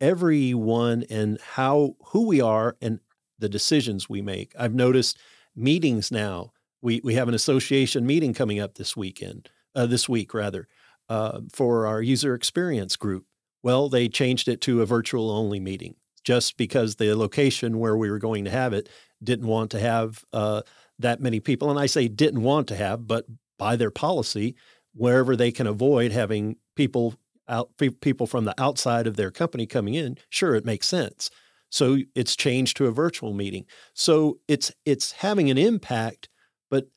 everyone 0.00 1.04
and 1.10 1.38
how 1.40 1.94
who 2.06 2.26
we 2.26 2.40
are 2.40 2.76
and 2.80 2.98
the 3.42 3.48
decisions 3.50 4.08
we 4.08 4.22
make. 4.22 4.54
I've 4.58 4.74
noticed 4.74 5.18
meetings 5.54 6.10
now. 6.10 6.52
We 6.80 7.02
we 7.04 7.14
have 7.14 7.28
an 7.28 7.34
association 7.34 8.06
meeting 8.06 8.32
coming 8.32 8.58
up 8.58 8.76
this 8.76 8.96
weekend, 8.96 9.50
uh, 9.74 9.86
this 9.86 10.08
week 10.08 10.32
rather, 10.32 10.66
uh, 11.10 11.40
for 11.52 11.86
our 11.86 12.00
user 12.00 12.34
experience 12.34 12.96
group. 12.96 13.26
Well, 13.62 13.90
they 13.90 14.08
changed 14.08 14.48
it 14.48 14.60
to 14.62 14.80
a 14.80 14.86
virtual 14.86 15.30
only 15.30 15.60
meeting 15.60 15.96
just 16.24 16.56
because 16.56 16.96
the 16.96 17.14
location 17.14 17.78
where 17.78 17.96
we 17.96 18.10
were 18.10 18.18
going 18.18 18.44
to 18.44 18.50
have 18.50 18.72
it 18.72 18.88
didn't 19.22 19.46
want 19.46 19.70
to 19.72 19.80
have 19.80 20.24
uh, 20.32 20.62
that 20.98 21.20
many 21.20 21.40
people. 21.40 21.68
And 21.68 21.78
I 21.78 21.86
say 21.86 22.08
didn't 22.08 22.42
want 22.42 22.68
to 22.68 22.76
have, 22.76 23.06
but 23.06 23.26
by 23.58 23.76
their 23.76 23.90
policy, 23.90 24.54
wherever 24.94 25.36
they 25.36 25.52
can 25.52 25.66
avoid 25.66 26.12
having 26.12 26.56
people 26.76 27.14
out 27.48 27.70
people 27.76 28.26
from 28.26 28.44
the 28.44 28.54
outside 28.60 29.06
of 29.06 29.16
their 29.16 29.30
company 29.30 29.66
coming 29.66 29.94
in, 29.94 30.16
sure, 30.28 30.54
it 30.54 30.64
makes 30.64 30.86
sense. 30.86 31.30
So 31.72 31.96
it's 32.14 32.36
changed 32.36 32.76
to 32.76 32.86
a 32.86 32.92
virtual 32.92 33.32
meeting. 33.32 33.64
So 33.94 34.38
it's 34.46 34.70
it's 34.84 35.12
having 35.12 35.50
an 35.50 35.56
impact, 35.56 36.28
but 36.70 36.88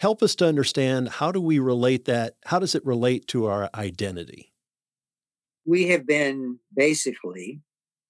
help 0.00 0.22
us 0.22 0.34
to 0.36 0.46
understand 0.46 1.08
how 1.08 1.32
do 1.32 1.40
we 1.40 1.58
relate 1.58 2.04
that? 2.04 2.34
How 2.44 2.58
does 2.58 2.74
it 2.74 2.84
relate 2.84 3.26
to 3.28 3.46
our 3.46 3.70
identity? 3.74 4.52
We 5.64 5.88
have 5.88 6.06
been 6.06 6.58
basically, 6.76 7.62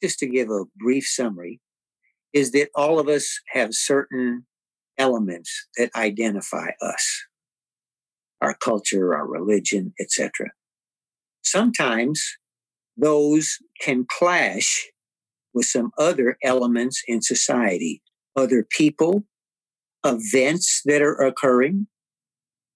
just 0.03 0.19
to 0.19 0.27
give 0.27 0.51
a 0.51 0.65
brief 0.77 1.07
summary, 1.07 1.61
is 2.33 2.51
that 2.51 2.71
all 2.75 2.99
of 2.99 3.07
us 3.09 3.39
have 3.53 3.73
certain 3.73 4.45
elements 4.99 5.69
that 5.77 5.95
identify 5.95 6.71
us 6.83 7.25
our 8.41 8.55
culture, 8.55 9.15
our 9.15 9.27
religion, 9.27 9.95
etc. 10.01 10.51
Sometimes 11.43 12.25
those 12.97 13.59
can 13.81 14.05
clash 14.09 14.91
with 15.55 15.67
some 15.67 15.91
other 15.99 16.37
elements 16.43 17.03
in 17.07 17.23
society, 17.23 18.03
other 18.37 18.65
people, 18.69 19.25
events 20.05 20.83
that 20.85 21.03
are 21.03 21.17
occurring. 21.17 21.87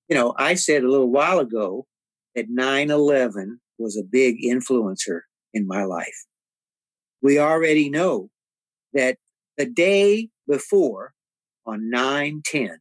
You 0.09 0.17
know, 0.17 0.35
I 0.39 0.55
said 0.55 0.83
a 0.83 0.91
little 0.91 1.11
while 1.11 1.39
ago 1.39 1.87
that 2.35 2.47
9 2.49 2.91
11 2.91 3.61
was 3.79 3.97
a 3.97 4.05
big 4.05 4.43
influencer 4.43 5.21
in 5.53 5.67
my 5.67 5.85
life. 5.85 6.27
We 7.21 7.39
already 7.39 7.89
know 7.89 8.31
that 8.93 9.19
the 9.57 9.67
day 9.67 10.29
before 10.49 11.15
on 11.67 11.91
9 11.91 12.43
10, 12.45 12.79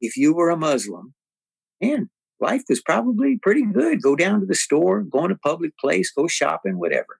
if 0.00 0.16
you 0.16 0.34
were 0.34 0.50
a 0.50 0.56
Muslim, 0.56 1.14
man, 1.80 2.10
life 2.40 2.62
was 2.68 2.82
probably 2.82 3.38
pretty 3.40 3.64
good. 3.64 4.02
Go 4.02 4.16
down 4.16 4.40
to 4.40 4.46
the 4.46 4.54
store, 4.54 5.02
go 5.02 5.24
in 5.24 5.30
a 5.30 5.38
public 5.38 5.78
place, 5.78 6.12
go 6.12 6.26
shopping, 6.26 6.78
whatever. 6.78 7.18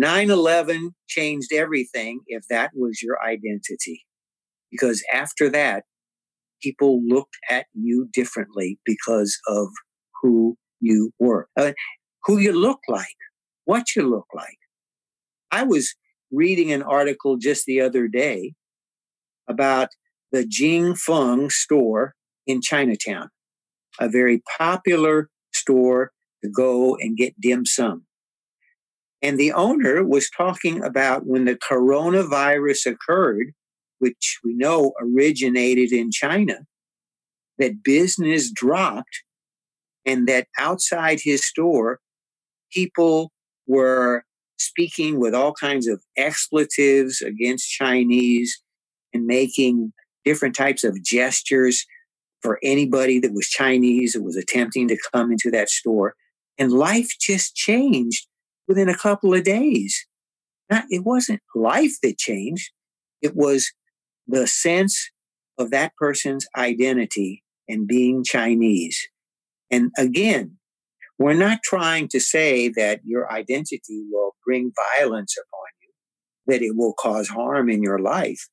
9 0.00 0.30
11 0.30 0.94
changed 1.08 1.52
everything 1.52 2.20
if 2.26 2.42
that 2.48 2.70
was 2.74 3.02
your 3.02 3.22
identity. 3.22 4.06
Because 4.70 5.04
after 5.12 5.50
that, 5.50 5.84
people 6.62 7.02
looked 7.06 7.36
at 7.50 7.66
you 7.74 8.08
differently 8.10 8.78
because 8.86 9.38
of 9.46 9.68
who 10.22 10.56
you 10.80 11.12
were, 11.18 11.48
uh, 11.54 11.72
who 12.24 12.38
you 12.38 12.52
look 12.52 12.78
like, 12.88 13.16
what 13.66 13.94
you 13.94 14.08
look 14.08 14.26
like. 14.34 14.56
I 15.50 15.64
was 15.64 15.94
reading 16.32 16.72
an 16.72 16.82
article 16.82 17.36
just 17.36 17.66
the 17.66 17.82
other 17.82 18.08
day 18.08 18.54
about 19.48 19.88
the 20.32 20.46
Jing 20.46 20.94
Fong 20.94 21.50
store 21.50 22.14
in 22.46 22.62
Chinatown, 22.62 23.28
a 23.98 24.08
very 24.08 24.42
popular 24.56 25.28
store 25.52 26.12
to 26.42 26.48
go 26.48 26.96
and 26.96 27.18
get 27.18 27.38
dim 27.38 27.66
sum. 27.66 28.06
And 29.22 29.38
the 29.38 29.52
owner 29.52 30.04
was 30.04 30.30
talking 30.30 30.82
about 30.82 31.26
when 31.26 31.44
the 31.44 31.56
coronavirus 31.56 32.92
occurred, 32.92 33.52
which 33.98 34.38
we 34.42 34.54
know 34.54 34.92
originated 35.00 35.92
in 35.92 36.10
China, 36.10 36.60
that 37.58 37.82
business 37.82 38.50
dropped 38.50 39.22
and 40.06 40.26
that 40.26 40.48
outside 40.58 41.20
his 41.22 41.44
store, 41.44 42.00
people 42.72 43.30
were 43.66 44.24
speaking 44.58 45.20
with 45.20 45.34
all 45.34 45.52
kinds 45.52 45.86
of 45.86 46.02
expletives 46.16 47.20
against 47.20 47.70
Chinese 47.70 48.62
and 49.12 49.26
making 49.26 49.92
different 50.24 50.54
types 50.54 50.84
of 50.84 51.02
gestures 51.02 51.84
for 52.40 52.58
anybody 52.62 53.18
that 53.18 53.34
was 53.34 53.48
Chinese 53.48 54.14
that 54.14 54.22
was 54.22 54.36
attempting 54.36 54.88
to 54.88 54.98
come 55.12 55.30
into 55.30 55.50
that 55.50 55.68
store. 55.68 56.14
And 56.58 56.72
life 56.72 57.10
just 57.18 57.54
changed 57.54 58.26
within 58.70 58.88
a 58.88 58.96
couple 58.96 59.34
of 59.34 59.42
days. 59.42 60.06
Not, 60.70 60.84
it 60.90 61.04
wasn't 61.04 61.40
life 61.56 61.94
that 62.04 62.18
changed, 62.18 62.70
it 63.20 63.34
was 63.34 63.72
the 64.28 64.46
sense 64.46 65.10
of 65.58 65.72
that 65.72 65.92
person's 65.96 66.46
identity 66.56 67.42
and 67.68 67.88
being 67.88 68.22
Chinese. 68.22 68.96
And 69.72 69.90
again, 69.98 70.56
we're 71.18 71.34
not 71.34 71.64
trying 71.64 72.06
to 72.08 72.20
say 72.20 72.68
that 72.68 73.00
your 73.04 73.30
identity 73.30 74.04
will 74.08 74.36
bring 74.46 74.70
violence 74.96 75.36
upon 75.36 75.66
you, 75.82 75.88
that 76.46 76.62
it 76.62 76.76
will 76.76 76.94
cause 76.94 77.28
harm 77.28 77.68
in 77.68 77.82
your 77.82 77.98
life. 77.98 78.48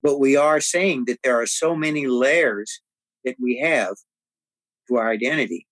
But 0.00 0.20
we 0.20 0.36
are 0.36 0.60
saying 0.60 1.06
that 1.08 1.18
there 1.24 1.42
are 1.42 1.46
so 1.46 1.74
many 1.74 2.06
layers 2.06 2.80
that 3.24 3.34
we 3.42 3.58
have 3.58 3.96
to 4.88 4.96
our 4.96 5.10
identity 5.10 5.66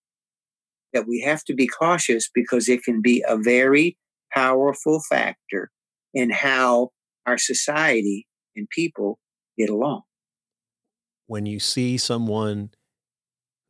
that 0.92 1.06
we 1.06 1.20
have 1.20 1.44
to 1.44 1.54
be 1.54 1.66
cautious 1.66 2.28
because 2.32 2.68
it 2.68 2.82
can 2.82 3.00
be 3.00 3.24
a 3.26 3.36
very 3.36 3.96
powerful 4.32 5.00
factor 5.08 5.70
in 6.14 6.30
how 6.30 6.90
our 7.26 7.38
society 7.38 8.26
and 8.56 8.68
people 8.70 9.18
get 9.56 9.68
along. 9.68 10.02
When 11.26 11.46
you 11.46 11.60
see 11.60 11.98
someone 11.98 12.70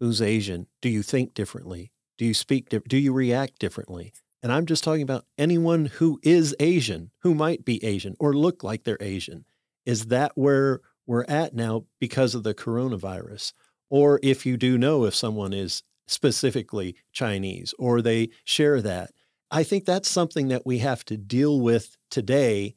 who's 0.01 0.23
Asian, 0.23 0.67
do 0.81 0.89
you 0.89 1.03
think 1.03 1.35
differently? 1.35 1.93
Do 2.17 2.25
you 2.25 2.35
speak? 2.35 2.69
do 2.69 2.97
you 2.97 3.13
react 3.13 3.59
differently? 3.59 4.13
And 4.43 4.53
I'm 4.53 4.67
just 4.67 4.85
talking 4.85 5.03
about 5.03 5.25
anyone 5.37 5.87
who 5.87 6.21
is 6.23 6.55
Asian, 6.61 7.11
who 7.23 7.35
might 7.35 7.65
be 7.65 7.83
Asian 7.85 8.15
or 8.21 8.33
look 8.33 8.63
like 8.63 8.85
they're 8.85 8.99
Asian. 9.01 9.45
Is 9.85 10.07
that 10.07 10.33
where 10.37 10.81
we're 11.07 11.25
at 11.29 11.55
now 11.55 11.87
because 11.99 12.35
of 12.35 12.45
the 12.45 12.55
coronavirus? 12.55 13.53
Or 13.91 14.21
if 14.23 14.47
you 14.47 14.57
do 14.57 14.79
know 14.79 15.05
if 15.05 15.15
someone 15.15 15.53
is 15.53 15.83
specifically 16.09 16.97
Chinese 17.13 17.75
or 17.79 18.03
they 18.03 18.31
share 18.45 18.81
that, 18.83 19.11
I 19.51 19.63
think 19.63 19.85
that's 19.85 20.11
something 20.11 20.49
that 20.49 20.67
we 20.67 20.79
have 20.79 21.05
to 21.07 21.17
deal 21.17 21.61
with 21.61 21.97
today 22.11 22.75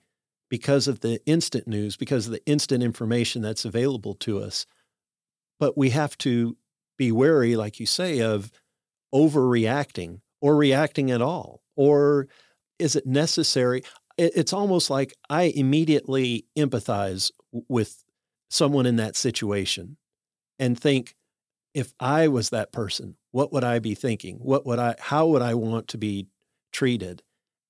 because 0.50 0.88
of 0.88 1.00
the 1.00 1.22
instant 1.26 1.68
news, 1.68 1.96
because 1.96 2.28
of 2.28 2.34
the 2.34 2.46
instant 2.46 2.84
information 2.84 3.42
that's 3.42 3.66
available 3.66 4.16
to 4.16 4.40
us. 4.40 4.66
But 5.60 5.78
we 5.78 5.92
have 5.92 6.18
to 6.20 6.58
be 6.98 7.12
wary, 7.12 7.56
like 7.56 7.80
you 7.80 7.86
say, 7.86 8.20
of 8.20 8.52
overreacting 9.14 10.22
or 10.42 10.56
reacting 10.56 11.12
at 11.12 11.22
all. 11.22 11.62
Or 11.76 12.28
is 12.80 12.96
it 12.96 13.06
necessary? 13.06 13.84
It's 14.18 14.54
almost 14.54 14.90
like 14.90 15.14
I 15.30 15.44
immediately 15.44 16.46
empathize 16.58 17.32
with 17.52 18.04
someone 18.50 18.86
in 18.86 18.98
that 18.98 19.16
situation 19.16 19.98
and 20.60 20.80
think, 20.80 21.16
if 21.74 21.94
I 22.00 22.28
was 22.28 22.50
that 22.50 22.72
person, 22.72 23.16
what 23.32 23.54
would 23.54 23.64
I 23.64 23.80
be 23.80 23.96
thinking? 23.96 24.38
What 24.38 24.66
would 24.66 24.80
I, 24.80 24.96
how 25.00 25.28
would 25.28 25.42
I 25.42 25.54
want 25.54 25.88
to 25.90 25.98
be 25.98 26.28
treated? 26.72 27.24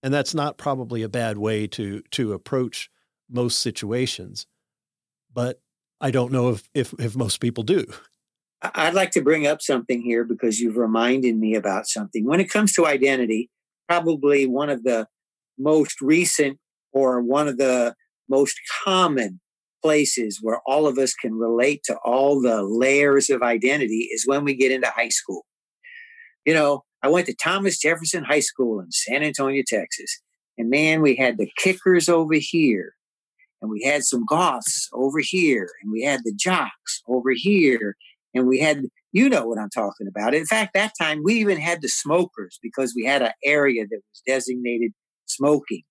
And 0.04 0.14
that's 0.14 0.34
not 0.34 0.58
probably 0.58 1.04
a 1.04 1.10
bad 1.10 1.38
way 1.38 1.68
to, 1.68 2.02
to 2.12 2.34
approach 2.34 2.90
most 3.30 3.60
situations, 3.60 4.48
but 5.34 5.62
I 6.00 6.12
don't 6.12 6.32
know 6.32 6.50
if, 6.50 6.68
if, 6.74 6.94
if 7.00 7.16
most 7.16 7.40
people 7.40 7.64
do. 7.64 7.86
I'd 8.64 8.94
like 8.94 9.12
to 9.12 9.22
bring 9.22 9.48
up 9.48 9.62
something 9.62 10.02
here 10.02 10.24
because 10.24 10.60
you've 10.60 10.78
reminded 10.78 11.36
me 11.36 11.56
about 11.56 11.88
something. 11.88 12.26
When 12.26 12.40
it 12.40 12.50
comes 12.50 12.74
to 12.74 12.86
identity, 12.86 13.50
probably 13.88 14.48
one 14.48 14.70
of 14.70 14.84
the 14.84 15.08
most 15.58 16.00
recent 16.02 16.58
or 16.94 17.22
one 17.22 17.48
of 17.48 17.58
the 17.58 17.96
most 18.30 18.60
common 18.84 19.41
places 19.82 20.40
where 20.42 20.62
all 20.66 20.88
of 20.88 20.98
us 20.98 21.14
can 21.14 21.34
relate 21.34 21.82
to 21.86 21.98
all 22.04 22.42
the 22.42 22.64
layers 22.64 23.30
of 23.30 23.42
identity 23.42 24.10
is 24.14 24.28
when 24.28 24.44
we 24.44 24.54
get 24.54 24.72
into 24.72 24.90
high 24.90 25.10
school. 25.10 25.46
You 26.46 26.54
know, 26.54 26.84
I 27.04 27.10
went 27.10 27.28
to 27.28 27.36
Thomas 27.36 27.80
Jefferson 27.80 28.24
High 28.24 28.42
School 28.42 28.80
in 28.80 28.92
San 28.92 29.24
Antonio, 29.24 29.64
Texas. 29.68 30.22
And 30.58 30.70
man, 30.70 31.02
we 31.02 31.16
had 31.16 31.38
the 31.38 31.50
kickers 31.58 32.10
over 32.10 32.36
here, 32.36 32.94
and 33.62 33.72
we 33.72 33.84
had 33.84 34.04
some 34.04 34.26
goths 34.26 34.90
over 34.94 35.20
here, 35.20 35.70
and 35.82 35.92
we 35.92 36.04
had 36.04 36.22
the 36.24 36.34
jocks 36.34 37.02
over 37.08 37.32
here, 37.32 37.96
and 38.34 38.48
we 38.48 38.60
had 38.60 38.86
you 39.12 39.30
know 39.30 39.46
what 39.48 39.60
I'm 39.60 39.70
talking 39.70 40.08
about. 40.08 40.34
In 40.34 40.46
fact, 40.46 40.74
that 40.74 40.94
time 41.00 41.22
we 41.24 41.36
even 41.36 41.60
had 41.60 41.82
the 41.82 41.90
smokers 41.90 42.60
because 42.62 42.94
we 42.96 43.06
had 43.06 43.22
an 43.22 43.34
area 43.44 43.84
that 43.84 44.02
was 44.10 44.22
designated 44.26 44.94
smoking. 45.26 45.84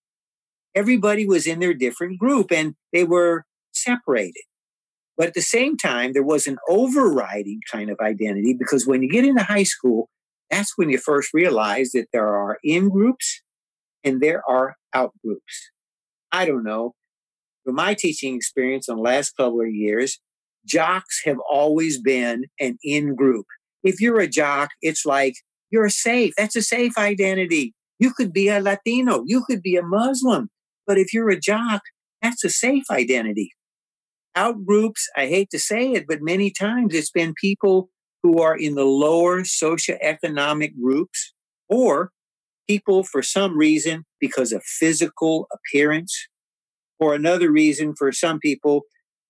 Everybody 0.74 1.26
was 1.26 1.46
in 1.46 1.58
their 1.58 1.74
different 1.74 2.18
group 2.18 2.50
and 2.50 2.74
they 2.92 3.04
were 3.04 3.44
separated. 3.90 4.42
But 5.16 5.28
at 5.28 5.34
the 5.34 5.42
same 5.42 5.76
time, 5.76 6.12
there 6.12 6.22
was 6.22 6.46
an 6.46 6.58
overriding 6.68 7.60
kind 7.70 7.90
of 7.90 7.98
identity 8.00 8.56
because 8.58 8.86
when 8.86 9.02
you 9.02 9.10
get 9.10 9.24
into 9.24 9.42
high 9.42 9.64
school, 9.64 10.08
that's 10.50 10.72
when 10.76 10.90
you 10.90 10.98
first 10.98 11.34
realize 11.34 11.90
that 11.92 12.06
there 12.12 12.28
are 12.28 12.58
in 12.64 12.88
groups 12.88 13.42
and 14.02 14.20
there 14.20 14.42
are 14.48 14.76
out 14.94 15.12
groups. 15.24 15.70
I 16.32 16.46
don't 16.46 16.64
know. 16.64 16.94
From 17.64 17.74
my 17.74 17.94
teaching 17.94 18.34
experience 18.34 18.88
in 18.88 18.96
the 18.96 19.02
last 19.02 19.36
couple 19.36 19.60
of 19.60 19.70
years, 19.70 20.18
jocks 20.66 21.20
have 21.24 21.38
always 21.50 22.00
been 22.00 22.44
an 22.58 22.78
in 22.82 23.14
group. 23.14 23.46
If 23.82 24.00
you're 24.00 24.20
a 24.20 24.28
jock, 24.28 24.70
it's 24.80 25.04
like 25.04 25.34
you're 25.70 25.88
safe. 25.88 26.32
That's 26.36 26.56
a 26.56 26.62
safe 26.62 26.96
identity. 26.96 27.74
You 27.98 28.12
could 28.12 28.32
be 28.32 28.48
a 28.48 28.60
Latino, 28.60 29.22
you 29.26 29.44
could 29.44 29.60
be 29.60 29.76
a 29.76 29.82
Muslim, 29.82 30.48
but 30.86 30.96
if 30.96 31.12
you're 31.12 31.28
a 31.28 31.38
jock, 31.38 31.82
that's 32.22 32.42
a 32.44 32.48
safe 32.48 32.84
identity. 32.90 33.52
Out 34.36 34.64
groups, 34.64 35.08
I 35.16 35.26
hate 35.26 35.50
to 35.50 35.58
say 35.58 35.92
it, 35.92 36.04
but 36.08 36.22
many 36.22 36.50
times 36.50 36.94
it's 36.94 37.10
been 37.10 37.34
people 37.40 37.90
who 38.22 38.40
are 38.40 38.56
in 38.56 38.74
the 38.74 38.84
lower 38.84 39.42
socioeconomic 39.42 40.72
groups 40.80 41.32
or 41.68 42.12
people 42.68 43.02
for 43.02 43.22
some 43.22 43.56
reason 43.56 44.04
because 44.20 44.52
of 44.52 44.62
physical 44.62 45.48
appearance 45.52 46.28
or 47.00 47.14
another 47.14 47.50
reason 47.50 47.94
for 47.98 48.12
some 48.12 48.38
people 48.38 48.82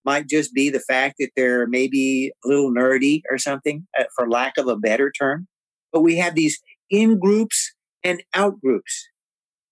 might 0.04 0.28
just 0.28 0.52
be 0.52 0.70
the 0.70 0.80
fact 0.80 1.16
that 1.18 1.30
they're 1.36 1.66
maybe 1.66 2.32
a 2.44 2.48
little 2.48 2.72
nerdy 2.72 3.22
or 3.30 3.38
something, 3.38 3.86
uh, 3.98 4.04
for 4.16 4.28
lack 4.28 4.56
of 4.58 4.66
a 4.66 4.76
better 4.76 5.10
term. 5.10 5.46
But 5.92 6.00
we 6.00 6.16
have 6.16 6.34
these 6.34 6.58
in 6.90 7.18
groups 7.18 7.72
and 8.02 8.22
out 8.34 8.60
groups. 8.60 9.08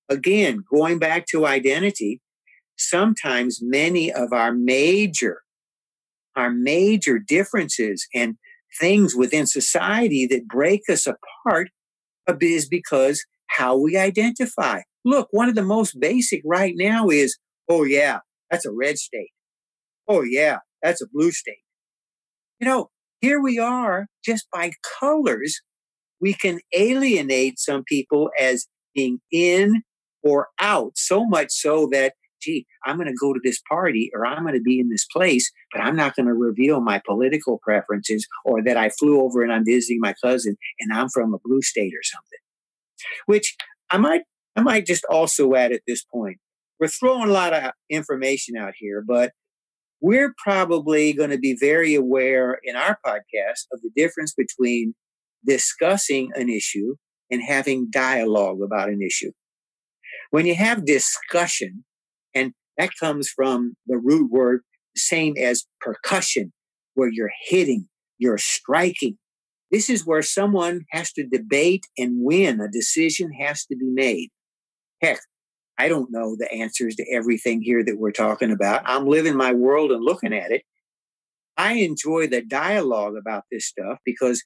Again, 0.08 0.64
going 0.70 0.98
back 0.98 1.26
to 1.30 1.46
identity, 1.46 2.20
sometimes 2.78 3.60
many 3.62 4.12
of 4.12 4.32
our 4.32 4.52
major, 4.52 5.42
our 6.36 6.50
major 6.50 7.18
differences 7.18 8.06
and 8.14 8.36
things 8.80 9.14
within 9.14 9.46
society 9.46 10.26
that 10.26 10.46
break 10.46 10.82
us 10.88 11.06
apart 11.06 11.68
is 12.40 12.68
because 12.68 13.24
how 13.46 13.76
we 13.76 13.96
identify. 13.96 14.80
Look, 15.04 15.28
one 15.30 15.48
of 15.48 15.54
the 15.54 15.62
most 15.62 15.98
basic 15.98 16.42
right 16.44 16.74
now 16.76 17.08
is, 17.08 17.38
oh 17.68 17.84
yeah, 17.84 18.18
that's 18.50 18.66
a 18.66 18.72
red 18.72 18.98
state. 18.98 19.30
Oh, 20.08 20.22
yeah, 20.22 20.58
that's 20.82 21.02
a 21.02 21.06
blue 21.12 21.30
state. 21.30 21.62
You 22.60 22.66
know, 22.66 22.90
here 23.20 23.40
we 23.40 23.58
are 23.58 24.06
just 24.24 24.46
by 24.52 24.72
colors, 25.00 25.60
we 26.20 26.34
can 26.34 26.60
alienate 26.74 27.58
some 27.58 27.84
people 27.84 28.30
as 28.38 28.66
being 28.94 29.20
in 29.30 29.82
or 30.22 30.48
out, 30.58 30.92
so 30.96 31.24
much 31.26 31.50
so 31.50 31.88
that 31.92 32.14
gee, 32.40 32.66
I'm 32.84 32.96
going 32.96 33.08
to 33.08 33.14
go 33.20 33.32
to 33.32 33.40
this 33.42 33.60
party 33.68 34.10
or 34.14 34.26
I'm 34.26 34.42
going 34.42 34.54
to 34.54 34.60
be 34.60 34.80
in 34.80 34.88
this 34.88 35.06
place, 35.06 35.50
but 35.72 35.82
I'm 35.82 35.96
not 35.96 36.14
going 36.16 36.26
to 36.26 36.34
reveal 36.34 36.80
my 36.80 37.00
political 37.04 37.58
preferences 37.62 38.26
or 38.44 38.62
that 38.64 38.76
I 38.76 38.90
flew 38.90 39.20
over 39.20 39.42
and 39.42 39.52
I'm 39.52 39.64
visiting 39.64 40.00
my 40.00 40.14
cousin 40.22 40.56
and 40.80 40.92
I'm 40.92 41.08
from 41.08 41.34
a 41.34 41.38
blue 41.44 41.62
state 41.62 41.92
or 41.92 42.02
something. 42.02 42.38
Which 43.26 43.56
I 43.90 43.96
might, 43.96 44.22
I 44.56 44.62
might 44.62 44.86
just 44.86 45.04
also 45.10 45.54
add 45.54 45.72
at 45.72 45.82
this 45.86 46.04
point, 46.04 46.38
we're 46.80 46.88
throwing 46.88 47.28
a 47.28 47.32
lot 47.32 47.52
of 47.52 47.72
information 47.90 48.56
out 48.56 48.74
here, 48.76 49.02
but 49.06 49.32
we're 50.00 50.34
probably 50.42 51.12
going 51.12 51.30
to 51.30 51.38
be 51.38 51.56
very 51.58 51.94
aware 51.94 52.60
in 52.62 52.76
our 52.76 52.98
podcast 53.04 53.66
of 53.72 53.80
the 53.82 53.90
difference 53.96 54.32
between 54.36 54.94
discussing 55.44 56.30
an 56.34 56.48
issue 56.48 56.94
and 57.30 57.42
having 57.42 57.88
dialogue 57.90 58.58
about 58.62 58.88
an 58.88 59.02
issue. 59.02 59.32
When 60.30 60.46
you 60.46 60.54
have 60.54 60.84
discussion, 60.84 61.84
that 62.78 62.90
comes 62.98 63.28
from 63.28 63.74
the 63.86 63.98
root 63.98 64.30
word, 64.30 64.62
same 64.96 65.34
as 65.36 65.66
percussion, 65.80 66.52
where 66.94 67.10
you're 67.12 67.32
hitting, 67.48 67.88
you're 68.18 68.38
striking. 68.38 69.18
This 69.70 69.90
is 69.90 70.06
where 70.06 70.22
someone 70.22 70.82
has 70.92 71.12
to 71.12 71.26
debate 71.26 71.84
and 71.98 72.24
win. 72.24 72.60
A 72.60 72.68
decision 72.68 73.30
has 73.32 73.66
to 73.66 73.76
be 73.76 73.86
made. 73.86 74.30
Heck, 75.02 75.18
I 75.76 75.88
don't 75.88 76.10
know 76.10 76.36
the 76.36 76.50
answers 76.52 76.96
to 76.96 77.06
everything 77.12 77.60
here 77.62 77.84
that 77.84 77.98
we're 77.98 78.10
talking 78.10 78.50
about. 78.50 78.82
I'm 78.86 79.06
living 79.06 79.36
my 79.36 79.52
world 79.52 79.92
and 79.92 80.02
looking 80.02 80.32
at 80.32 80.50
it. 80.50 80.62
I 81.56 81.74
enjoy 81.74 82.28
the 82.28 82.40
dialogue 82.40 83.14
about 83.16 83.44
this 83.50 83.66
stuff 83.66 83.98
because 84.04 84.42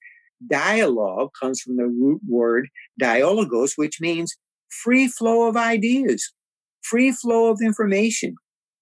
dialogue 0.46 1.30
comes 1.40 1.60
from 1.60 1.76
the 1.76 1.86
root 1.86 2.20
word 2.26 2.68
dialogos, 2.98 3.74
which 3.76 4.00
means 4.00 4.36
free 4.68 5.08
flow 5.08 5.48
of 5.48 5.56
ideas, 5.56 6.32
free 6.82 7.12
flow 7.12 7.50
of 7.50 7.60
information. 7.62 8.34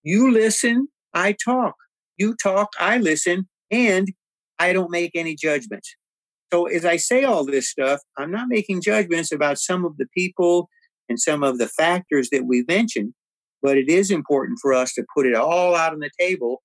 You 0.03 0.31
listen, 0.31 0.89
I 1.15 1.37
talk. 1.45 1.75
You 2.17 2.35
talk, 2.35 2.71
I 2.79 2.99
listen, 2.99 3.49
and 3.71 4.09
I 4.59 4.73
don't 4.73 4.91
make 4.91 5.13
any 5.15 5.35
judgments. 5.35 5.95
So 6.53 6.67
as 6.67 6.85
I 6.85 6.97
say 6.97 7.25
all 7.25 7.45
this 7.45 7.71
stuff, 7.71 8.01
I'm 8.19 8.31
not 8.31 8.49
making 8.49 8.83
judgments 8.83 9.33
about 9.33 9.59
some 9.59 9.85
of 9.85 9.97
the 9.97 10.07
people 10.17 10.69
and 11.09 11.19
some 11.19 11.43
of 11.43 11.59
the 11.59 11.69
factors 11.69 12.29
that 12.31 12.45
we 12.45 12.65
mentioned, 12.69 13.15
but 13.63 13.77
it 13.77 13.89
is 13.89 14.11
important 14.11 14.59
for 14.61 14.75
us 14.75 14.93
to 14.95 15.05
put 15.15 15.27
it 15.27 15.35
all 15.35 15.75
out 15.75 15.93
on 15.93 16.01
the 16.01 16.11
table. 16.19 16.63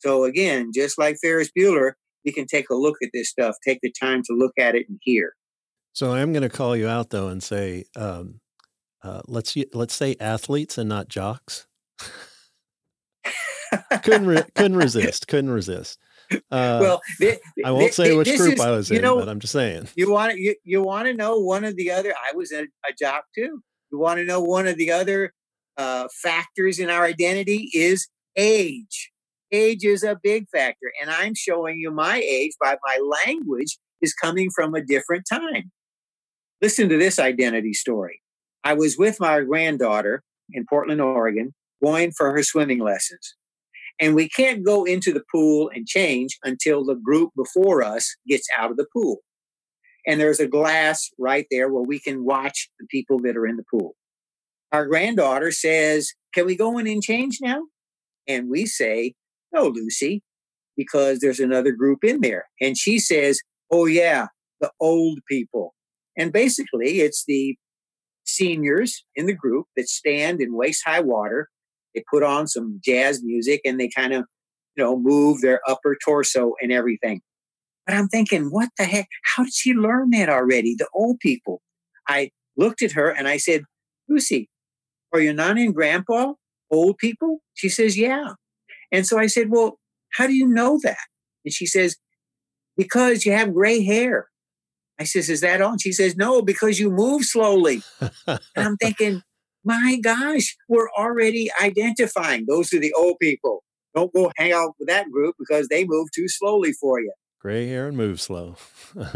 So 0.00 0.24
again, 0.24 0.70
just 0.74 0.98
like 0.98 1.16
Ferris 1.22 1.50
Bueller, 1.56 1.92
we 2.24 2.32
can 2.32 2.46
take 2.46 2.68
a 2.70 2.74
look 2.74 2.96
at 3.02 3.10
this 3.14 3.30
stuff, 3.30 3.56
take 3.66 3.78
the 3.82 3.92
time 3.92 4.22
to 4.24 4.34
look 4.34 4.52
at 4.58 4.74
it 4.74 4.86
and 4.88 4.98
hear. 5.02 5.32
So 5.92 6.12
I'm 6.12 6.32
going 6.32 6.42
to 6.42 6.48
call 6.48 6.76
you 6.76 6.88
out 6.88 7.10
though 7.10 7.28
and 7.28 7.42
say, 7.42 7.84
um, 7.96 8.40
uh, 9.02 9.22
let's 9.26 9.56
let's 9.72 9.94
say 9.94 10.16
athletes 10.20 10.78
and 10.78 10.88
not 10.88 11.08
jocks. 11.08 11.66
couldn't 14.02 14.26
re- 14.26 14.44
couldn't 14.54 14.76
resist. 14.76 15.28
Couldn't 15.28 15.50
resist. 15.50 15.98
Uh, 16.50 16.78
well, 16.80 17.00
th- 17.20 17.40
I 17.64 17.70
won't 17.70 17.84
th- 17.84 17.94
say 17.94 18.16
which 18.16 18.36
group 18.36 18.54
is, 18.54 18.60
I 18.60 18.70
was 18.70 18.90
in, 18.90 19.00
know, 19.02 19.18
but 19.18 19.28
I'm 19.28 19.40
just 19.40 19.52
saying. 19.52 19.88
You 19.96 20.10
want 20.10 20.32
to 20.32 20.40
you, 20.40 20.54
you 20.64 20.82
want 20.82 21.06
to 21.06 21.14
know 21.14 21.38
one 21.38 21.64
of 21.64 21.76
the 21.76 21.90
other? 21.90 22.12
I 22.12 22.34
was 22.36 22.52
a, 22.52 22.62
a 22.62 22.92
jock 22.98 23.24
too. 23.34 23.62
You 23.90 23.98
want 23.98 24.18
to 24.18 24.24
know 24.24 24.40
one 24.40 24.66
of 24.66 24.76
the 24.76 24.90
other 24.90 25.32
uh, 25.76 26.08
factors 26.22 26.78
in 26.78 26.90
our 26.90 27.04
identity 27.04 27.70
is 27.72 28.08
age. 28.36 29.10
Age 29.50 29.84
is 29.84 30.02
a 30.02 30.18
big 30.22 30.46
factor, 30.50 30.92
and 31.00 31.10
I'm 31.10 31.34
showing 31.34 31.78
you 31.78 31.90
my 31.90 32.18
age 32.18 32.52
by 32.60 32.76
my 32.84 32.98
language 33.26 33.78
is 34.02 34.12
coming 34.12 34.50
from 34.54 34.74
a 34.74 34.82
different 34.82 35.24
time. 35.30 35.70
Listen 36.60 36.88
to 36.88 36.98
this 36.98 37.18
identity 37.18 37.72
story. 37.72 38.20
I 38.64 38.74
was 38.74 38.96
with 38.98 39.20
my 39.20 39.40
granddaughter 39.40 40.22
in 40.50 40.66
Portland, 40.68 41.00
Oregon, 41.00 41.54
going 41.82 42.12
for 42.12 42.32
her 42.32 42.42
swimming 42.42 42.80
lessons. 42.80 43.36
And 44.00 44.14
we 44.14 44.28
can't 44.28 44.64
go 44.64 44.84
into 44.84 45.12
the 45.12 45.24
pool 45.32 45.70
and 45.74 45.86
change 45.86 46.38
until 46.44 46.84
the 46.84 46.94
group 46.94 47.30
before 47.36 47.82
us 47.82 48.14
gets 48.28 48.46
out 48.56 48.70
of 48.70 48.76
the 48.76 48.86
pool. 48.92 49.18
And 50.06 50.20
there's 50.20 50.40
a 50.40 50.46
glass 50.46 51.10
right 51.18 51.46
there 51.50 51.70
where 51.70 51.82
we 51.82 51.98
can 51.98 52.24
watch 52.24 52.70
the 52.78 52.86
people 52.90 53.18
that 53.20 53.36
are 53.36 53.46
in 53.46 53.56
the 53.56 53.64
pool. 53.70 53.94
Our 54.72 54.86
granddaughter 54.86 55.50
says, 55.50 56.12
Can 56.32 56.46
we 56.46 56.56
go 56.56 56.78
in 56.78 56.86
and 56.86 57.02
change 57.02 57.38
now? 57.40 57.62
And 58.26 58.48
we 58.48 58.66
say, 58.66 59.14
No, 59.52 59.66
Lucy, 59.66 60.22
because 60.76 61.18
there's 61.18 61.40
another 61.40 61.72
group 61.72 62.04
in 62.04 62.20
there. 62.20 62.46
And 62.60 62.78
she 62.78 62.98
says, 62.98 63.40
Oh, 63.70 63.86
yeah, 63.86 64.28
the 64.60 64.70
old 64.80 65.18
people. 65.28 65.74
And 66.16 66.32
basically, 66.32 67.00
it's 67.00 67.24
the 67.26 67.56
seniors 68.28 69.04
in 69.14 69.26
the 69.26 69.34
group 69.34 69.66
that 69.76 69.88
stand 69.88 70.40
in 70.40 70.54
waist 70.54 70.82
high 70.84 71.00
water. 71.00 71.48
They 71.94 72.04
put 72.10 72.22
on 72.22 72.46
some 72.46 72.80
jazz 72.84 73.22
music 73.22 73.60
and 73.64 73.80
they 73.80 73.88
kind 73.88 74.12
of, 74.12 74.24
you 74.76 74.84
know, 74.84 74.98
move 74.98 75.40
their 75.40 75.60
upper 75.66 75.96
torso 76.04 76.52
and 76.60 76.72
everything. 76.72 77.20
But 77.86 77.96
I'm 77.96 78.08
thinking, 78.08 78.46
what 78.50 78.68
the 78.76 78.84
heck? 78.84 79.08
How 79.24 79.44
did 79.44 79.54
she 79.54 79.72
learn 79.72 80.10
that 80.10 80.28
already? 80.28 80.74
The 80.76 80.88
old 80.94 81.18
people. 81.20 81.62
I 82.06 82.30
looked 82.56 82.82
at 82.82 82.92
her 82.92 83.08
and 83.08 83.26
I 83.26 83.38
said, 83.38 83.62
Lucy, 84.08 84.50
are 85.12 85.20
your 85.20 85.32
nana 85.32 85.62
and 85.62 85.74
grandpa 85.74 86.34
old 86.70 86.98
people? 86.98 87.38
She 87.54 87.68
says, 87.68 87.96
yeah. 87.96 88.34
And 88.92 89.06
so 89.06 89.18
I 89.18 89.26
said, 89.26 89.50
well, 89.50 89.78
how 90.12 90.26
do 90.26 90.34
you 90.34 90.46
know 90.46 90.78
that? 90.82 90.98
And 91.44 91.52
she 91.52 91.66
says, 91.66 91.96
because 92.76 93.24
you 93.26 93.32
have 93.32 93.54
gray 93.54 93.82
hair. 93.82 94.27
I 94.98 95.04
says, 95.04 95.28
Is 95.28 95.40
that 95.40 95.60
on? 95.60 95.78
She 95.78 95.92
says, 95.92 96.16
No, 96.16 96.42
because 96.42 96.78
you 96.78 96.90
move 96.90 97.24
slowly. 97.24 97.82
and 98.26 98.40
I'm 98.56 98.76
thinking, 98.76 99.22
My 99.64 99.98
gosh, 100.02 100.56
we're 100.68 100.90
already 100.90 101.48
identifying 101.62 102.46
those 102.46 102.72
are 102.72 102.80
the 102.80 102.92
old 102.94 103.18
people. 103.20 103.62
Don't 103.94 104.12
go 104.12 104.30
hang 104.36 104.52
out 104.52 104.74
with 104.78 104.88
that 104.88 105.10
group 105.10 105.36
because 105.38 105.68
they 105.68 105.84
move 105.84 106.08
too 106.14 106.28
slowly 106.28 106.72
for 106.72 107.00
you. 107.00 107.12
Gray 107.40 107.68
hair 107.68 107.88
and 107.88 107.96
move 107.96 108.20
slow. 108.20 108.56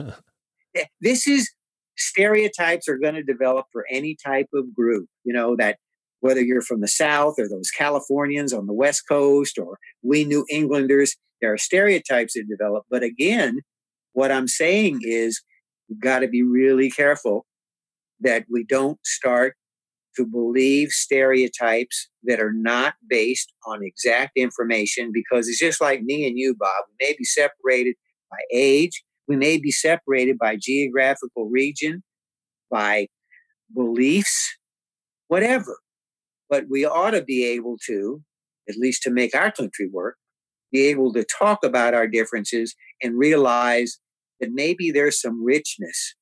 Eh, 0.74 0.84
this 1.02 1.26
is 1.26 1.52
stereotypes 1.98 2.88
are 2.88 2.96
going 2.96 3.12
to 3.12 3.22
develop 3.22 3.66
for 3.70 3.84
any 3.90 4.16
type 4.24 4.48
of 4.54 4.74
group, 4.74 5.06
you 5.22 5.30
know, 5.30 5.54
that 5.54 5.76
whether 6.20 6.40
you're 6.40 6.62
from 6.62 6.80
the 6.80 6.88
South 6.88 7.34
or 7.38 7.48
those 7.48 7.70
Californians 7.70 8.52
on 8.52 8.66
the 8.66 8.72
West 8.72 9.02
Coast 9.08 9.58
or 9.58 9.78
we 10.02 10.24
New 10.24 10.46
Englanders, 10.48 11.14
there 11.42 11.52
are 11.52 11.58
stereotypes 11.58 12.34
that 12.34 12.48
develop. 12.48 12.84
But 12.88 13.02
again, 13.02 13.60
what 14.12 14.32
I'm 14.32 14.48
saying 14.48 15.00
is 15.02 15.42
We've 15.92 16.00
got 16.00 16.20
to 16.20 16.28
be 16.28 16.42
really 16.42 16.90
careful 16.90 17.44
that 18.20 18.46
we 18.50 18.64
don't 18.64 18.98
start 19.04 19.56
to 20.16 20.24
believe 20.24 20.88
stereotypes 20.88 22.08
that 22.22 22.40
are 22.40 22.52
not 22.54 22.94
based 23.10 23.52
on 23.66 23.80
exact 23.82 24.32
information 24.34 25.10
because 25.12 25.48
it's 25.48 25.58
just 25.58 25.82
like 25.82 26.00
me 26.02 26.26
and 26.26 26.38
you, 26.38 26.54
Bob. 26.58 26.84
We 26.88 27.06
may 27.06 27.14
be 27.18 27.24
separated 27.24 27.96
by 28.30 28.38
age, 28.50 29.04
we 29.28 29.36
may 29.36 29.58
be 29.58 29.70
separated 29.70 30.38
by 30.38 30.56
geographical 30.58 31.50
region, 31.50 32.02
by 32.70 33.08
beliefs, 33.74 34.56
whatever. 35.28 35.78
But 36.48 36.64
we 36.70 36.86
ought 36.86 37.10
to 37.10 37.22
be 37.22 37.44
able 37.44 37.76
to, 37.86 38.22
at 38.66 38.76
least 38.78 39.02
to 39.02 39.10
make 39.10 39.34
our 39.34 39.52
country 39.52 39.90
work, 39.92 40.16
be 40.72 40.86
able 40.86 41.12
to 41.12 41.22
talk 41.24 41.62
about 41.62 41.92
our 41.92 42.06
differences 42.06 42.74
and 43.02 43.18
realize 43.18 43.98
that 44.42 44.50
maybe 44.52 44.90
there's 44.90 45.18
some 45.18 45.42
richness 45.42 46.14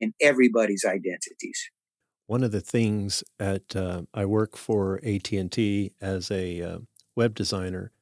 in 0.00 0.12
everybody's 0.20 0.84
identities. 0.84 1.70
One 2.26 2.44
of 2.44 2.52
the 2.52 2.60
things 2.60 3.24
at 3.40 3.74
uh, 3.74 4.02
I 4.12 4.26
work 4.26 4.56
for 4.56 5.00
AT 5.02 5.32
and 5.32 5.50
T 5.50 5.92
as 6.00 6.30
a 6.30 6.60
uh, 6.60 6.78
web 7.16 7.34
designer, 7.34 7.92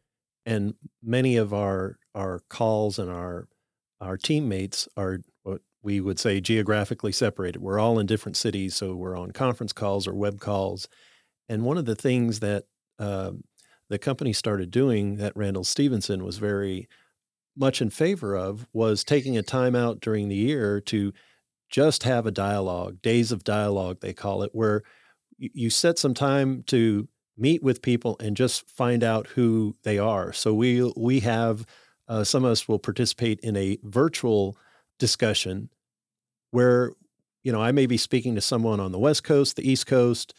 and 0.44 0.74
many 1.00 1.36
of 1.36 1.54
our 1.54 1.98
our 2.14 2.40
calls 2.48 2.98
and 2.98 3.08
our 3.08 3.46
our 4.00 4.16
teammates 4.16 4.88
are 4.96 5.20
what 5.44 5.60
we 5.82 6.00
would 6.00 6.18
say 6.18 6.40
geographically 6.40 7.12
separated. 7.12 7.60
We're 7.60 7.78
all 7.78 8.00
in 8.00 8.06
different 8.06 8.36
cities, 8.36 8.74
so 8.74 8.96
we're 8.96 9.16
on 9.16 9.30
conference 9.30 9.72
calls 9.72 10.08
or 10.08 10.14
web 10.14 10.40
calls. 10.40 10.88
And 11.48 11.64
one 11.64 11.78
of 11.78 11.84
the 11.84 11.94
things 11.94 12.40
that 12.40 12.64
uh, 12.98 13.32
the 13.88 13.98
company 13.98 14.32
started 14.32 14.72
doing 14.72 15.16
that 15.16 15.36
Randall 15.36 15.62
Stephenson 15.62 16.24
was 16.24 16.38
very 16.38 16.88
much 17.57 17.80
in 17.80 17.90
favor 17.90 18.36
of 18.36 18.66
was 18.72 19.04
taking 19.04 19.36
a 19.36 19.42
time 19.42 19.74
out 19.74 20.00
during 20.00 20.28
the 20.28 20.36
year 20.36 20.80
to 20.82 21.12
just 21.68 22.04
have 22.04 22.26
a 22.26 22.30
dialogue, 22.30 23.02
days 23.02 23.32
of 23.32 23.44
dialogue, 23.44 23.98
they 24.00 24.12
call 24.12 24.42
it, 24.42 24.50
where 24.52 24.82
you 25.38 25.68
set 25.68 25.98
some 25.98 26.14
time 26.14 26.62
to 26.66 27.09
meet 27.36 27.62
with 27.62 27.82
people 27.82 28.16
and 28.20 28.36
just 28.36 28.68
find 28.68 29.04
out 29.04 29.26
who 29.28 29.74
they 29.82 29.98
are. 29.98 30.32
So 30.32 30.54
we 30.54 30.90
we 30.96 31.20
have 31.20 31.66
uh, 32.09 32.24
some 32.24 32.44
of 32.44 32.50
us 32.50 32.68
will 32.68 32.78
participate 32.78 33.40
in 33.40 33.57
a 33.57 33.78
virtual 33.82 34.57
discussion 34.98 35.68
where 36.50 36.92
you 37.42 37.52
know 37.52 37.61
I 37.61 37.72
may 37.72 37.86
be 37.86 37.96
speaking 37.96 38.34
to 38.36 38.40
someone 38.40 38.80
on 38.80 38.92
the 38.92 38.98
West 38.98 39.24
Coast, 39.24 39.57
the 39.57 39.68
East 39.68 39.86
Coast, 39.86 40.34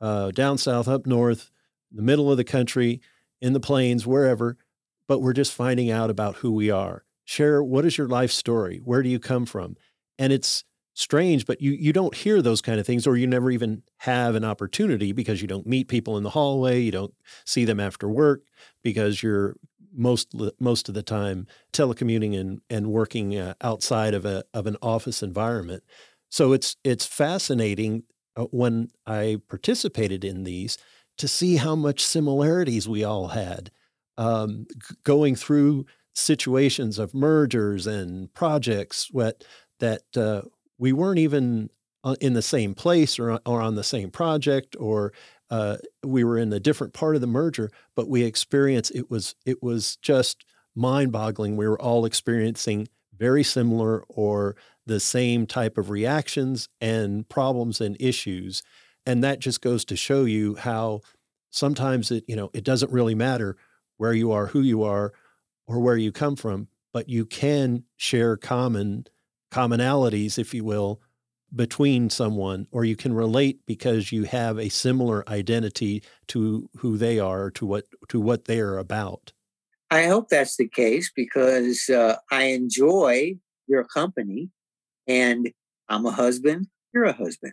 uh, 0.00 0.30
down 0.30 0.58
south, 0.58 0.88
up 0.88 1.06
north, 1.06 1.50
the 1.92 2.02
middle 2.02 2.30
of 2.30 2.36
the 2.36 2.44
country, 2.44 3.00
in 3.40 3.52
the 3.52 3.60
plains, 3.60 4.06
wherever, 4.06 4.58
but 5.08 5.20
we're 5.20 5.32
just 5.32 5.52
finding 5.52 5.90
out 5.90 6.10
about 6.10 6.36
who 6.36 6.52
we 6.52 6.70
are. 6.70 7.04
Share 7.24 7.62
what 7.62 7.84
is 7.84 7.96
your 7.96 8.08
life 8.08 8.30
story? 8.30 8.80
Where 8.84 9.02
do 9.02 9.08
you 9.08 9.18
come 9.18 9.46
from? 9.46 9.76
And 10.18 10.32
it's 10.32 10.64
strange, 10.94 11.46
but 11.46 11.60
you 11.60 11.72
you 11.72 11.92
don't 11.92 12.14
hear 12.14 12.40
those 12.40 12.60
kind 12.60 12.78
of 12.78 12.86
things, 12.86 13.06
or 13.06 13.16
you 13.16 13.26
never 13.26 13.50
even 13.50 13.82
have 13.98 14.34
an 14.34 14.44
opportunity 14.44 15.12
because 15.12 15.42
you 15.42 15.48
don't 15.48 15.66
meet 15.66 15.88
people 15.88 16.16
in 16.16 16.22
the 16.22 16.30
hallway, 16.30 16.80
you 16.80 16.92
don't 16.92 17.14
see 17.44 17.64
them 17.64 17.80
after 17.80 18.08
work 18.08 18.42
because 18.82 19.22
you're 19.22 19.56
most 19.96 20.34
most 20.60 20.88
of 20.88 20.94
the 20.94 21.02
time 21.02 21.46
telecommuting 21.72 22.38
and 22.38 22.60
and 22.70 22.88
working 22.88 23.38
uh, 23.38 23.54
outside 23.60 24.14
of 24.14 24.24
a 24.24 24.44
of 24.52 24.66
an 24.66 24.76
office 24.82 25.22
environment. 25.22 25.82
So 26.30 26.52
it's 26.52 26.76
it's 26.84 27.06
fascinating 27.06 28.04
uh, 28.36 28.44
when 28.44 28.88
I 29.06 29.40
participated 29.48 30.24
in 30.24 30.44
these 30.44 30.78
to 31.18 31.28
see 31.28 31.56
how 31.56 31.76
much 31.76 32.04
similarities 32.04 32.88
we 32.88 33.04
all 33.04 33.28
had 33.28 33.70
um, 34.18 34.66
going 35.04 35.34
through 35.34 35.86
situations 36.14 36.98
of 36.98 37.14
mergers 37.14 37.86
and 37.86 38.32
projects 38.34 39.08
what 39.10 39.44
that 39.80 40.02
uh, 40.16 40.42
we 40.78 40.92
weren't 40.92 41.18
even 41.18 41.68
uh, 42.04 42.14
in 42.20 42.34
the 42.34 42.42
same 42.42 42.74
place 42.74 43.18
or, 43.18 43.40
or 43.44 43.60
on 43.60 43.74
the 43.74 43.82
same 43.82 44.10
project 44.10 44.76
or 44.78 45.12
uh, 45.50 45.76
we 46.04 46.22
were 46.22 46.38
in 46.38 46.52
a 46.52 46.60
different 46.60 46.92
part 46.92 47.14
of 47.14 47.20
the 47.20 47.26
merger 47.26 47.70
but 47.96 48.08
we 48.08 48.22
experienced 48.22 48.94
it 48.94 49.10
was 49.10 49.34
it 49.44 49.62
was 49.62 49.96
just 49.96 50.44
mind-boggling. 50.74 51.56
We 51.56 51.68
were 51.68 51.80
all 51.80 52.04
experiencing 52.04 52.88
very 53.16 53.44
similar 53.44 54.02
or 54.08 54.56
the 54.86 55.00
same 55.00 55.46
type 55.46 55.78
of 55.78 55.88
reactions 55.88 56.68
and 56.80 57.28
problems 57.28 57.80
and 57.80 57.96
issues 58.00 58.62
and 59.06 59.22
that 59.22 59.38
just 59.38 59.60
goes 59.60 59.84
to 59.84 59.96
show 59.96 60.24
you 60.24 60.56
how 60.56 61.00
sometimes 61.50 62.10
it 62.10 62.24
you 62.26 62.36
know 62.36 62.50
it 62.52 62.64
doesn't 62.64 62.92
really 62.92 63.14
matter 63.14 63.56
where 63.96 64.12
you 64.12 64.32
are 64.32 64.46
who 64.46 64.60
you 64.60 64.82
are 64.82 65.12
or 65.66 65.80
where 65.80 65.96
you 65.96 66.12
come 66.12 66.36
from 66.36 66.68
but 66.92 67.08
you 67.08 67.24
can 67.24 67.84
share 67.96 68.36
common 68.36 69.06
commonalities 69.50 70.38
if 70.38 70.54
you 70.54 70.64
will 70.64 71.00
between 71.54 72.10
someone 72.10 72.66
or 72.72 72.84
you 72.84 72.96
can 72.96 73.12
relate 73.12 73.60
because 73.66 74.10
you 74.10 74.24
have 74.24 74.58
a 74.58 74.68
similar 74.68 75.28
identity 75.28 76.02
to 76.26 76.68
who 76.78 76.96
they 76.96 77.18
are 77.18 77.50
to 77.50 77.64
what 77.64 77.84
to 78.08 78.20
what 78.20 78.46
they 78.46 78.58
are 78.58 78.78
about 78.78 79.32
I 79.90 80.06
hope 80.06 80.28
that's 80.28 80.56
the 80.56 80.68
case 80.68 81.12
because 81.14 81.88
uh, 81.88 82.16
I 82.32 82.44
enjoy 82.46 83.36
your 83.68 83.84
company 83.84 84.50
and 85.06 85.50
I'm 85.88 86.06
a 86.06 86.10
husband, 86.10 86.66
you're 86.92 87.04
a 87.04 87.12
husband. 87.12 87.52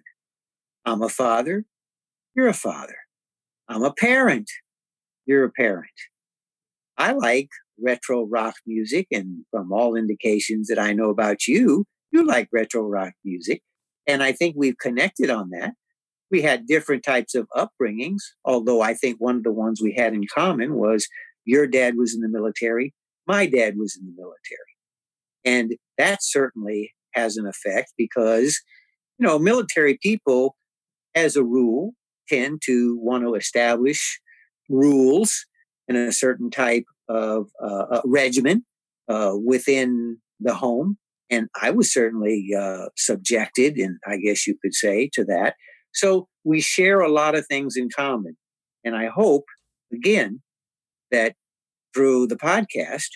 I'm 0.86 1.04
a 1.04 1.10
father, 1.10 1.66
you're 2.36 2.48
a 2.48 2.54
father. 2.54 2.96
I'm 3.68 3.84
a 3.84 3.94
parent, 3.94 4.50
you're 5.26 5.44
a 5.44 5.52
parent. 5.52 5.92
I 6.98 7.14
like 7.14 7.50
retro 7.80 8.26
rock 8.26 8.56
music, 8.66 9.08
and 9.12 9.46
from 9.52 9.72
all 9.72 9.96
indications 9.96 10.68
that 10.68 10.80
I 10.80 10.94
know 10.94 11.10
about 11.10 11.48
you, 11.48 11.86
you 12.12 12.26
like 12.26 12.50
retro 12.52 12.84
rock 12.84 13.14
music. 13.24 13.62
And 14.08 14.22
I 14.24 14.32
think 14.32 14.56
we've 14.58 14.78
connected 14.78 15.30
on 15.30 15.50
that. 15.52 15.74
We 16.30 16.42
had 16.42 16.66
different 16.66 17.04
types 17.04 17.36
of 17.36 17.48
upbringings, 17.56 18.20
although 18.46 18.82
I 18.82 18.94
think 18.94 19.18
one 19.20 19.36
of 19.36 19.44
the 19.44 19.52
ones 19.52 19.82
we 19.82 19.94
had 19.94 20.14
in 20.14 20.24
common 20.34 20.76
was 20.76 21.08
your 21.46 21.68
dad 21.68 21.96
was 21.98 22.14
in 22.14 22.22
the 22.22 22.30
military, 22.30 22.94
my 23.28 23.46
dad 23.46 23.76
was 23.78 23.98
in 24.00 24.06
the 24.06 24.14
military. 24.16 24.58
And 25.44 25.76
that 25.98 26.20
certainly 26.22 26.94
has 27.14 27.38
an 27.38 27.48
effect 27.48 27.94
because, 27.98 28.60
you 29.18 29.28
know, 29.28 29.40
military 29.40 29.98
people, 30.02 30.56
as 31.16 31.36
a 31.36 31.44
rule, 31.44 31.92
tend 32.30 32.62
to 32.66 32.98
want 33.00 33.24
to 33.24 33.36
establish 33.36 34.20
rules 34.70 35.46
and 35.88 35.98
a 35.98 36.12
certain 36.12 36.50
type 36.50 36.86
of 37.10 37.48
uh, 37.62 37.86
uh, 37.92 38.02
regimen 38.06 38.66
uh, 39.10 39.34
within 39.46 40.18
the 40.40 40.54
home. 40.54 40.98
And 41.30 41.48
I 41.62 41.72
was 41.72 41.94
certainly 41.94 42.50
uh, 42.58 42.88
subjected, 42.98 43.78
and 43.78 43.98
I 44.06 44.18
guess 44.18 44.46
you 44.46 44.56
could 44.62 44.74
say, 44.74 45.10
to 45.14 45.24
that. 45.26 45.56
So 45.94 46.28
we 46.44 46.62
share 46.62 47.00
a 47.00 47.12
lot 47.12 47.36
of 47.36 47.46
things 47.48 47.76
in 47.76 47.90
common. 47.96 48.38
And 48.84 48.96
I 48.96 49.08
hope, 49.08 49.46
again, 49.94 50.42
that 51.12 51.36
through 51.94 52.28
the 52.28 52.38
podcast, 52.38 53.10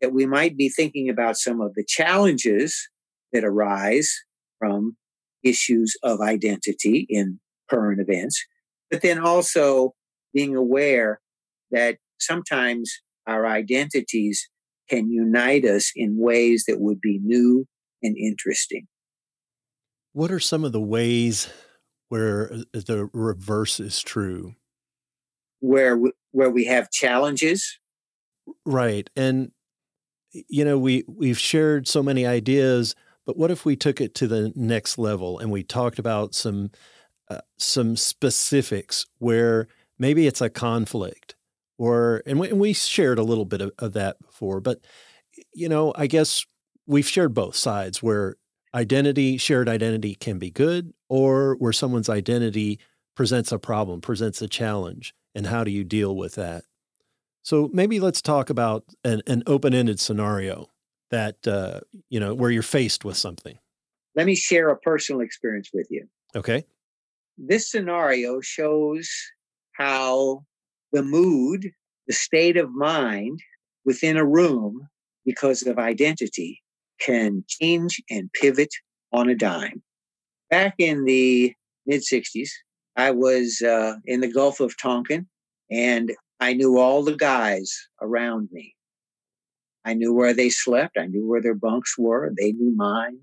that 0.00 0.12
we 0.12 0.26
might 0.26 0.56
be 0.56 0.68
thinking 0.68 1.08
about 1.08 1.36
some 1.36 1.60
of 1.60 1.74
the 1.74 1.84
challenges 1.86 2.88
that 3.32 3.44
arise 3.44 4.12
from 4.58 4.96
issues 5.42 5.96
of 6.02 6.20
identity 6.20 7.06
in 7.08 7.38
current 7.68 8.00
events, 8.00 8.42
but 8.90 9.02
then 9.02 9.18
also 9.18 9.94
being 10.34 10.56
aware 10.56 11.20
that 11.70 11.98
sometimes 12.20 12.92
our 13.26 13.46
identities 13.46 14.48
can 14.88 15.10
unite 15.10 15.64
us 15.64 15.92
in 15.94 16.18
ways 16.18 16.64
that 16.66 16.80
would 16.80 17.00
be 17.00 17.20
new 17.22 17.66
and 18.02 18.16
interesting. 18.16 18.86
what 20.12 20.30
are 20.32 20.40
some 20.40 20.64
of 20.64 20.72
the 20.72 20.80
ways 20.80 21.48
where 22.08 22.52
uh, 22.52 22.62
the 22.72 23.08
reverse 23.12 23.78
is 23.78 24.00
true 24.02 24.54
Where 25.60 25.96
we, 25.96 26.10
where 26.32 26.50
we 26.50 26.64
have 26.64 26.90
challenges, 26.90 27.78
right 28.64 29.08
and 29.14 29.52
you 30.32 30.64
know 30.64 30.78
we 30.78 31.04
we've 31.06 31.38
shared 31.38 31.86
so 31.86 32.02
many 32.02 32.26
ideas 32.26 32.94
but 33.26 33.36
what 33.36 33.50
if 33.50 33.64
we 33.64 33.76
took 33.76 34.00
it 34.00 34.14
to 34.16 34.26
the 34.26 34.52
next 34.56 34.98
level 34.98 35.38
and 35.38 35.50
we 35.52 35.62
talked 35.62 35.98
about 35.98 36.34
some 36.34 36.70
uh, 37.28 37.40
some 37.58 37.96
specifics 37.96 39.06
where 39.18 39.68
maybe 39.98 40.26
it's 40.26 40.40
a 40.40 40.50
conflict 40.50 41.36
or 41.80 42.22
and 42.26 42.38
we, 42.38 42.48
and 42.50 42.60
we 42.60 42.72
shared 42.72 43.18
a 43.18 43.24
little 43.24 43.44
bit 43.44 43.60
of, 43.60 43.72
of 43.78 43.92
that 43.92 44.20
before 44.22 44.60
but 44.60 44.80
you 45.54 45.68
know 45.68 45.92
i 45.96 46.06
guess 46.06 46.44
we've 46.86 47.08
shared 47.08 47.34
both 47.34 47.56
sides 47.56 48.02
where 48.02 48.36
identity 48.74 49.36
shared 49.36 49.68
identity 49.68 50.14
can 50.14 50.38
be 50.38 50.50
good 50.50 50.92
or 51.08 51.56
where 51.56 51.72
someone's 51.72 52.08
identity 52.08 52.78
presents 53.16 53.50
a 53.50 53.58
problem 53.58 54.00
presents 54.00 54.40
a 54.40 54.48
challenge 54.48 55.14
and 55.34 55.46
how 55.46 55.64
do 55.64 55.70
you 55.70 55.84
deal 55.84 56.16
with 56.16 56.34
that? 56.34 56.64
So 57.42 57.70
maybe 57.72 58.00
let's 58.00 58.20
talk 58.20 58.50
about 58.50 58.84
an, 59.04 59.22
an 59.26 59.42
open-ended 59.46 59.98
scenario 60.00 60.66
that 61.10 61.46
uh, 61.46 61.80
you 62.08 62.20
know 62.20 62.34
where 62.34 62.50
you're 62.50 62.62
faced 62.62 63.04
with 63.04 63.16
something. 63.16 63.58
Let 64.14 64.26
me 64.26 64.34
share 64.34 64.68
a 64.68 64.76
personal 64.76 65.22
experience 65.22 65.70
with 65.72 65.86
you. 65.90 66.06
okay. 66.34 66.64
This 67.38 67.70
scenario 67.70 68.40
shows 68.40 69.10
how 69.72 70.44
the 70.92 71.02
mood, 71.02 71.70
the 72.06 72.12
state 72.12 72.56
of 72.56 72.70
mind 72.72 73.40
within 73.84 74.16
a 74.16 74.24
room 74.24 74.88
because 75.24 75.66
of 75.66 75.78
identity 75.78 76.60
can 77.00 77.44
change 77.48 78.00
and 78.10 78.32
pivot 78.32 78.70
on 79.12 79.28
a 79.28 79.34
dime. 79.34 79.82
Back 80.50 80.74
in 80.78 81.04
the 81.04 81.54
mid 81.86 82.02
60s, 82.02 82.48
I 82.96 83.12
was 83.12 83.62
uh, 83.62 83.96
in 84.04 84.20
the 84.20 84.32
Gulf 84.32 84.60
of 84.60 84.76
Tonkin 84.80 85.28
and 85.70 86.12
I 86.40 86.52
knew 86.54 86.78
all 86.78 87.02
the 87.02 87.16
guys 87.16 87.72
around 88.00 88.48
me. 88.50 88.74
I 89.84 89.94
knew 89.94 90.12
where 90.12 90.34
they 90.34 90.50
slept, 90.50 90.98
I 90.98 91.06
knew 91.06 91.26
where 91.26 91.40
their 91.40 91.54
bunks 91.54 91.96
were, 91.96 92.32
they 92.36 92.52
knew 92.52 92.74
mine. 92.74 93.18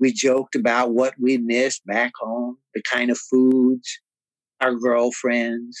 We 0.00 0.12
joked 0.12 0.54
about 0.54 0.92
what 0.92 1.14
we 1.20 1.38
missed 1.38 1.84
back 1.86 2.12
home, 2.18 2.58
the 2.74 2.82
kind 2.82 3.10
of 3.10 3.18
foods, 3.18 4.00
our 4.60 4.74
girlfriends. 4.74 5.78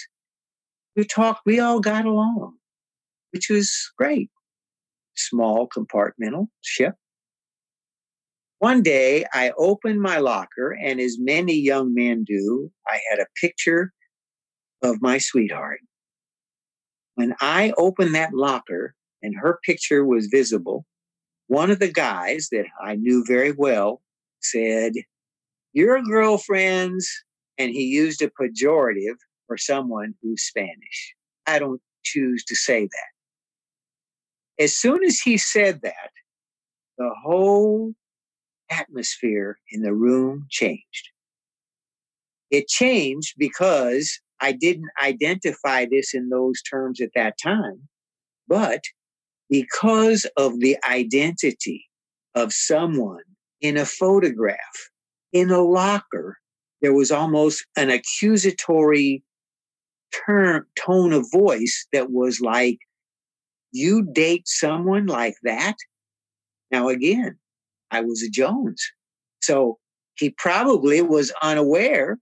We 0.98 1.04
talked, 1.04 1.42
we 1.46 1.60
all 1.60 1.78
got 1.78 2.06
along, 2.06 2.56
which 3.30 3.48
was 3.48 3.72
great. 3.96 4.30
Small 5.14 5.68
compartmental 5.68 6.48
ship. 6.60 6.96
One 8.58 8.82
day 8.82 9.24
I 9.32 9.52
opened 9.56 10.00
my 10.00 10.18
locker, 10.18 10.76
and 10.82 10.98
as 10.98 11.16
many 11.20 11.54
young 11.54 11.94
men 11.94 12.24
do, 12.26 12.72
I 12.88 12.98
had 13.08 13.20
a 13.20 13.28
picture 13.40 13.92
of 14.82 15.00
my 15.00 15.18
sweetheart. 15.18 15.78
When 17.14 17.36
I 17.40 17.72
opened 17.78 18.16
that 18.16 18.34
locker 18.34 18.96
and 19.22 19.36
her 19.38 19.60
picture 19.64 20.04
was 20.04 20.26
visible, 20.26 20.84
one 21.46 21.70
of 21.70 21.78
the 21.78 21.92
guys 21.92 22.48
that 22.50 22.66
I 22.82 22.96
knew 22.96 23.24
very 23.24 23.52
well 23.52 24.02
said, 24.40 24.94
Your 25.72 26.02
girlfriend's, 26.02 27.08
and 27.56 27.70
he 27.70 27.84
used 27.84 28.20
a 28.20 28.30
pejorative 28.30 29.14
for 29.48 29.58
someone 29.58 30.14
who's 30.22 30.42
Spanish. 30.42 31.14
I 31.46 31.58
don't 31.58 31.80
choose 32.04 32.44
to 32.44 32.54
say 32.54 32.82
that. 32.84 34.62
As 34.62 34.76
soon 34.76 35.02
as 35.02 35.18
he 35.18 35.36
said 35.36 35.80
that, 35.82 36.10
the 36.98 37.10
whole 37.24 37.94
atmosphere 38.70 39.58
in 39.72 39.82
the 39.82 39.94
room 39.94 40.46
changed. 40.50 41.10
It 42.50 42.68
changed 42.68 43.34
because 43.38 44.20
I 44.40 44.52
didn't 44.52 44.90
identify 45.02 45.86
this 45.90 46.14
in 46.14 46.28
those 46.28 46.62
terms 46.62 47.00
at 47.00 47.10
that 47.14 47.34
time, 47.42 47.88
but 48.46 48.82
because 49.50 50.26
of 50.36 50.60
the 50.60 50.76
identity 50.88 51.86
of 52.34 52.52
someone 52.52 53.22
in 53.60 53.76
a 53.76 53.84
photograph, 53.84 54.56
in 55.32 55.50
a 55.50 55.62
locker, 55.62 56.38
there 56.80 56.94
was 56.94 57.10
almost 57.10 57.64
an 57.76 57.90
accusatory 57.90 59.22
term, 60.26 60.66
tone 60.78 61.12
of 61.12 61.26
voice 61.32 61.86
that 61.92 62.10
was 62.10 62.40
like, 62.40 62.78
You 63.72 64.02
date 64.12 64.46
someone 64.46 65.06
like 65.06 65.36
that? 65.42 65.76
Now, 66.70 66.88
again, 66.88 67.38
I 67.90 68.00
was 68.02 68.22
a 68.22 68.30
Jones. 68.30 68.84
So 69.40 69.78
he 70.16 70.30
probably 70.30 71.00
was 71.00 71.32
unaware 71.42 72.18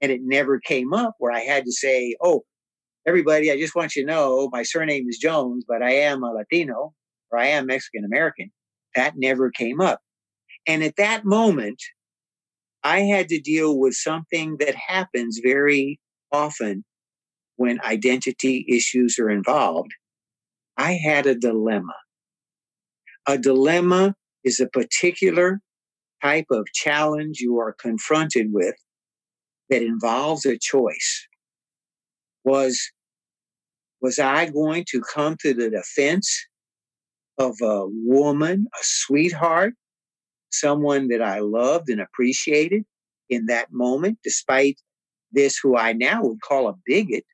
and 0.00 0.10
it 0.10 0.20
never 0.22 0.58
came 0.58 0.92
up 0.92 1.14
where 1.18 1.32
I 1.32 1.40
had 1.40 1.64
to 1.64 1.72
say, 1.72 2.16
oh, 2.22 2.44
everybody, 3.06 3.50
I 3.50 3.58
just 3.58 3.74
want 3.74 3.96
you 3.96 4.02
to 4.02 4.10
know 4.10 4.48
my 4.52 4.62
surname 4.62 5.06
is 5.08 5.18
Jones, 5.18 5.64
but 5.66 5.82
I 5.82 5.92
am 5.92 6.22
a 6.22 6.32
Latino 6.32 6.94
or 7.30 7.38
I 7.38 7.46
am 7.46 7.66
Mexican 7.66 8.04
American. 8.04 8.50
That 8.94 9.14
never 9.16 9.50
came 9.50 9.80
up. 9.80 10.00
And 10.66 10.82
at 10.82 10.96
that 10.96 11.24
moment, 11.24 11.80
I 12.82 13.00
had 13.00 13.28
to 13.28 13.40
deal 13.40 13.78
with 13.78 13.94
something 13.94 14.56
that 14.58 14.74
happens 14.74 15.40
very 15.42 16.00
often 16.32 16.84
when 17.60 17.78
identity 17.82 18.64
issues 18.70 19.18
are 19.18 19.28
involved. 19.28 19.90
I 20.78 20.92
had 20.92 21.26
a 21.26 21.34
dilemma. 21.34 21.92
A 23.28 23.36
dilemma 23.36 24.14
is 24.44 24.60
a 24.60 24.66
particular 24.66 25.60
type 26.22 26.46
of 26.50 26.64
challenge 26.72 27.40
you 27.40 27.58
are 27.58 27.74
confronted 27.74 28.46
with 28.50 28.76
that 29.68 29.82
involves 29.82 30.46
a 30.46 30.56
choice. 30.56 31.28
Was, 32.44 32.80
was 34.00 34.18
I 34.18 34.46
going 34.46 34.86
to 34.88 35.02
come 35.02 35.36
to 35.42 35.52
the 35.52 35.68
defense 35.68 36.34
of 37.36 37.56
a 37.60 37.84
woman, 37.88 38.68
a 38.72 38.82
sweetheart, 38.82 39.74
someone 40.50 41.08
that 41.08 41.20
I 41.20 41.40
loved 41.40 41.90
and 41.90 42.00
appreciated 42.00 42.86
in 43.28 43.44
that 43.46 43.70
moment, 43.70 44.16
despite 44.24 44.80
this, 45.30 45.58
who 45.62 45.76
I 45.76 45.92
now 45.92 46.22
would 46.22 46.40
call 46.40 46.66
a 46.66 46.74
bigot 46.86 47.24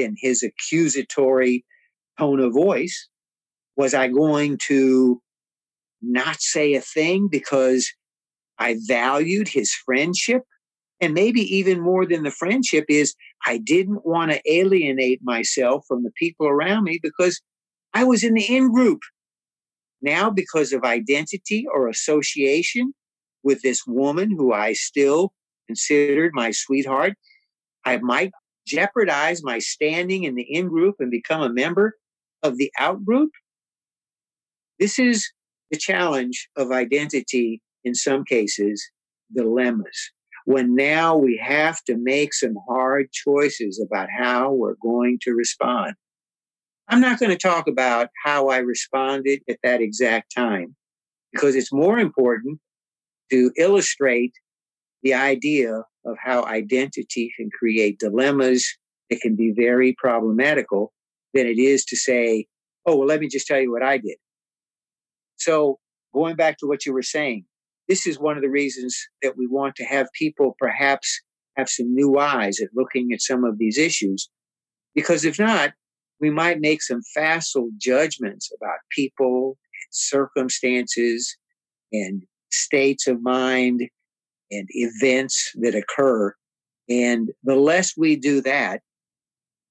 in 0.00 0.16
his 0.18 0.42
accusatory 0.42 1.64
tone 2.18 2.40
of 2.40 2.52
voice? 2.52 3.08
Was 3.76 3.94
I 3.94 4.08
going 4.08 4.58
to 4.68 5.20
not 6.02 6.40
say 6.40 6.74
a 6.74 6.80
thing 6.80 7.28
because 7.30 7.88
I 8.58 8.76
valued 8.86 9.48
his 9.48 9.72
friendship? 9.72 10.42
And 11.00 11.14
maybe 11.14 11.40
even 11.40 11.80
more 11.80 12.04
than 12.06 12.24
the 12.24 12.30
friendship 12.30 12.84
is 12.88 13.14
I 13.46 13.58
didn't 13.58 14.04
want 14.04 14.32
to 14.32 14.40
alienate 14.50 15.20
myself 15.22 15.84
from 15.88 16.02
the 16.02 16.12
people 16.16 16.46
around 16.46 16.84
me 16.84 16.98
because 17.02 17.40
I 17.94 18.04
was 18.04 18.22
in 18.22 18.34
the 18.34 18.44
in 18.44 18.72
group. 18.72 19.00
Now, 20.02 20.30
because 20.30 20.72
of 20.72 20.84
identity 20.84 21.66
or 21.72 21.88
association 21.88 22.94
with 23.42 23.62
this 23.62 23.86
woman 23.86 24.30
who 24.30 24.52
I 24.52 24.72
still 24.74 25.32
considered 25.66 26.32
my 26.34 26.50
sweetheart, 26.50 27.14
I 27.84 27.98
might 27.98 28.32
jeopardize 28.70 29.42
my 29.42 29.58
standing 29.58 30.24
in 30.24 30.34
the 30.34 30.42
in 30.42 30.68
group 30.68 30.96
and 31.00 31.10
become 31.10 31.42
a 31.42 31.52
member 31.52 31.96
of 32.42 32.56
the 32.56 32.70
out 32.78 33.04
group. 33.04 33.30
This 34.78 34.98
is 34.98 35.30
the 35.70 35.78
challenge 35.78 36.48
of 36.56 36.70
identity 36.70 37.60
in 37.84 37.94
some 37.94 38.24
cases, 38.24 38.82
dilemmas. 39.34 40.10
When 40.46 40.74
now 40.74 41.16
we 41.16 41.36
have 41.42 41.82
to 41.84 41.96
make 41.96 42.32
some 42.32 42.56
hard 42.68 43.12
choices 43.12 43.84
about 43.84 44.08
how 44.10 44.52
we're 44.52 44.76
going 44.82 45.18
to 45.22 45.32
respond. 45.32 45.94
I'm 46.88 47.00
not 47.00 47.20
going 47.20 47.30
to 47.30 47.38
talk 47.38 47.68
about 47.68 48.08
how 48.24 48.48
I 48.48 48.58
responded 48.58 49.40
at 49.48 49.58
that 49.62 49.80
exact 49.80 50.34
time 50.34 50.74
because 51.32 51.54
it's 51.54 51.72
more 51.72 51.98
important 51.98 52.58
to 53.30 53.52
illustrate 53.56 54.32
the 55.02 55.14
idea 55.14 55.84
of 56.04 56.16
how 56.22 56.44
identity 56.44 57.32
can 57.36 57.50
create 57.58 57.98
dilemmas 57.98 58.66
that 59.10 59.20
can 59.20 59.36
be 59.36 59.52
very 59.52 59.94
problematical 59.98 60.92
than 61.34 61.46
it 61.46 61.58
is 61.58 61.84
to 61.86 61.96
say, 61.96 62.46
oh, 62.86 62.96
well, 62.96 63.06
let 63.06 63.20
me 63.20 63.28
just 63.28 63.46
tell 63.46 63.60
you 63.60 63.70
what 63.70 63.82
I 63.82 63.98
did. 63.98 64.16
So, 65.36 65.78
going 66.14 66.36
back 66.36 66.58
to 66.58 66.66
what 66.66 66.84
you 66.84 66.92
were 66.92 67.02
saying, 67.02 67.44
this 67.88 68.06
is 68.06 68.18
one 68.18 68.36
of 68.36 68.42
the 68.42 68.50
reasons 68.50 68.96
that 69.22 69.36
we 69.36 69.46
want 69.46 69.74
to 69.76 69.84
have 69.84 70.06
people 70.18 70.54
perhaps 70.58 71.20
have 71.56 71.68
some 71.68 71.94
new 71.94 72.18
eyes 72.18 72.60
at 72.60 72.68
looking 72.74 73.12
at 73.12 73.22
some 73.22 73.44
of 73.44 73.58
these 73.58 73.78
issues. 73.78 74.28
Because 74.94 75.24
if 75.24 75.38
not, 75.38 75.72
we 76.20 76.30
might 76.30 76.60
make 76.60 76.82
some 76.82 77.00
facile 77.14 77.70
judgments 77.78 78.50
about 78.56 78.78
people 78.94 79.56
and 79.58 79.88
circumstances 79.90 81.36
and 81.92 82.22
states 82.50 83.06
of 83.06 83.22
mind 83.22 83.88
and 84.50 84.66
events 84.70 85.52
that 85.56 85.74
occur. 85.74 86.34
And 86.88 87.30
the 87.44 87.56
less 87.56 87.96
we 87.96 88.16
do 88.16 88.40
that, 88.42 88.80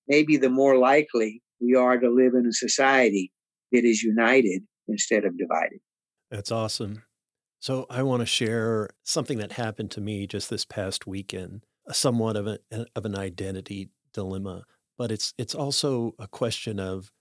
maybe 0.07 0.37
the 0.37 0.49
more 0.49 0.77
likely 0.77 1.41
we 1.59 1.75
are 1.75 1.97
to 1.97 2.09
live 2.09 2.33
in 2.33 2.45
a 2.45 2.53
society 2.53 3.31
that 3.71 3.83
is 3.83 4.01
united 4.01 4.63
instead 4.87 5.25
of 5.25 5.37
divided. 5.37 5.79
That's 6.31 6.51
awesome. 6.51 7.03
So 7.59 7.85
I 7.89 8.03
want 8.03 8.21
to 8.21 8.25
share 8.25 8.89
something 9.03 9.37
that 9.39 9.53
happened 9.53 9.91
to 9.91 10.01
me 10.01 10.27
just 10.27 10.49
this 10.49 10.63
past 10.63 11.05
weekend, 11.05 11.65
somewhat 11.91 12.37
of, 12.37 12.47
a, 12.47 12.59
of 12.95 13.05
an 13.05 13.17
identity 13.17 13.89
dilemma 14.13 14.63
but 14.99 15.11
it's 15.11 15.33
it's 15.37 15.55
also 15.55 16.13
a 16.19 16.27
question 16.27 16.79
of 16.79 17.11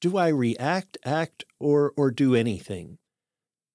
do 0.00 0.16
I 0.16 0.28
react, 0.28 0.96
act, 1.04 1.44
or 1.58 1.92
or 1.96 2.12
do 2.12 2.34
anything? 2.36 2.98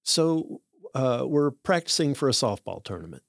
So 0.02 0.62
uh, 0.94 1.24
we're 1.26 1.50
practicing 1.50 2.14
for 2.14 2.28
a 2.28 2.32
softball 2.32 2.82
tournament, 2.82 3.22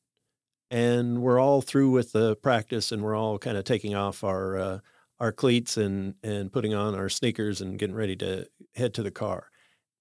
and 0.72 1.22
we're 1.22 1.40
all 1.40 1.62
through 1.62 1.92
with 1.92 2.12
the 2.12 2.36
practice, 2.38 2.92
and 2.92 3.04
we're 3.04 3.16
all 3.16 3.38
kind 3.40 3.58
of 3.58 3.64
taking 3.66 3.96
off 3.96 4.24
our 4.24 4.58
uh, 4.58 4.80
our 5.20 5.32
cleats 5.32 5.78
and 5.78 6.16
and 6.24 6.52
putting 6.52 6.74
on 6.74 6.96
our 6.96 7.10
sneakers 7.10 7.62
and 7.62 7.80
getting 7.80 7.96
ready 7.96 8.16
to 8.18 8.48
head 8.76 8.94
to 8.96 9.04
the 9.04 9.12
car. 9.12 9.50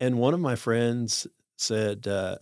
And 0.01 0.19
one 0.19 0.35
of 0.35 0.41
my 0.41 0.57
friends 0.57 1.27
said, 1.57 2.07
uh, 2.09 2.39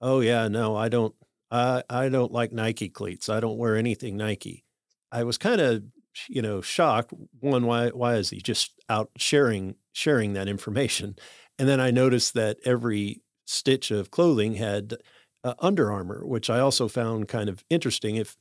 "Oh 0.00 0.20
yeah, 0.20 0.48
no, 0.48 0.76
I 0.76 0.88
don't. 0.88 1.14
I 1.50 1.82
I 1.88 2.08
don't 2.08 2.32
like 2.32 2.52
Nike 2.52 2.88
cleats. 2.88 3.28
I 3.28 3.40
don't 3.40 3.58
wear 3.58 3.76
anything 3.76 4.16
Nike." 4.16 4.64
I 5.10 5.24
was 5.24 5.38
kind 5.38 5.60
of 5.60 5.82
you 6.28 6.42
know, 6.42 6.60
shocked. 6.60 7.12
One, 7.40 7.66
why 7.66 7.88
why 7.90 8.16
is 8.16 8.30
he 8.30 8.40
just 8.40 8.72
out 8.88 9.10
sharing 9.16 9.76
sharing 9.92 10.34
that 10.34 10.48
information? 10.48 11.16
And 11.58 11.68
then 11.68 11.80
I 11.80 11.90
noticed 11.90 12.34
that 12.34 12.58
every 12.64 13.22
stitch 13.44 13.90
of 13.90 14.10
clothing 14.10 14.54
had 14.54 14.96
uh, 15.44 15.54
Under 15.58 15.90
Armour, 15.90 16.26
which 16.26 16.48
I 16.48 16.60
also 16.60 16.88
found 16.88 17.28
kind 17.28 17.48
of 17.48 17.64
interesting. 17.68 18.16
If 18.16 18.36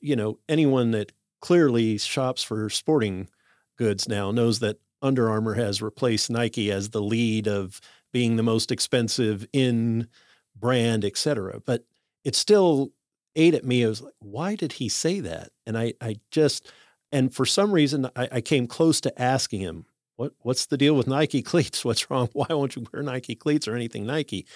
you 0.00 0.16
know 0.16 0.38
anyone 0.48 0.90
that 0.92 1.12
clearly 1.40 1.98
shops 1.98 2.42
for 2.42 2.70
sporting 2.70 3.28
goods 3.76 4.08
now 4.08 4.30
knows 4.30 4.60
that 4.60 4.78
Under 5.02 5.28
Armour 5.28 5.54
has 5.54 5.82
replaced 5.82 6.30
Nike 6.30 6.72
as 6.72 6.90
the 6.90 7.02
lead 7.02 7.46
of 7.46 7.80
being 8.12 8.36
the 8.36 8.42
most 8.42 8.70
expensive 8.72 9.46
in 9.52 10.08
brand, 10.56 11.04
et 11.04 11.16
cetera. 11.16 11.60
But 11.60 11.84
it 12.24 12.34
still 12.34 12.92
ate 13.36 13.54
at 13.54 13.64
me. 13.64 13.84
I 13.84 13.88
was 13.88 14.00
like, 14.00 14.14
why 14.20 14.54
did 14.54 14.72
he 14.72 14.88
say 14.88 15.20
that? 15.20 15.50
And 15.66 15.76
I, 15.76 15.94
I 16.00 16.16
just, 16.30 16.70
and 17.12 17.34
for 17.34 17.44
some 17.44 17.72
reason, 17.72 18.08
I, 18.16 18.28
I 18.32 18.40
came 18.40 18.66
close 18.66 19.00
to 19.02 19.20
asking 19.20 19.60
him, 19.60 19.84
what, 20.16 20.32
what's 20.40 20.66
the 20.66 20.76
deal 20.76 20.94
with 20.94 21.06
Nike 21.06 21.42
cleats? 21.42 21.84
What's 21.84 22.10
wrong? 22.10 22.28
Why 22.32 22.46
won't 22.50 22.76
you 22.76 22.86
wear 22.92 23.02
Nike 23.02 23.34
cleats 23.34 23.66
or 23.66 23.74
anything 23.74 24.06
Nike? 24.06 24.46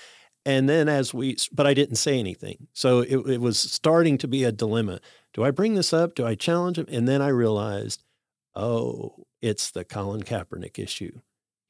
And 0.44 0.68
then 0.68 0.88
as 0.88 1.12
we, 1.12 1.36
but 1.52 1.66
I 1.66 1.74
didn't 1.74 1.96
say 1.96 2.18
anything. 2.18 2.68
So 2.72 3.00
it, 3.00 3.18
it 3.28 3.40
was 3.40 3.58
starting 3.58 4.18
to 4.18 4.28
be 4.28 4.44
a 4.44 4.52
dilemma. 4.52 5.00
Do 5.34 5.44
I 5.44 5.50
bring 5.50 5.74
this 5.74 5.92
up? 5.92 6.14
Do 6.14 6.26
I 6.26 6.34
challenge 6.34 6.78
him? 6.78 6.86
And 6.88 7.06
then 7.06 7.20
I 7.20 7.28
realized, 7.28 8.04
oh, 8.54 9.26
it's 9.42 9.70
the 9.70 9.84
Colin 9.84 10.22
Kaepernick 10.22 10.78
issue. 10.78 11.20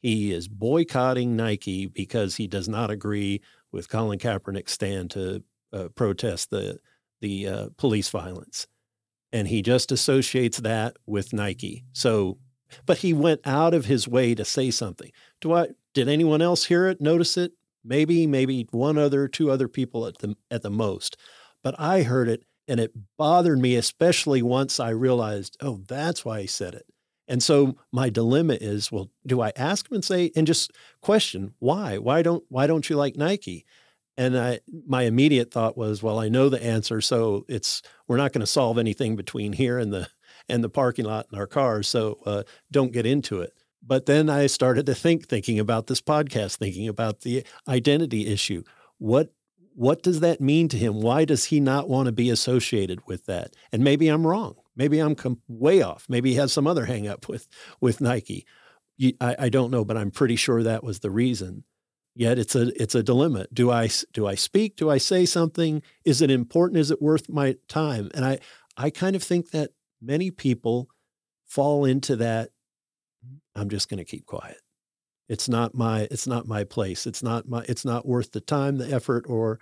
He 0.01 0.32
is 0.32 0.47
boycotting 0.47 1.34
Nike 1.34 1.86
because 1.86 2.36
he 2.36 2.47
does 2.47 2.68
not 2.68 2.91
agree 2.91 3.41
with 3.72 3.89
Colin 3.89 4.18
Kaepernick's 4.18 4.72
stand 4.72 5.11
to 5.12 5.43
uh, 5.72 5.89
protest 5.95 6.51
the 6.51 6.78
the 7.20 7.49
uh, 7.49 7.68
police 7.76 8.09
violence 8.11 8.68
and 9.32 9.49
he 9.49 9.62
just 9.62 9.93
associates 9.93 10.59
that 10.59 10.97
with 11.07 11.32
Nike. 11.32 11.84
So, 11.93 12.39
but 12.87 12.99
he 12.99 13.12
went 13.12 13.41
out 13.45 13.75
of 13.75 13.87
his 13.87 14.09
way 14.09 14.35
to 14.35 14.45
say 14.45 14.71
something. 14.71 15.11
Do 15.41 15.55
I? 15.55 15.69
Did 15.95 16.09
anyone 16.09 16.43
else 16.43 16.66
hear 16.66 16.87
it? 16.87 17.01
Notice 17.01 17.37
it? 17.37 17.53
Maybe, 17.85 18.27
maybe 18.27 18.69
one 18.71 18.99
other, 18.99 19.29
two 19.29 19.51
other 19.51 19.69
people 19.69 20.07
at 20.07 20.19
the 20.19 20.37
at 20.51 20.62
the 20.62 20.71
most. 20.71 21.16
But 21.62 21.75
I 21.79 22.03
heard 22.03 22.29
it, 22.29 22.45
and 22.66 22.79
it 22.79 22.93
bothered 23.16 23.59
me, 23.59 23.77
especially 23.77 24.43
once 24.43 24.79
I 24.79 24.91
realized, 24.91 25.57
oh, 25.61 25.81
that's 25.89 26.25
why 26.25 26.43
he 26.43 26.47
said 26.47 26.75
it. 26.75 26.87
And 27.29 27.43
so 27.43 27.77
my 27.93 28.09
dilemma 28.09 28.57
is, 28.59 28.91
well, 28.91 29.11
do 29.27 29.41
I 29.43 29.53
ask 29.55 29.89
him 29.91 29.97
and 29.97 30.05
say 30.05 30.33
and 30.35 30.47
just 30.47 30.73
question 31.03 31.55
why? 31.59 31.99
Why 31.99 32.23
don't 32.23 32.45
why 32.49 32.66
don't 32.66 32.89
you 32.89 32.97
like 32.97 33.16
Nike? 33.16 33.66
And 34.16 34.37
I, 34.37 34.61
my 34.87 35.03
immediate 35.03 35.53
thought 35.53 35.79
was, 35.79 36.03
well, 36.03 36.19
I 36.19 36.29
know 36.29 36.49
the 36.49 36.62
answer, 36.62 37.01
so 37.01 37.45
it's 37.49 37.83
we're 38.09 38.16
not 38.16 38.33
going 38.33 38.41
to 38.41 38.47
solve 38.47 38.77
anything 38.77 39.14
between 39.14 39.53
here 39.53 39.79
and 39.79 39.93
the 39.93 40.09
and 40.49 40.62
the 40.64 40.68
parking 40.68 41.05
lot 41.05 41.26
in 41.32 41.38
our 41.38 41.46
cars, 41.46 41.88
so 41.88 42.18
uh, 42.26 42.42
don't 42.70 42.92
get 42.92 43.07
into 43.07 43.40
it. 43.40 43.53
But 43.82 44.07
then 44.07 44.28
I 44.28 44.46
started 44.49 44.86
to 44.86 44.94
think, 44.94 45.28
thinking 45.28 45.59
about 45.59 45.86
this 45.86 46.01
podcast, 46.01 46.57
thinking 46.57 46.88
about 46.88 47.20
the 47.20 47.44
identity 47.68 48.26
issue. 48.26 48.62
What 48.99 49.32
what 49.74 50.03
does 50.03 50.20
that 50.20 50.40
mean 50.40 50.68
to 50.68 50.76
him? 50.76 51.01
Why 51.01 51.24
does 51.24 51.44
he 51.46 51.61
not 51.61 51.88
want 51.88 52.07
to 52.07 52.12
be 52.12 52.30
associated 52.30 53.01
with 53.07 53.26
that? 53.26 53.55
And 53.72 53.84
maybe 53.84 54.09
I'm 54.09 54.26
wrong. 54.26 54.57
Maybe 54.74 54.99
I'm 54.99 55.14
com- 55.14 55.40
way 55.46 55.82
off. 55.82 56.07
Maybe 56.09 56.30
he 56.30 56.36
has 56.36 56.53
some 56.53 56.66
other 56.66 56.86
hangup 56.86 57.28
with 57.28 57.46
with 57.80 58.01
Nike. 58.01 58.44
I, 59.20 59.36
I 59.38 59.49
don't 59.49 59.70
know, 59.70 59.84
but 59.84 59.96
I'm 59.96 60.11
pretty 60.11 60.34
sure 60.36 60.62
that 60.62 60.82
was 60.82 60.99
the 61.01 61.11
reason. 61.11 61.64
yet 62.14 62.38
it's 62.38 62.57
a 62.57 62.72
it's 62.82 62.94
a 62.96 63.03
dilemma. 63.03 63.46
Do 63.53 63.70
I 63.70 63.88
do 64.12 64.26
I 64.26 64.34
speak? 64.34 64.76
Do 64.76 64.90
I 64.90 64.99
say 64.99 65.24
something? 65.24 65.82
Is 66.05 66.20
it 66.20 66.30
important? 66.30 66.80
Is 66.80 66.90
it 66.90 67.01
worth 67.01 67.28
my 67.28 67.57
time? 67.68 68.11
And 68.14 68.24
I 68.24 68.40
I 68.76 68.90
kind 68.90 69.14
of 69.16 69.22
think 69.22 69.51
that 69.53 69.70
many 70.01 70.30
people 70.30 70.88
fall 71.46 71.84
into 71.84 72.16
that 72.16 72.51
I'm 73.55 73.68
just 73.68 73.88
going 73.88 73.99
to 73.99 74.05
keep 74.05 74.26
quiet. 74.26 74.59
It's 75.28 75.49
not 75.49 75.74
my 75.74 76.09
it's 76.11 76.26
not 76.26 76.46
my 76.46 76.64
place. 76.64 77.07
It's 77.07 77.22
not 77.22 77.49
my 77.49 77.64
it's 77.68 77.84
not 77.84 78.07
worth 78.07 78.32
the 78.32 78.40
time, 78.40 78.78
the 78.78 78.92
effort 78.92 79.24
or 79.28 79.61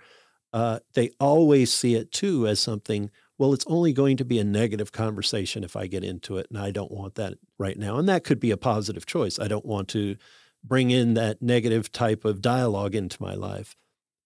uh, 0.53 0.79
they 0.93 1.11
always 1.19 1.73
see 1.73 1.95
it 1.95 2.11
too 2.11 2.47
as 2.47 2.59
something 2.59 3.11
well, 3.37 3.53
it's 3.53 3.65
only 3.67 3.93
going 3.93 4.17
to 4.17 4.25
be 4.25 4.39
a 4.39 4.43
negative 4.43 4.91
conversation 4.91 5.63
if 5.63 5.75
I 5.75 5.87
get 5.87 6.03
into 6.03 6.37
it, 6.37 6.47
and 6.49 6.57
I 6.57 6.71
don't 6.71 6.91
want 6.91 7.15
that 7.15 7.35
right 7.59 7.77
now. 7.77 7.97
And 7.97 8.09
that 8.09 8.23
could 8.23 8.39
be 8.39 8.51
a 8.51 8.57
positive 8.57 9.05
choice. 9.05 9.39
I 9.39 9.47
don't 9.47 9.65
want 9.65 9.89
to 9.89 10.15
bring 10.63 10.89
in 10.89 11.13
that 11.13 11.41
negative 11.41 11.91
type 11.91 12.25
of 12.25 12.41
dialogue 12.41 12.95
into 12.95 13.21
my 13.21 13.35
life. 13.35 13.75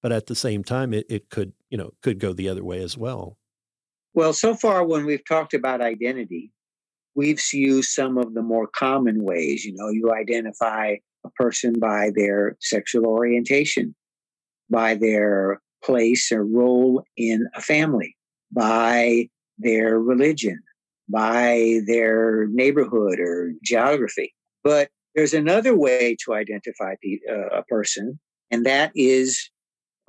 But 0.02 0.14
at 0.14 0.28
the 0.28 0.36
same 0.36 0.64
time, 0.64 0.94
it, 0.94 1.06
it 1.10 1.30
could, 1.30 1.54
you 1.70 1.78
know, 1.78 1.92
could 2.02 2.20
go 2.20 2.34
the 2.34 2.50
other 2.50 2.64
way 2.64 2.82
as 2.82 2.98
well. 2.98 3.38
Well, 4.14 4.34
so 4.34 4.56
far 4.56 4.86
when 4.86 5.06
we've 5.06 5.26
talked 5.26 5.54
about 5.54 5.82
identity, 5.82 6.52
we've 7.16 7.42
used 7.54 7.92
some 7.92 8.18
of 8.18 8.34
the 8.34 8.42
more 8.42 8.68
common 8.68 9.24
ways. 9.24 9.64
You 9.64 9.74
know, 9.74 9.90
you 9.90 10.14
identify 10.14 10.96
a 11.26 11.30
person 11.32 11.80
by 11.80 12.12
their 12.16 12.58
sexual 12.60 13.06
orientation, 13.06 13.96
by 14.70 14.96
their 14.96 15.62
place 15.84 16.32
or 16.32 16.46
role 16.46 17.04
in 17.18 17.48
a 17.56 17.62
family, 17.62 18.16
by 18.52 19.30
their 19.58 20.00
religion, 20.00 20.60
by 21.10 21.80
their 21.88 22.48
neighborhood 22.48 23.20
or 23.20 23.54
geography. 23.64 24.34
But 24.64 24.90
there's 25.16 25.34
another 25.34 25.76
way 25.76 26.16
to 26.26 26.34
identify 26.34 26.96
uh, 27.30 27.48
a 27.52 27.64
person, 27.64 28.20
and 28.50 28.66
that 28.66 28.92
is 28.96 29.50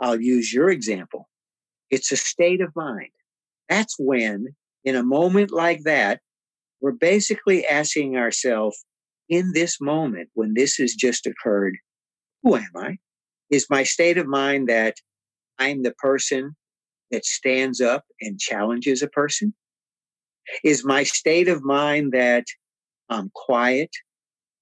I'll 0.01 0.21
use 0.21 0.53
your 0.53 0.71
example. 0.71 1.29
It's 1.91 2.11
a 2.13 2.17
state 2.17 2.61
of 2.61 2.75
mind. 2.75 3.11
That's 3.73 3.95
when, 3.99 4.49
in 4.85 4.97
a 4.97 5.03
moment 5.03 5.51
like 5.51 5.85
that, 5.85 6.21
we're 6.83 6.93
basically 6.93 7.67
asking 7.67 8.19
ourselves, 8.19 8.85
in 9.31 9.53
this 9.55 9.81
moment 9.81 10.29
when 10.35 10.53
this 10.53 10.75
has 10.77 10.95
just 10.95 11.27
occurred, 11.27 11.79
who 12.43 12.57
am 12.57 12.69
I? 12.77 12.99
Is 13.49 13.71
my 13.71 13.83
state 13.83 14.19
of 14.19 14.27
mind 14.27 14.69
that 14.69 14.97
I'm 15.59 15.85
the 15.85 15.95
person 15.95 16.55
that 17.11 17.25
stands 17.25 17.81
up 17.81 18.05
and 18.21 18.39
challenges 18.39 19.01
a 19.01 19.09
person? 19.09 19.55
Is 20.63 20.85
my 20.85 21.03
state 21.03 21.49
of 21.49 21.65
mind 21.65 22.13
that 22.13 22.45
I'm 23.09 23.31
quiet 23.35 23.91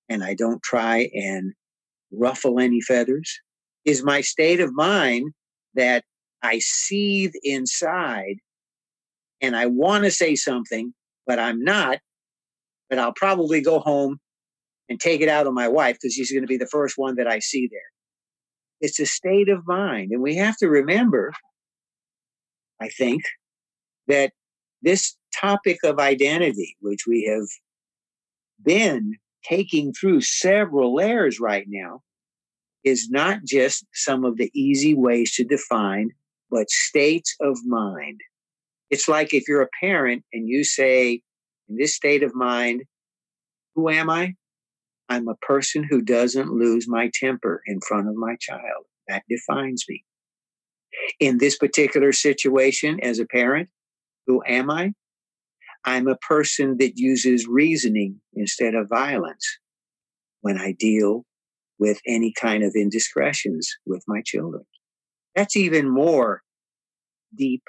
and 0.09 0.23
I 0.23 0.35
don't 0.35 0.63
try 0.63 1.11
and 1.15 1.53
ruffle 2.13 2.61
any 2.61 2.81
feathers? 2.81 3.41
Is 3.85 4.05
my 4.05 4.21
state 4.21 4.61
of 4.61 4.73
mind 4.73 5.33
that 5.75 6.05
I 6.45 6.61
seethe 6.61 7.35
inside 7.43 8.37
and 9.41 9.57
I 9.57 9.67
want 9.67 10.05
to 10.05 10.11
say 10.11 10.35
something, 10.35 10.93
but 11.27 11.39
I'm 11.39 11.63
not, 11.63 11.99
but 12.89 12.99
I'll 12.99 13.15
probably 13.15 13.61
go 13.61 13.81
home 13.81 14.19
and 14.89 15.01
take 15.01 15.21
it 15.21 15.29
out 15.29 15.47
on 15.47 15.55
my 15.55 15.69
wife 15.69 15.97
because 15.97 16.15
she's 16.15 16.33
going 16.33 16.43
to 16.43 16.49
be 16.49 16.57
the 16.57 16.67
first 16.67 16.99
one 16.99 17.17
that 17.17 17.29
I 17.29 17.39
see 17.39 17.69
there. 17.71 17.81
It's 18.81 18.99
a 18.99 19.07
state 19.07 19.49
of 19.49 19.67
mind. 19.67 20.11
And 20.13 20.23
we 20.23 20.37
have 20.37 20.57
to 20.59 20.69
remember, 20.69 21.33
I 22.81 22.89
think, 22.89 23.23
that 24.09 24.33
this 24.83 25.17
topic 25.35 25.79
of 25.85 25.99
identity, 25.99 26.77
which 26.81 27.07
we 27.07 27.25
have 27.25 27.47
been 28.63 29.15
taking 29.45 29.93
through 29.93 30.21
several 30.23 30.95
layers 30.95 31.39
right 31.41 31.67
now 31.69 32.03
is 32.85 33.09
not 33.11 33.45
just 33.45 33.85
some 33.93 34.25
of 34.25 34.37
the 34.39 34.51
easy 34.55 34.95
ways 34.95 35.35
to 35.35 35.45
define, 35.45 36.11
but 36.51 36.71
states 36.71 37.37
of 37.41 37.59
mind. 37.65 38.21
It's 38.91 39.09
like 39.09 39.33
if 39.33 39.49
you're 39.49 39.63
a 39.63 39.69
parent 39.81 40.25
and 40.33 40.49
you 40.49 40.65
say, 40.65 41.23
in 41.69 41.77
this 41.77 41.95
state 41.95 42.23
of 42.23 42.35
mind, 42.35 42.83
who 43.75 43.89
am 43.89 44.11
I? 44.11 44.35
I'm 45.09 45.29
a 45.29 45.37
person 45.37 45.87
who 45.89 46.03
doesn't 46.03 46.53
lose 46.53 46.87
my 46.89 47.11
temper 47.15 47.63
in 47.67 47.81
front 47.81 48.09
of 48.09 48.15
my 48.17 48.37
child. 48.41 48.85
That 49.09 49.25
defines 49.29 49.85
me. 49.89 50.05
In 51.19 51.39
this 51.39 51.57
particular 51.57 52.13
situation, 52.13 52.99
as 53.03 53.19
a 53.19 53.27
parent, 53.27 53.69
who 54.27 54.43
am 54.47 54.71
I? 54.71 54.93
I'm 55.85 56.09
a 56.09 56.17
person 56.17 56.77
that 56.79 56.97
uses 56.97 57.47
reasoning 57.49 58.21
instead 58.35 58.75
of 58.75 58.89
violence 58.89 59.47
when 60.43 60.59
I 60.59 60.73
deal 60.79 61.25
with 61.79 62.01
any 62.07 62.33
kind 62.39 62.63
of 62.63 62.75
indiscretions 62.77 63.69
with 63.87 64.05
my 64.07 64.21
children. 64.25 64.65
That's 65.35 65.57
even 65.57 65.89
more 65.89 66.43
deep 67.35 67.63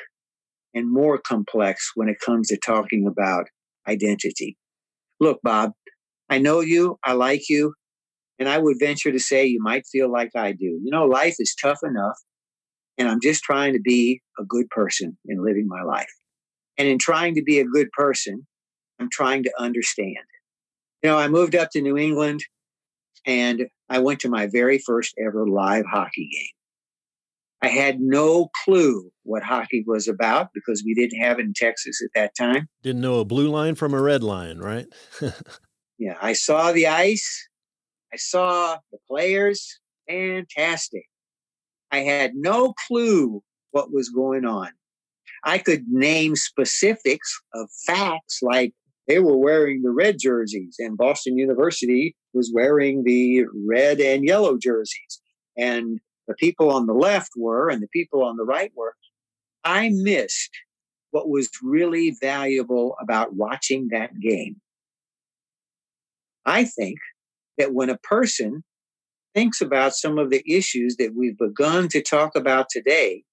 and 0.74 0.92
more 0.92 1.18
complex 1.18 1.92
when 1.96 2.10
it 2.10 2.20
comes 2.20 2.48
to 2.48 2.58
talking 2.58 3.08
about 3.08 3.48
identity. 3.88 4.58
Look, 5.20 5.40
Bob, 5.44 5.72
I 6.30 6.40
know 6.40 6.62
you, 6.62 6.98
I 7.04 7.14
like 7.14 7.50
you, 7.50 7.74
and 8.40 8.48
I 8.48 8.58
would 8.58 8.78
venture 8.80 9.12
to 9.12 9.20
say 9.20 9.46
you 9.46 9.62
might 9.62 9.86
feel 9.86 10.12
like 10.12 10.32
I 10.36 10.52
do. 10.52 10.80
You 10.84 10.90
know, 10.90 11.06
life 11.06 11.36
is 11.40 11.56
tough 11.62 11.80
enough, 11.84 12.18
and 12.98 13.08
I'm 13.08 13.20
just 13.22 13.44
trying 13.44 13.74
to 13.74 13.80
be 13.80 14.22
a 14.40 14.44
good 14.44 14.70
person 14.70 15.18
in 15.28 15.44
living 15.44 15.68
my 15.68 15.84
life. 15.84 16.12
And 16.78 16.88
in 16.88 16.98
trying 16.98 17.36
to 17.36 17.44
be 17.44 17.60
a 17.60 17.66
good 17.66 17.92
person, 17.92 18.48
I'm 19.00 19.10
trying 19.12 19.44
to 19.44 19.52
understand. 19.60 20.16
You 21.04 21.10
know, 21.10 21.18
I 21.18 21.28
moved 21.28 21.56
up 21.56 21.70
to 21.72 21.82
New 21.82 21.98
England 21.98 22.42
and 23.26 23.68
I 23.90 24.00
went 24.00 24.20
to 24.22 24.30
my 24.30 24.48
very 24.48 24.80
first 24.80 25.14
ever 25.20 25.48
live 25.48 25.86
hockey 25.92 26.30
game. 26.32 26.61
I 27.62 27.68
had 27.68 28.00
no 28.00 28.50
clue 28.64 29.12
what 29.24 29.44
hockey 29.44 29.84
was 29.86 30.08
about 30.08 30.50
because 30.54 30.84
we 30.84 30.96
didn't 30.96 31.20
have 31.20 31.38
it 31.38 31.46
in 31.46 31.54
Texas 31.56 32.02
at 32.04 32.10
that 32.16 32.36
time. 32.36 32.68
Didn't 32.82 33.02
know 33.02 33.20
a 33.20 33.26
blue 33.26 33.50
line 33.50 33.76
from 33.76 33.94
a 33.94 34.02
red 34.02 34.24
line, 34.24 34.58
right? 34.58 34.88
yeah, 36.00 36.18
I 36.22 36.34
saw 36.34 36.72
the 36.72 36.88
ice, 36.88 37.48
I 38.12 38.18
saw 38.18 38.78
the 38.92 38.98
players, 39.08 39.80
fantastic. 40.10 41.04
I 41.92 42.00
had 42.00 42.34
no 42.36 42.74
clue 42.88 43.44
what 43.72 43.94
was 43.94 44.10
going 44.10 44.46
on. 44.46 44.70
I 45.44 45.58
could 45.58 45.86
name 45.88 46.36
specifics 46.36 47.40
of 47.54 47.70
facts 47.86 48.40
like 48.42 48.74
they 49.08 49.20
were 49.20 49.38
wearing 49.38 49.82
the 49.82 49.92
red 49.92 50.18
jerseys 50.20 50.76
and 50.80 50.98
Boston 50.98 51.38
University 51.38 52.16
was 52.34 52.52
wearing 52.54 53.04
the 53.04 53.46
red 53.68 54.00
and 54.00 54.24
yellow 54.24 54.58
jerseys. 54.58 55.22
And 55.58 56.00
the 56.32 56.46
people 56.48 56.72
on 56.72 56.86
the 56.86 56.94
left 56.94 57.32
were 57.36 57.70
and 57.70 57.82
the 57.82 57.90
people 57.90 58.24
on 58.24 58.38
the 58.38 58.46
right 58.46 58.72
were. 58.76 58.96
I 59.66 59.90
missed 59.94 60.52
what 61.12 61.30
was 61.30 61.50
really 61.62 62.16
valuable 62.22 62.96
about 63.02 63.36
watching 63.36 63.90
that 63.92 64.18
game. 64.20 64.56
I 66.46 66.64
think 66.64 67.00
that 67.58 67.74
when 67.74 67.90
a 67.90 67.98
person 67.98 68.64
thinks 69.36 69.60
about 69.60 69.94
some 69.94 70.18
of 70.18 70.30
the 70.30 70.42
issues 70.50 70.96
that 70.98 71.14
we've 71.16 71.38
begun 71.38 71.90
to 71.90 72.02
talk 72.02 72.36
about 72.36 72.68
today, 72.70 73.24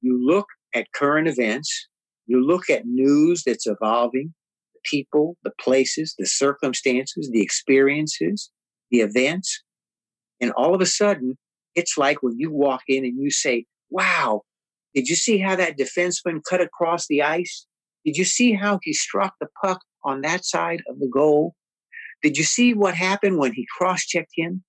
you 0.00 0.18
look 0.24 0.46
at 0.74 0.92
current 0.94 1.28
events, 1.28 1.88
you 2.26 2.44
look 2.44 2.70
at 2.70 2.86
news 2.86 3.42
that's 3.44 3.66
evolving, 3.66 4.32
the 4.74 4.80
people, 4.84 5.36
the 5.44 5.52
places, 5.60 6.14
the 6.18 6.26
circumstances, 6.26 7.28
the 7.30 7.42
experiences, 7.42 8.50
the 8.90 9.00
events, 9.00 9.62
and 10.40 10.50
all 10.52 10.74
of 10.74 10.80
a 10.80 10.86
sudden, 10.86 11.36
it's 11.74 11.96
like 11.96 12.22
when 12.22 12.38
you 12.38 12.50
walk 12.50 12.82
in 12.88 13.04
and 13.04 13.18
you 13.18 13.30
say, 13.30 13.66
Wow, 13.90 14.42
did 14.94 15.08
you 15.08 15.14
see 15.14 15.38
how 15.38 15.56
that 15.56 15.78
defenseman 15.78 16.40
cut 16.48 16.60
across 16.60 17.06
the 17.06 17.22
ice? 17.22 17.66
Did 18.04 18.16
you 18.16 18.24
see 18.24 18.52
how 18.52 18.78
he 18.82 18.92
struck 18.92 19.34
the 19.40 19.48
puck 19.62 19.80
on 20.04 20.22
that 20.22 20.44
side 20.44 20.82
of 20.88 20.98
the 20.98 21.08
goal? 21.08 21.54
Did 22.22 22.36
you 22.36 22.44
see 22.44 22.74
what 22.74 22.94
happened 22.94 23.38
when 23.38 23.52
he 23.52 23.66
cross 23.76 24.04
checked 24.04 24.32
him? 24.36 24.62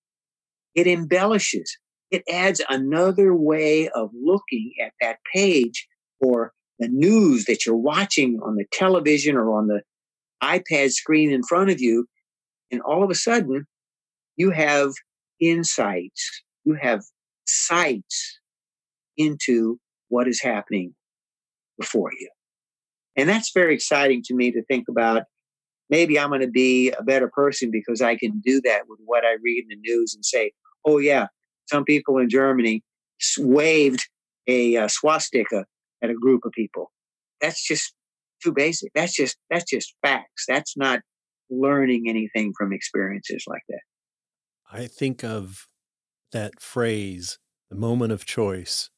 It 0.75 0.87
embellishes. 0.87 1.77
It 2.11 2.23
adds 2.29 2.61
another 2.69 3.33
way 3.33 3.89
of 3.89 4.11
looking 4.13 4.73
at 4.83 4.93
that 5.01 5.17
page 5.33 5.87
or 6.19 6.51
the 6.79 6.87
news 6.87 7.45
that 7.45 7.65
you're 7.65 7.75
watching 7.75 8.39
on 8.43 8.55
the 8.55 8.65
television 8.71 9.35
or 9.35 9.57
on 9.57 9.67
the 9.67 9.81
iPad 10.43 10.91
screen 10.91 11.31
in 11.31 11.43
front 11.43 11.69
of 11.69 11.79
you. 11.79 12.07
And 12.71 12.81
all 12.81 13.03
of 13.03 13.09
a 13.09 13.15
sudden, 13.15 13.65
you 14.35 14.51
have 14.51 14.91
insights, 15.39 16.43
you 16.65 16.77
have 16.81 17.03
sights 17.45 18.39
into 19.17 19.79
what 20.09 20.27
is 20.27 20.41
happening 20.41 20.93
before 21.79 22.11
you. 22.17 22.29
And 23.15 23.29
that's 23.29 23.51
very 23.53 23.75
exciting 23.75 24.23
to 24.25 24.35
me 24.35 24.51
to 24.51 24.63
think 24.65 24.85
about. 24.89 25.23
Maybe 25.89 26.17
I'm 26.17 26.29
going 26.29 26.41
to 26.41 26.47
be 26.47 26.91
a 26.91 27.03
better 27.03 27.29
person 27.29 27.69
because 27.71 28.01
I 28.01 28.15
can 28.15 28.41
do 28.43 28.61
that 28.61 28.83
with 28.87 28.99
what 29.05 29.23
I 29.23 29.33
read 29.43 29.63
in 29.63 29.67
the 29.69 29.75
news 29.75 30.15
and 30.15 30.25
say, 30.25 30.51
oh, 30.85 30.97
yeah, 30.97 31.27
some 31.69 31.83
people 31.83 32.17
in 32.17 32.29
Germany 32.29 32.81
waved 33.37 34.07
a 34.47 34.77
uh, 34.77 34.87
swastika 34.87 35.65
at 36.03 36.09
a 36.09 36.15
group 36.15 36.41
of 36.45 36.51
people. 36.51 36.91
That's 37.41 37.65
just 37.65 37.93
too 38.43 38.53
basic. 38.53 38.91
That's 38.93 39.15
just 39.15 39.37
that's 39.49 39.69
just 39.69 39.93
facts. 40.01 40.45
That's 40.47 40.75
not 40.75 40.99
learning 41.49 42.05
anything 42.07 42.53
from 42.57 42.73
experiences 42.73 43.43
like 43.47 43.61
that. 43.69 43.81
I 44.71 44.87
think 44.87 45.23
of 45.23 45.67
that 46.33 46.59
phrase, 46.61 47.39
the 47.69 47.75
moment 47.75 48.11
of 48.11 48.25
choice, 48.25 48.89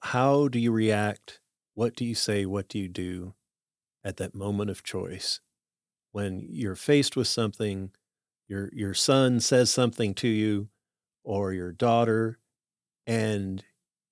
how 0.00 0.48
do 0.48 0.58
you 0.58 0.70
react? 0.70 1.40
What 1.74 1.96
do 1.96 2.04
you 2.04 2.14
say? 2.14 2.46
What 2.46 2.68
do 2.68 2.78
you 2.78 2.88
do 2.88 3.34
at 4.04 4.18
that 4.18 4.34
moment 4.34 4.70
of 4.70 4.84
choice? 4.84 5.40
When 6.12 6.46
you're 6.48 6.76
faced 6.76 7.16
with 7.16 7.26
something, 7.26 7.90
your 8.48 8.70
your 8.72 8.94
son 8.94 9.40
says 9.40 9.70
something 9.70 10.14
to 10.14 10.28
you 10.28 10.68
or 11.24 11.52
your 11.52 11.72
daughter 11.72 12.38
and 13.06 13.64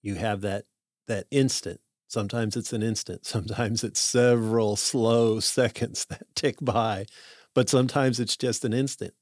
you 0.03 0.15
have 0.15 0.41
that 0.41 0.65
that 1.07 1.27
instant 1.31 1.81
sometimes 2.09 2.57
it's 2.57 2.73
an 2.73 2.83
instant 2.83 3.27
sometimes 3.27 3.85
it's 3.85 4.01
several 4.01 4.77
slow 4.77 5.41
seconds 5.59 6.07
that 6.07 6.27
tick 6.35 6.57
by 6.61 7.05
but 7.55 7.69
sometimes 7.69 8.19
it's 8.19 8.37
just 8.37 8.65
an 8.65 8.73
instant 8.73 9.15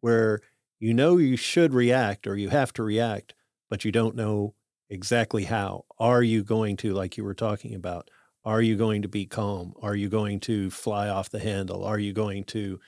where 0.00 0.40
you 0.84 0.92
know 0.92 1.16
you 1.16 1.34
should 1.34 1.72
react 1.72 2.26
or 2.26 2.36
you 2.36 2.50
have 2.50 2.70
to 2.74 2.82
react 2.82 3.34
but 3.70 3.86
you 3.86 3.90
don't 3.90 4.14
know 4.14 4.54
exactly 4.90 5.44
how. 5.44 5.86
Are 5.98 6.22
you 6.22 6.44
going 6.44 6.76
to 6.78 6.92
like 6.92 7.16
you 7.16 7.24
were 7.24 7.34
talking 7.34 7.74
about 7.74 8.10
are 8.44 8.60
you 8.60 8.76
going 8.76 9.00
to 9.00 9.08
be 9.08 9.24
calm? 9.24 9.72
Are 9.80 9.96
you 9.96 10.10
going 10.10 10.38
to 10.40 10.70
fly 10.70 11.08
off 11.08 11.30
the 11.30 11.38
handle? 11.38 11.82
Are 11.82 11.98
you 11.98 12.12
going 12.12 12.44
to 12.44 12.78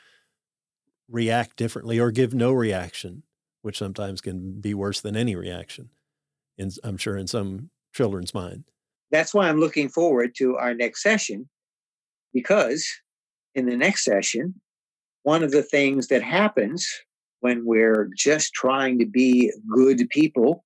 react 1.08 1.56
differently 1.56 1.98
or 1.98 2.10
give 2.10 2.34
no 2.34 2.52
reaction 2.52 3.22
which 3.62 3.78
sometimes 3.78 4.20
can 4.20 4.60
be 4.60 4.74
worse 4.74 5.00
than 5.00 5.16
any 5.16 5.34
reaction 5.34 5.88
in, 6.58 6.70
i'm 6.84 6.98
sure 6.98 7.16
in 7.16 7.26
some 7.26 7.70
children's 7.94 8.34
mind? 8.34 8.64
That's 9.10 9.32
why 9.32 9.48
I'm 9.48 9.58
looking 9.58 9.88
forward 9.88 10.34
to 10.36 10.58
our 10.58 10.74
next 10.74 11.02
session 11.02 11.48
because 12.34 12.86
in 13.54 13.64
the 13.64 13.76
next 13.76 14.04
session, 14.04 14.60
one 15.22 15.42
of 15.42 15.50
the 15.50 15.62
things 15.62 16.08
that 16.08 16.22
happens 16.22 16.86
when 17.46 17.64
we're 17.64 18.10
just 18.16 18.52
trying 18.54 18.98
to 18.98 19.06
be 19.06 19.52
good 19.72 20.08
people, 20.10 20.64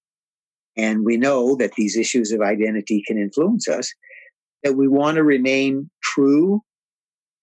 and 0.78 1.04
we 1.04 1.18
know 1.18 1.54
that 1.56 1.74
these 1.74 1.94
issues 1.94 2.32
of 2.32 2.40
identity 2.40 3.04
can 3.06 3.18
influence 3.18 3.68
us, 3.68 3.92
that 4.62 4.78
we 4.78 4.88
want 4.88 5.16
to 5.16 5.22
remain 5.22 5.90
true 6.02 6.62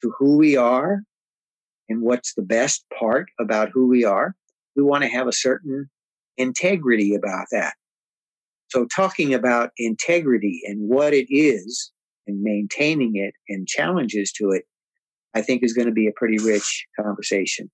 to 0.02 0.12
who 0.18 0.38
we 0.38 0.58
are 0.58 1.04
and 1.88 2.02
what's 2.02 2.34
the 2.34 2.42
best 2.42 2.84
part 2.98 3.28
about 3.40 3.70
who 3.72 3.88
we 3.88 4.04
are. 4.04 4.34
We 4.76 4.82
want 4.82 5.04
to 5.04 5.10
have 5.10 5.28
a 5.28 5.32
certain 5.32 5.88
integrity 6.38 7.14
about 7.14 7.46
that. 7.52 7.76
So, 8.70 8.88
talking 8.88 9.36
about 9.36 9.70
integrity 9.78 10.62
and 10.66 10.90
what 10.90 11.14
it 11.14 11.28
is 11.30 11.92
and 12.26 12.42
maintaining 12.42 13.18
it 13.18 13.36
and 13.48 13.68
challenges 13.68 14.32
to 14.32 14.50
it, 14.50 14.64
I 15.36 15.44
think 15.44 15.62
is 15.62 15.74
going 15.74 15.90
to 15.90 15.94
be 15.94 16.08
a 16.08 16.18
pretty 16.20 16.40
rich 16.40 16.88
conversation. 17.00 17.70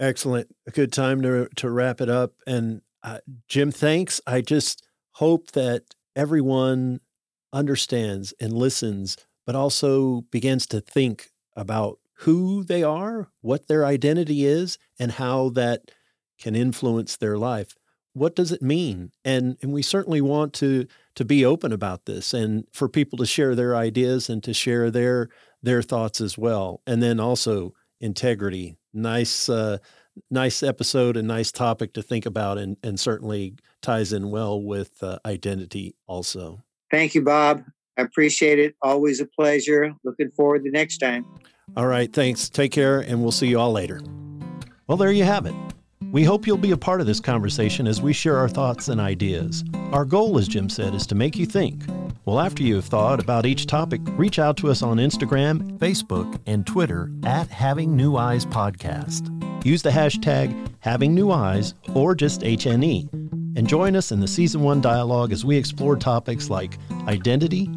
Excellent. 0.00 0.48
A 0.66 0.70
good 0.70 0.92
time 0.92 1.22
to, 1.22 1.48
to 1.56 1.70
wrap 1.70 2.00
it 2.00 2.08
up. 2.08 2.32
And 2.46 2.82
uh, 3.02 3.18
Jim, 3.48 3.70
thanks. 3.70 4.20
I 4.26 4.40
just 4.40 4.86
hope 5.12 5.52
that 5.52 5.94
everyone 6.16 7.00
understands 7.52 8.32
and 8.40 8.52
listens, 8.52 9.16
but 9.46 9.54
also 9.54 10.22
begins 10.30 10.66
to 10.68 10.80
think 10.80 11.30
about 11.56 11.98
who 12.18 12.64
they 12.64 12.82
are, 12.82 13.28
what 13.40 13.66
their 13.68 13.84
identity 13.84 14.44
is, 14.44 14.78
and 14.98 15.12
how 15.12 15.50
that 15.50 15.90
can 16.38 16.54
influence 16.54 17.16
their 17.16 17.36
life 17.36 17.74
what 18.14 18.36
does 18.36 18.52
it 18.52 18.62
mean? 18.62 19.10
And 19.24 19.56
and 19.62 19.72
we 19.72 19.82
certainly 19.82 20.20
want 20.20 20.52
to 20.54 20.86
to 21.16 21.24
be 21.24 21.44
open 21.44 21.72
about 21.72 22.04
this 22.06 22.34
and 22.34 22.64
for 22.72 22.88
people 22.88 23.18
to 23.18 23.26
share 23.26 23.54
their 23.54 23.74
ideas 23.76 24.28
and 24.28 24.42
to 24.44 24.54
share 24.54 24.90
their 24.90 25.28
their 25.62 25.82
thoughts 25.82 26.20
as 26.20 26.36
well. 26.36 26.82
And 26.86 27.02
then 27.02 27.20
also 27.20 27.74
integrity. 28.00 28.76
Nice 28.94 29.48
uh, 29.48 29.78
nice 30.30 30.62
episode 30.62 31.16
and 31.16 31.26
nice 31.26 31.50
topic 31.52 31.94
to 31.94 32.02
think 32.02 32.26
about 32.26 32.58
and 32.58 32.76
and 32.82 32.98
certainly 32.98 33.54
ties 33.80 34.12
in 34.12 34.30
well 34.30 34.60
with 34.60 35.02
uh, 35.02 35.18
identity 35.24 35.94
also. 36.06 36.62
Thank 36.90 37.14
you, 37.14 37.22
Bob. 37.22 37.64
I 37.98 38.02
appreciate 38.02 38.58
it. 38.58 38.74
Always 38.82 39.20
a 39.20 39.26
pleasure. 39.26 39.92
Looking 40.04 40.30
forward 40.30 40.64
to 40.64 40.70
next 40.70 40.98
time. 40.98 41.26
All 41.76 41.86
right, 41.86 42.12
thanks. 42.12 42.48
Take 42.48 42.72
care 42.72 43.00
and 43.00 43.22
we'll 43.22 43.32
see 43.32 43.48
you 43.48 43.58
all 43.58 43.72
later. 43.72 44.00
Well, 44.86 44.96
there 44.96 45.12
you 45.12 45.24
have 45.24 45.46
it. 45.46 45.54
We 46.10 46.24
hope 46.24 46.46
you'll 46.46 46.58
be 46.58 46.72
a 46.72 46.76
part 46.76 47.00
of 47.00 47.06
this 47.06 47.20
conversation 47.20 47.86
as 47.86 48.02
we 48.02 48.12
share 48.12 48.36
our 48.36 48.48
thoughts 48.48 48.88
and 48.88 49.00
ideas. 49.00 49.64
Our 49.92 50.04
goal, 50.04 50.38
as 50.38 50.48
Jim 50.48 50.68
said, 50.68 50.94
is 50.94 51.06
to 51.06 51.14
make 51.14 51.36
you 51.36 51.46
think. 51.46 51.82
Well, 52.24 52.38
after 52.38 52.62
you 52.62 52.76
have 52.76 52.84
thought 52.84 53.18
about 53.18 53.46
each 53.46 53.66
topic, 53.66 54.00
reach 54.06 54.38
out 54.38 54.56
to 54.58 54.70
us 54.70 54.80
on 54.80 54.98
Instagram, 54.98 55.76
Facebook, 55.78 56.38
and 56.46 56.64
Twitter 56.64 57.10
at 57.24 57.48
Having 57.48 57.96
New 57.96 58.16
Eyes 58.16 58.46
Podcast. 58.46 59.28
Use 59.64 59.82
the 59.82 59.90
hashtag 59.90 60.70
Having 60.80 61.16
New 61.16 61.32
Eyes 61.32 61.74
or 61.94 62.14
just 62.14 62.42
HNE. 62.42 63.12
And 63.56 63.66
join 63.66 63.96
us 63.96 64.12
in 64.12 64.20
the 64.20 64.28
Season 64.28 64.60
1 64.60 64.80
dialogue 64.80 65.32
as 65.32 65.44
we 65.44 65.56
explore 65.56 65.96
topics 65.96 66.48
like 66.48 66.78
identity, 67.08 67.68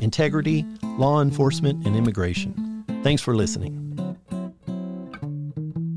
integrity, 0.00 0.64
law 0.82 1.20
enforcement, 1.20 1.86
and 1.86 1.94
immigration. 1.94 2.84
Thanks 3.02 3.20
for 3.20 3.36
listening. 3.36 3.76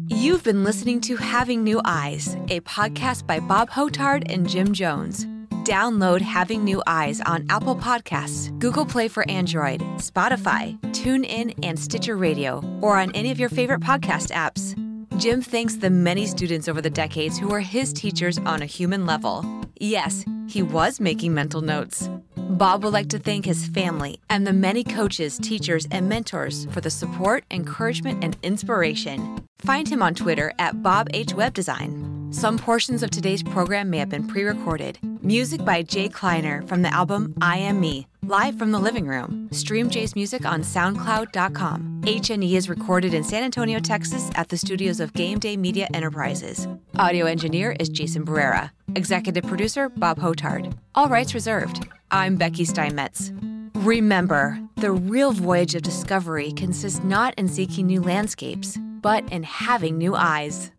You've 0.09 0.43
been 0.43 0.65
listening 0.65 0.99
to 1.01 1.15
Having 1.15 1.63
New 1.63 1.81
Eyes, 1.85 2.35
a 2.49 2.59
podcast 2.61 3.25
by 3.25 3.39
Bob 3.39 3.69
Hotard 3.69 4.29
and 4.31 4.47
Jim 4.47 4.73
Jones. 4.73 5.25
Download 5.63 6.19
Having 6.19 6.65
New 6.65 6.83
Eyes 6.85 7.21
on 7.21 7.45
Apple 7.47 7.77
Podcasts, 7.77 8.51
Google 8.59 8.85
Play 8.85 9.07
for 9.07 9.29
Android, 9.29 9.79
Spotify, 9.95 10.77
TuneIn, 10.91 11.57
and 11.63 11.79
Stitcher 11.79 12.17
Radio, 12.17 12.61
or 12.81 12.97
on 12.97 13.11
any 13.11 13.31
of 13.31 13.39
your 13.39 13.47
favorite 13.47 13.79
podcast 13.79 14.29
apps. 14.31 14.77
Jim 15.17 15.41
thanks 15.41 15.77
the 15.77 15.89
many 15.89 16.27
students 16.27 16.67
over 16.67 16.81
the 16.81 16.89
decades 16.89 17.37
who 17.37 17.47
were 17.47 17.61
his 17.61 17.93
teachers 17.93 18.37
on 18.39 18.61
a 18.61 18.65
human 18.65 19.05
level. 19.05 19.45
Yes, 19.79 20.25
he 20.47 20.61
was 20.61 20.99
making 20.99 21.33
mental 21.33 21.61
notes. 21.61 22.09
Bob 22.35 22.83
would 22.83 22.91
like 22.91 23.07
to 23.09 23.19
thank 23.19 23.45
his 23.45 23.65
family 23.67 24.19
and 24.29 24.45
the 24.45 24.51
many 24.51 24.83
coaches, 24.83 25.37
teachers, 25.37 25.87
and 25.91 26.09
mentors 26.09 26.65
for 26.71 26.81
the 26.81 26.89
support, 26.89 27.45
encouragement, 27.51 28.21
and 28.21 28.35
inspiration. 28.43 29.41
Find 29.59 29.87
him 29.87 30.03
on 30.03 30.13
Twitter 30.13 30.51
at 30.59 30.83
Bob 30.83 31.07
H. 31.13 31.33
Web 31.33 31.53
Design. 31.53 32.12
Some 32.33 32.57
portions 32.57 33.03
of 33.03 33.11
today's 33.11 33.43
program 33.43 33.91
may 33.91 33.99
have 33.99 34.09
been 34.09 34.27
pre 34.27 34.43
recorded. 34.43 34.97
Music 35.21 35.63
by 35.63 35.83
Jay 35.83 36.09
Kleiner 36.09 36.63
from 36.63 36.81
the 36.81 36.91
album 36.91 37.35
I 37.43 37.59
Am 37.59 37.79
Me, 37.79 38.07
live 38.23 38.57
from 38.57 38.71
the 38.71 38.79
living 38.79 39.05
room. 39.05 39.49
Stream 39.51 39.87
Jay's 39.87 40.15
music 40.15 40.43
on 40.43 40.63
SoundCloud.com. 40.63 42.01
HNE 42.01 42.53
is 42.53 42.69
recorded 42.69 43.13
in 43.13 43.23
San 43.23 43.43
Antonio, 43.43 43.79
Texas 43.79 44.31
at 44.33 44.49
the 44.49 44.57
studios 44.57 44.99
of 44.99 45.13
Game 45.13 45.37
Day 45.37 45.55
Media 45.55 45.87
Enterprises. 45.93 46.67
Audio 46.95 47.27
engineer 47.27 47.75
is 47.79 47.87
Jason 47.87 48.25
Barrera. 48.25 48.71
Executive 48.95 49.43
producer 49.43 49.89
Bob 49.89 50.17
Hotard. 50.17 50.75
All 50.95 51.09
rights 51.09 51.35
reserved. 51.35 51.87
I'm 52.09 52.35
Becky 52.35 52.65
Steinmetz. 52.65 53.31
Remember, 53.75 54.59
the 54.77 54.91
real 54.91 55.33
voyage 55.33 55.75
of 55.75 55.83
discovery 55.83 56.51
consists 56.53 57.03
not 57.03 57.35
in 57.37 57.47
seeking 57.47 57.85
new 57.85 58.01
landscapes, 58.01 58.79
but 59.01 59.23
in 59.31 59.43
having 59.43 59.99
new 59.99 60.15
eyes. 60.15 60.71